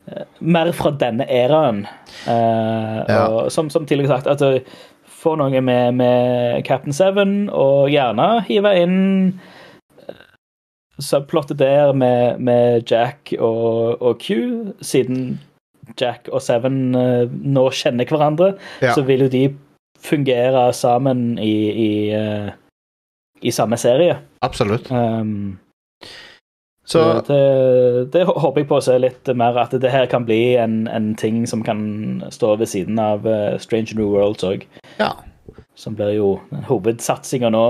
uh, 0.09 0.23
Mer 0.41 0.71
fra 0.73 0.91
denne 0.97 1.27
æraen. 1.29 1.83
Uh, 2.25 3.05
Ja. 3.09 3.27
og 3.29 3.53
som, 3.53 3.69
som 3.71 3.85
tidligere 3.87 4.17
sagt, 4.17 4.27
at 4.27 4.41
du 4.41 4.61
får 5.19 5.37
noe 5.37 5.61
med, 5.61 5.95
med 6.01 6.65
Captain 6.65 6.93
Seven, 6.97 7.51
og 7.53 7.91
gjerne 7.93 8.41
hive 8.49 8.73
inn 8.81 8.99
subplottet 10.99 11.59
der 11.61 11.93
med, 11.93 12.41
med 12.41 12.89
Jack 12.91 13.35
og, 13.39 14.01
og 14.03 14.19
Q, 14.23 14.73
siden 14.83 15.39
Jack 16.01 16.29
og 16.33 16.41
Seven 16.43 16.81
nå 16.93 17.69
kjenner 17.71 18.09
hverandre, 18.09 18.55
Ja. 18.83 18.95
så 18.97 19.05
vil 19.07 19.27
jo 19.27 19.29
de 19.33 19.45
fungere 20.03 20.73
sammen 20.73 21.39
i, 21.39 21.55
i, 21.71 21.91
eh, 22.15 22.51
i 23.43 23.51
samme 23.51 23.77
serie. 23.77 24.19
Absolutt. 24.43 24.91
Um, 24.91 25.59
Så 26.89 27.03
det, 27.29 28.13
det 28.15 28.23
håper 28.25 28.63
jeg 28.63 28.69
på 28.71 28.79
å 28.79 28.85
se 28.85 28.95
litt 28.99 29.29
mer, 29.37 29.59
at 29.61 29.75
det 29.77 29.91
her 29.93 30.07
kan 30.09 30.25
bli 30.25 30.57
en, 30.57 30.87
en 30.89 31.11
ting 31.21 31.43
som 31.47 31.61
kan 31.63 32.23
stå 32.33 32.55
ved 32.57 32.71
siden 32.71 32.97
av 32.99 33.27
eh, 33.29 33.59
Strange 33.61 33.93
New 33.99 34.09
Worlds 34.15 34.45
òg. 34.45 34.65
ja. 34.99 35.13
Som 35.79 35.95
blir 35.95 36.11
jo 36.17 36.41
hovedsatsinga 36.67 37.53
nå, 37.55 37.61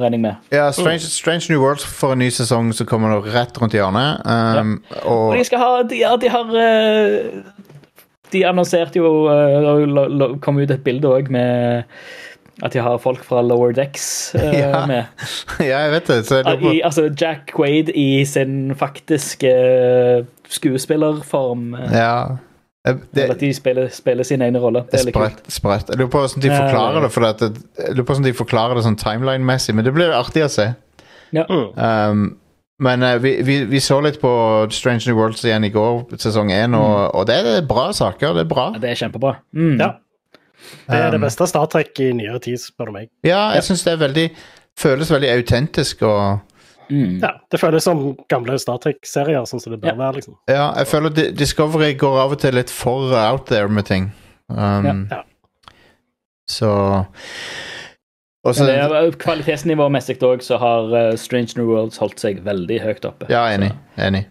regner 0.00 0.16
jeg 0.16 0.22
med. 0.24 0.46
ja 0.50 0.64
Strange, 0.74 1.06
Strange 1.06 1.46
New 1.48 1.60
Worlds 1.62 1.84
får 1.86 2.16
en 2.16 2.18
ny 2.24 2.26
sesong 2.34 2.72
som 2.74 2.88
kommer 2.90 3.12
nå 3.12 3.20
rett 3.22 3.54
rundt 3.62 3.76
hjørnet. 3.76 4.18
Um, 4.26 4.72
Og 5.04 5.28
og 5.30 5.36
de 5.38 5.44
skal 5.46 5.62
ha 5.62 5.68
De, 5.86 6.00
ja, 6.00 6.16
de 6.18 6.32
har 6.32 6.50
eh, 6.58 7.38
De 8.32 8.44
annonserte 8.48 8.98
jo 8.98 9.26
eh, 9.30 9.86
lo- 9.86 10.08
lo- 10.08 10.36
kom 10.42 10.58
ut 10.58 10.70
et 10.70 10.82
bilde 10.84 11.08
òg 11.08 11.28
med 11.30 11.84
at 12.64 12.72
de 12.72 12.80
har 12.80 12.96
folk 12.98 13.20
fra 13.24 13.42
Lower 13.44 13.72
Decks 13.76 14.32
uh, 14.34 14.40
Ja. 14.56 14.86
med. 14.88 15.04
Ja, 15.60 15.82
jeg 15.84 15.90
vet 15.92 16.06
det. 16.08 16.16
Så 16.26 16.38
jeg 16.40 16.44
lurer 16.46 16.60
på 16.62 16.72
I, 16.72 16.80
altså 16.88 17.04
Jack 17.20 17.52
Quaid 17.52 17.90
i 17.94 18.24
sin 18.24 18.72
faktiske 18.80 19.50
eh, 19.52 20.24
skuespillerform. 20.48 21.74
eh, 21.74 21.92
Ja. 21.92 22.36
Det, 22.86 23.22
Eller 23.24 23.34
at 23.34 23.40
de 23.40 23.48
spiller, 23.54 23.88
spiller 23.90 24.22
sin 24.22 24.42
egne 24.46 24.60
rolle. 24.62 24.84
Det 24.92 25.00
er 25.00 25.04
litt 25.08 25.14
kult. 25.16 25.40
sprøtt. 25.50 25.52
sprøtt. 25.52 25.88
Jeg 25.90 25.98
lurer 25.98 26.10
på 26.12 26.20
hvordan 26.22 26.42
de 26.44 26.50
forklarer 26.54 27.00
det. 27.02 27.08
For 27.12 27.24
at 27.26 27.40
det, 27.42 27.48
jeg 27.80 27.94
lurer 27.96 28.04
på 28.06 28.12
hvordan 28.14 28.24
de 28.28 28.32
forklarer 28.38 28.74
det 28.78 28.84
sånn 28.86 28.98
timeline-messig, 29.00 29.74
men 29.74 29.84
det 29.84 29.92
blir 29.96 30.12
artig 30.14 30.44
å 30.46 30.48
se. 30.48 30.68
Ja. 31.34 31.42
Mm. 31.50 31.64
Um, 31.74 32.36
men 32.78 33.02
uh, 33.02 33.16
vi, 33.22 33.42
vi, 33.42 33.64
vi 33.64 33.80
så 33.80 34.00
litt 34.04 34.18
på 34.20 34.30
Strange 34.70 35.06
New 35.06 35.16
Worlds 35.16 35.44
igjen 35.44 35.64
i 35.64 35.70
går, 35.72 36.02
sesong 36.20 36.50
én, 36.52 36.74
og, 36.76 37.14
og 37.16 37.26
det 37.26 37.36
er 37.40 37.62
bra 37.66 37.88
saker. 37.96 38.34
Det 38.36 38.44
er 38.46 38.50
bra. 38.50 38.66
Ja, 38.74 38.78
Det 38.82 38.90
er 38.90 39.00
kjempebra. 39.04 39.36
Mm. 39.56 39.78
Ja. 39.80 39.92
Det 40.88 40.98
er 40.98 41.10
det 41.10 41.20
Um, 41.20 41.24
beste 41.26 41.46
Star 41.46 41.66
Trek 41.70 41.98
i 42.00 42.10
nyere 42.16 42.38
tid, 42.42 42.58
spør 42.58 42.86
du 42.90 42.92
meg. 42.92 43.08
Ja, 43.24 43.50
jeg 43.54 43.62
syns 43.68 43.84
det 43.86 43.92
er 43.92 44.02
veldig 44.08 44.26
føles 44.76 45.10
veldig 45.10 45.30
autentisk 45.38 46.02
og 46.02 46.40
Mm. 46.86 47.16
Ja, 47.18 47.32
Det 47.50 47.58
føles 47.58 47.82
som 47.82 48.14
gamle 48.30 48.54
Star 48.62 48.76
Trek-serier, 48.78 49.42
sånn 49.50 49.58
som 49.58 49.72
det 49.72 49.80
bør 49.82 49.88
Ja. 49.88 49.94
være. 49.98 50.14
liksom. 50.20 50.36
Ja, 50.48 50.72
jeg 50.78 50.86
føler 50.86 51.10
Discovery 51.34 51.94
går 51.98 52.18
av 52.22 52.30
og 52.32 52.38
til 52.38 52.54
litt 52.54 52.70
for 52.70 53.10
out 53.18 53.46
there 53.46 53.66
med 53.68 53.86
ting. 53.86 54.12
Um, 54.48 55.08
Ja. 55.10 55.22
Så 56.46 57.06
Og 58.46 58.54
så 58.54 58.64
Men 58.66 58.72
det 58.92 59.00
er 59.00 59.16
Kvalitetsnivåmessig 59.22 60.16
òg 60.26 60.44
så 60.46 60.58
har 60.62 60.92
eh, 60.94 61.12
Strange 61.18 61.56
New 61.58 61.66
Worlds 61.72 61.98
holdt 62.02 62.22
seg 62.22 62.40
veldig 62.46 62.78
høyt 62.84 63.06
oppe. 63.08 63.28
Ja, 63.32 63.42
enig. 63.50 63.72
enig. 63.98 64.24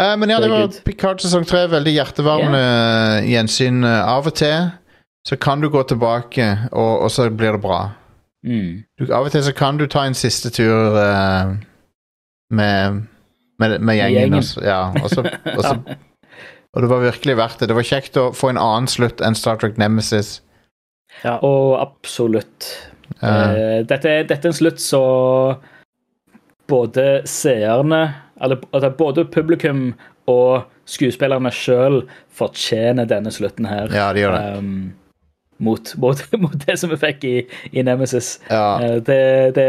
Eh, 0.00 0.14
men 0.20 0.32
ja, 0.32 0.40
det 0.40 0.50
var. 0.52 0.72
Picard 0.86 1.20
sesong 1.24 1.44
tre. 1.48 1.66
Veldig 1.72 1.92
hjertevarmende 1.96 2.62
gjensyn. 3.28 3.82
eh, 3.84 4.00
Av 4.16 4.26
og 4.28 4.34
til 4.40 4.70
så 5.26 5.34
kan 5.42 5.58
du 5.60 5.66
gå 5.74 5.80
tilbake, 5.90 6.44
og, 6.70 7.00
og 7.02 7.10
så 7.10 7.24
blir 7.34 7.56
det 7.56 7.62
bra. 7.64 7.80
Mm. 8.46 8.84
Du, 8.94 9.08
av 9.10 9.26
og 9.26 9.32
til 9.34 9.42
så 9.42 9.50
kan 9.58 9.74
du 9.80 9.88
ta 9.90 10.04
en 10.06 10.14
siste 10.14 10.52
tur 10.54 10.94
eh, 11.02 11.56
med, 12.54 13.00
med, 13.58 13.78
med 13.80 13.98
gjengen. 13.98 14.20
gjengen. 14.20 14.38
Også, 14.38 14.62
ja, 14.62 14.84
og, 15.02 15.10
så, 15.10 15.24
og 16.76 16.84
det 16.84 16.90
var 16.92 17.02
virkelig 17.08 17.36
verdt 17.40 17.60
det. 17.64 17.68
Det 17.72 17.78
var 17.80 17.88
kjekt 17.90 18.20
å 18.22 18.28
få 18.36 18.52
en 18.52 18.60
annen 18.62 18.86
slutt 18.90 19.20
enn 19.24 19.34
Star 19.34 19.58
Trek 19.58 19.80
Nemesis. 19.82 20.36
Og 21.42 21.80
absolutt. 21.80 22.68
Eh, 23.22 23.26
Eh, 23.26 23.80
dette, 23.86 24.10
dette 24.28 24.44
er 24.44 24.50
en 24.52 24.56
slutt 24.56 24.80
så 24.82 25.00
både 26.68 27.22
seerne 27.28 28.00
eller, 28.40 28.58
altså 28.74 28.90
Både 28.98 29.24
publikum 29.32 29.94
og 30.28 30.64
skuespillerne 30.90 31.50
sjøl 31.54 32.00
fortjener 32.34 33.06
denne 33.08 33.30
slutten 33.32 33.66
her. 33.70 33.88
ja, 33.94 34.08
det 34.12 34.24
gjør 34.24 34.34
det. 34.34 34.58
Um, 34.58 34.92
mot, 35.62 35.92
mot, 36.02 36.20
mot 36.42 36.56
det 36.66 36.76
som 36.78 36.90
vi 36.92 36.98
fikk 37.00 37.24
i, 37.24 37.36
i 37.72 37.82
Nemesis. 37.86 38.36
Ja, 38.50 38.78
Eh, 38.82 38.96
det, 39.06 39.20
det 39.56 39.68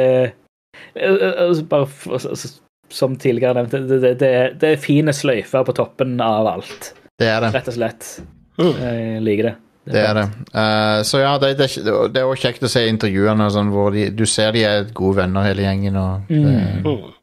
eh, 0.97 1.13
eh, 1.13 1.61
Bare 1.69 1.85
f- 1.87 2.09
altså, 2.11 2.49
som 2.89 3.15
tidligere 3.19 3.53
nevnt, 3.61 3.71
det, 3.89 3.99
det, 4.01 4.11
det, 4.19 4.33
det 4.61 4.73
er 4.73 4.81
fine 4.81 5.13
sløyfer 5.13 5.63
på 5.67 5.73
toppen 5.77 6.17
av 6.23 6.47
alt. 6.57 6.91
det 7.19 7.27
er 7.29 7.41
det. 7.45 7.53
Rett 7.55 7.67
og 7.71 7.75
slett. 7.77 8.09
Mm. 8.57 8.73
Jeg 8.81 9.23
liker 9.25 9.49
det. 9.51 9.55
Det 9.93 10.01
er 10.03 10.13
det. 10.17 10.23
Uh, 10.53 11.01
så 11.07 11.19
ja, 11.21 11.37
det, 11.41 11.53
det, 11.59 11.67
det 12.13 12.21
er 12.21 12.27
òg 12.27 12.39
kjekt 12.41 12.63
å 12.63 12.69
se 12.71 12.85
intervjuene 12.89 13.49
sånn, 13.53 13.69
hvor 13.71 13.91
de, 13.95 14.09
du 14.11 14.25
ser 14.27 14.51
de 14.55 14.63
er 14.67 14.89
gode 14.93 15.17
venner 15.21 15.45
hele 15.47 15.63
gjengen. 15.67 15.95
Og 16.01 16.27
det, 16.27 16.37
Mm. 16.37 16.81
Mm. 16.83 17.13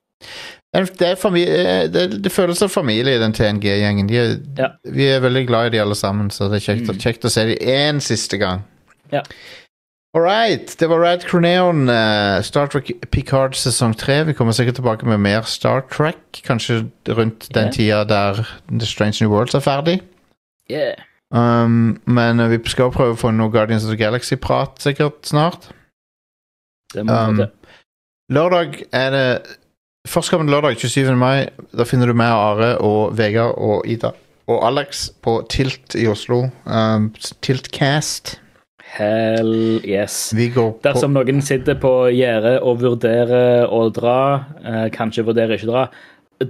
det, 0.72 0.80
er- 0.80 0.92
det, 0.98 1.08
er 1.10 1.16
familie, 1.20 1.88
det, 1.88 2.06
det 2.24 2.32
føles 2.32 2.58
som 2.58 2.68
familie 2.72 3.16
i 3.16 3.20
den 3.22 3.32
TNG-gjengen. 3.36 4.08
De 4.08 4.22
Ja. 4.58 4.70
Vi 4.84 5.06
er 5.12 5.20
veldig 5.20 5.46
glad 5.46 5.66
i 5.66 5.76
de 5.76 5.82
alle 5.84 5.94
sammen, 5.94 6.30
så 6.30 6.48
det 6.50 6.62
er 6.62 6.66
kjekt, 6.72 6.88
Mm. 6.88 6.98
kjekt 7.04 7.24
å 7.24 7.30
se 7.30 7.44
de 7.46 7.56
én 7.60 8.00
siste 8.00 8.38
gang. 8.38 8.64
Ja. 9.12 9.22
All 10.14 10.22
right. 10.22 10.76
Det 10.78 10.86
var 10.88 11.00
Rad 11.02 11.24
Croneon, 11.26 11.88
uh, 11.90 12.40
Star 12.46 12.68
Trek 12.70 12.92
Picard 13.10 13.54
sesong 13.58 13.96
tre. 13.98 14.22
Vi 14.24 14.32
kommer 14.32 14.52
sikkert 14.54 14.76
tilbake 14.78 15.02
med 15.06 15.18
mer 15.20 15.42
Star 15.42 15.80
Trek, 15.90 16.16
kanskje 16.46 16.84
rundt 17.08 17.48
den 17.52 17.72
tida 17.74 18.04
der 18.06 18.44
The 18.70 18.86
Strange 18.86 19.18
New 19.20 19.30
Worlds 19.34 19.54
er 19.54 19.60
ferdig. 19.60 20.00
Yeah. 20.70 20.94
Um, 21.34 21.96
men 22.06 22.38
eh, 22.40 22.52
vi 22.52 22.60
skal 22.70 22.92
prøve 22.94 23.16
å 23.16 23.18
få 23.18 23.32
noe 23.34 23.50
Guardians 23.50 23.84
of 23.86 23.90
the 23.90 23.98
Galaxy-prat 23.98 24.78
sikkert 24.84 25.24
snart. 25.26 25.70
Det 26.94 27.02
må 27.08 27.12
Um, 27.12 27.40
til. 27.40 27.50
Lørdag 28.32 28.82
er 28.94 29.10
det 29.10 29.26
Førstkommende 30.06 30.52
lørdag, 30.52 30.76
27. 30.76 31.14
mai. 31.16 31.46
Da 31.72 31.86
finner 31.88 32.06
du 32.06 32.12
meg, 32.12 32.28
Are 32.28 32.74
og 32.84 33.14
Vegard 33.16 33.56
og 33.56 33.86
Ida 33.88 34.10
og 34.52 34.58
Alex 34.68 35.06
på 35.24 35.38
Tilt 35.48 35.94
i 35.96 36.04
Oslo. 36.12 36.42
Um, 36.68 37.06
Tiltcast. 37.40 38.34
Hell 38.94 39.80
yes. 39.88 40.28
Vi 40.36 40.50
går 40.52 40.74
på 40.76 40.84
Dersom 40.84 41.16
noen 41.16 41.40
sitter 41.42 41.78
på 41.80 41.92
gjerdet 42.14 42.58
og 42.62 42.82
vurderer 42.84 43.64
å 43.72 43.86
dra, 43.96 44.18
eh, 44.62 44.84
kanskje 44.94 45.24
vurderer 45.26 45.56
ikke 45.56 45.70
å 45.70 45.72
dra, 45.72 45.86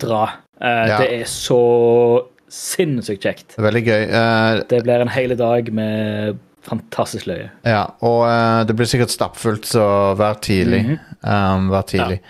dra. 0.03 0.25
Eh, 0.61 0.89
Ja. 0.91 0.99
Det 0.99 1.09
er 1.21 1.25
så 1.31 2.27
sinnssykt 2.53 3.25
kjekt. 3.25 3.57
Veldig 3.59 3.83
gøy. 3.87 4.03
Uh, 4.11 4.63
Det 4.71 4.83
blir 4.85 5.05
en 5.05 5.13
hel 5.13 5.37
dag 5.39 5.71
med 5.73 6.39
fantastisk 6.65 7.27
løye. 7.29 7.51
ja, 7.69 7.85
og 8.01 8.23
uh, 8.25 8.65
det 8.67 8.77
blir 8.77 8.89
sikkert 8.89 9.13
stappfullt, 9.13 9.67
så 9.69 10.15
vær 10.17 10.39
tidlig. 10.41 10.85
Mhm. 10.85 11.01
um, 11.23 11.71
vær 11.71 11.83
tidlig. 11.89 12.21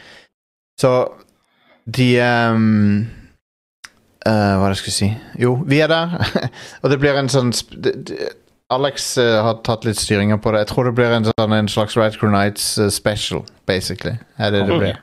Så 0.80 0.94
de 1.86 2.08
um, 2.20 3.06
uh, 4.26 4.30
Hva 4.58 4.64
er 4.64 4.72
det 4.72 4.76
jeg 4.78 4.82
skulle 4.82 5.00
si? 5.00 5.10
Jo, 5.38 5.54
vi 5.66 5.78
er 5.84 5.92
der. 5.92 6.16
og 6.82 6.90
det 6.90 6.98
blir 7.02 7.18
en 7.20 7.28
sånn 7.30 7.52
Alex 8.72 9.16
har 9.20 9.58
tatt 9.62 9.84
litt 9.84 10.00
styringa 10.00 10.38
på 10.40 10.50
det. 10.54 10.64
Jeg 10.64 10.70
tror 10.72 10.88
det 10.88 10.94
blir 10.96 11.12
en, 11.12 11.26
sånn, 11.28 11.52
en 11.52 11.68
slags 11.70 11.98
Radcrew 12.00 12.32
Nights 12.32 12.78
eh, 12.80 12.88
special, 12.90 13.44
basically. 13.68 14.16
Er 14.40 14.54
det 14.54 14.64
det 14.66 14.78
blir. 14.80 14.96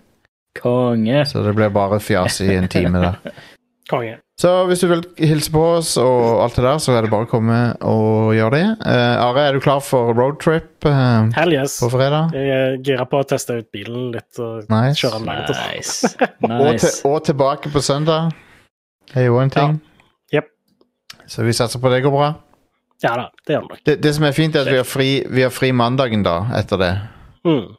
Konge. 0.59 1.21
Så 1.29 1.43
det 1.45 1.53
blir 1.55 1.69
bare 1.71 2.01
fjas 2.03 2.41
i 2.41 2.49
en 2.57 2.67
time 2.67 2.99
der. 2.99 3.35
Konge. 3.89 4.17
Så 4.41 4.49
hvis 4.65 4.81
du 4.81 4.87
vil 4.89 5.03
hilse 5.21 5.51
på 5.53 5.61
oss 5.75 5.91
og 6.01 6.39
alt 6.41 6.55
det 6.57 6.63
der, 6.65 6.79
så 6.81 6.95
er 6.97 7.05
det 7.05 7.11
bare 7.11 7.27
å 7.27 7.29
komme 7.29 7.57
og 7.85 8.31
gjøre 8.33 8.55
det. 8.55 8.63
Uh, 8.81 9.25
Are, 9.27 9.43
er 9.43 9.53
du 9.53 9.61
klar 9.61 9.83
for 9.85 10.15
roadtrip 10.17 10.87
uh, 10.87 11.27
Hell 11.35 11.53
yes. 11.53 11.75
på 11.83 11.91
fredag? 11.93 12.33
Jeg 12.33 12.55
er 12.55 12.77
gira 12.81 13.05
på 13.09 13.19
å 13.21 13.27
teste 13.29 13.59
ut 13.59 13.67
bilen 13.75 14.07
litt 14.15 14.39
og 14.41 14.71
Nice. 14.71 14.97
kjøre 14.97 15.19
den 15.19 15.27
langt. 15.29 15.51
Nice. 15.59 16.09
Nice. 16.17 16.31
Og, 16.57 16.71
til, 16.81 16.95
og 17.11 17.19
tilbake 17.27 17.69
på 17.73 17.83
søndag. 17.85 18.31
Det 19.11 19.19
er 19.21 19.27
jo 19.27 19.37
en 19.43 19.53
ting. 19.53 19.75
Jep. 20.33 20.47
Så 21.29 21.45
vi 21.45 21.53
satser 21.53 21.83
på 21.83 21.91
det 21.93 21.99
går 22.01 22.15
bra. 22.15 22.31
Ja 23.05 23.11
da, 23.19 23.27
det 23.45 23.55
gjør 23.55 23.67
det 23.67 23.75
nok. 23.75 23.83
Det, 23.85 23.95
det 24.07 24.13
som 24.17 24.25
er 24.25 24.33
fint, 24.37 24.57
er 24.57 24.65
at 24.65 24.71
vi 24.73 24.79
har 24.79 24.87
fri, 24.87 25.09
vi 25.29 25.45
har 25.45 25.53
fri 25.53 25.69
mandagen 25.75 26.25
da, 26.25 26.39
etter 26.57 26.81
det. 26.81 26.91
Mm. 27.45 27.75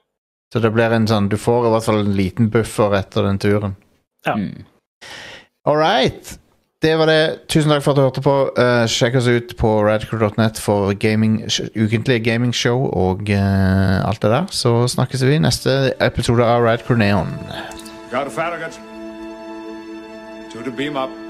Så 0.52 0.62
det 0.62 0.70
blir 0.74 0.92
en 0.92 1.06
sånn 1.08 1.28
Du 1.32 1.38
får 1.40 1.66
i 1.66 1.70
hvert 1.72 1.86
fall 1.86 2.00
en 2.04 2.14
liten 2.18 2.52
buffer 2.54 2.94
etter 3.00 3.26
den 3.26 3.42
turen. 3.42 3.74
Ja. 4.28 4.36
Mm. 4.38 4.62
All 5.66 5.78
right. 5.78 6.36
Det 6.82 6.98
var 6.98 7.06
det. 7.06 7.38
Tusen 7.48 7.70
takk 7.70 7.84
for 7.84 7.92
at 7.92 7.98
du 7.98 8.02
hørte 8.02 8.24
på. 8.24 8.34
Uh, 8.58 8.84
sjekk 8.90 9.20
oss 9.20 9.30
ut 9.30 9.54
på 9.58 9.70
radcrew.net 9.86 10.58
for 10.58 10.92
gaming, 10.98 11.40
ukentlige 11.78 12.24
gamingshow 12.26 12.88
og 12.90 13.22
uh, 13.30 14.08
alt 14.08 14.22
det 14.22 14.30
der. 14.34 14.46
Så 14.50 14.74
snakkes 14.90 15.24
vi 15.24 15.38
neste 15.38 15.92
episode 16.00 16.44
av 16.44 16.66
Radcrew 16.66 16.98
Neon. 16.98 17.36
Got 18.10 18.26
a 18.26 18.30
Farragut. 18.30 18.80
To 20.52 20.62
the 20.62 20.70
beam 20.70 20.96
up. 20.96 21.21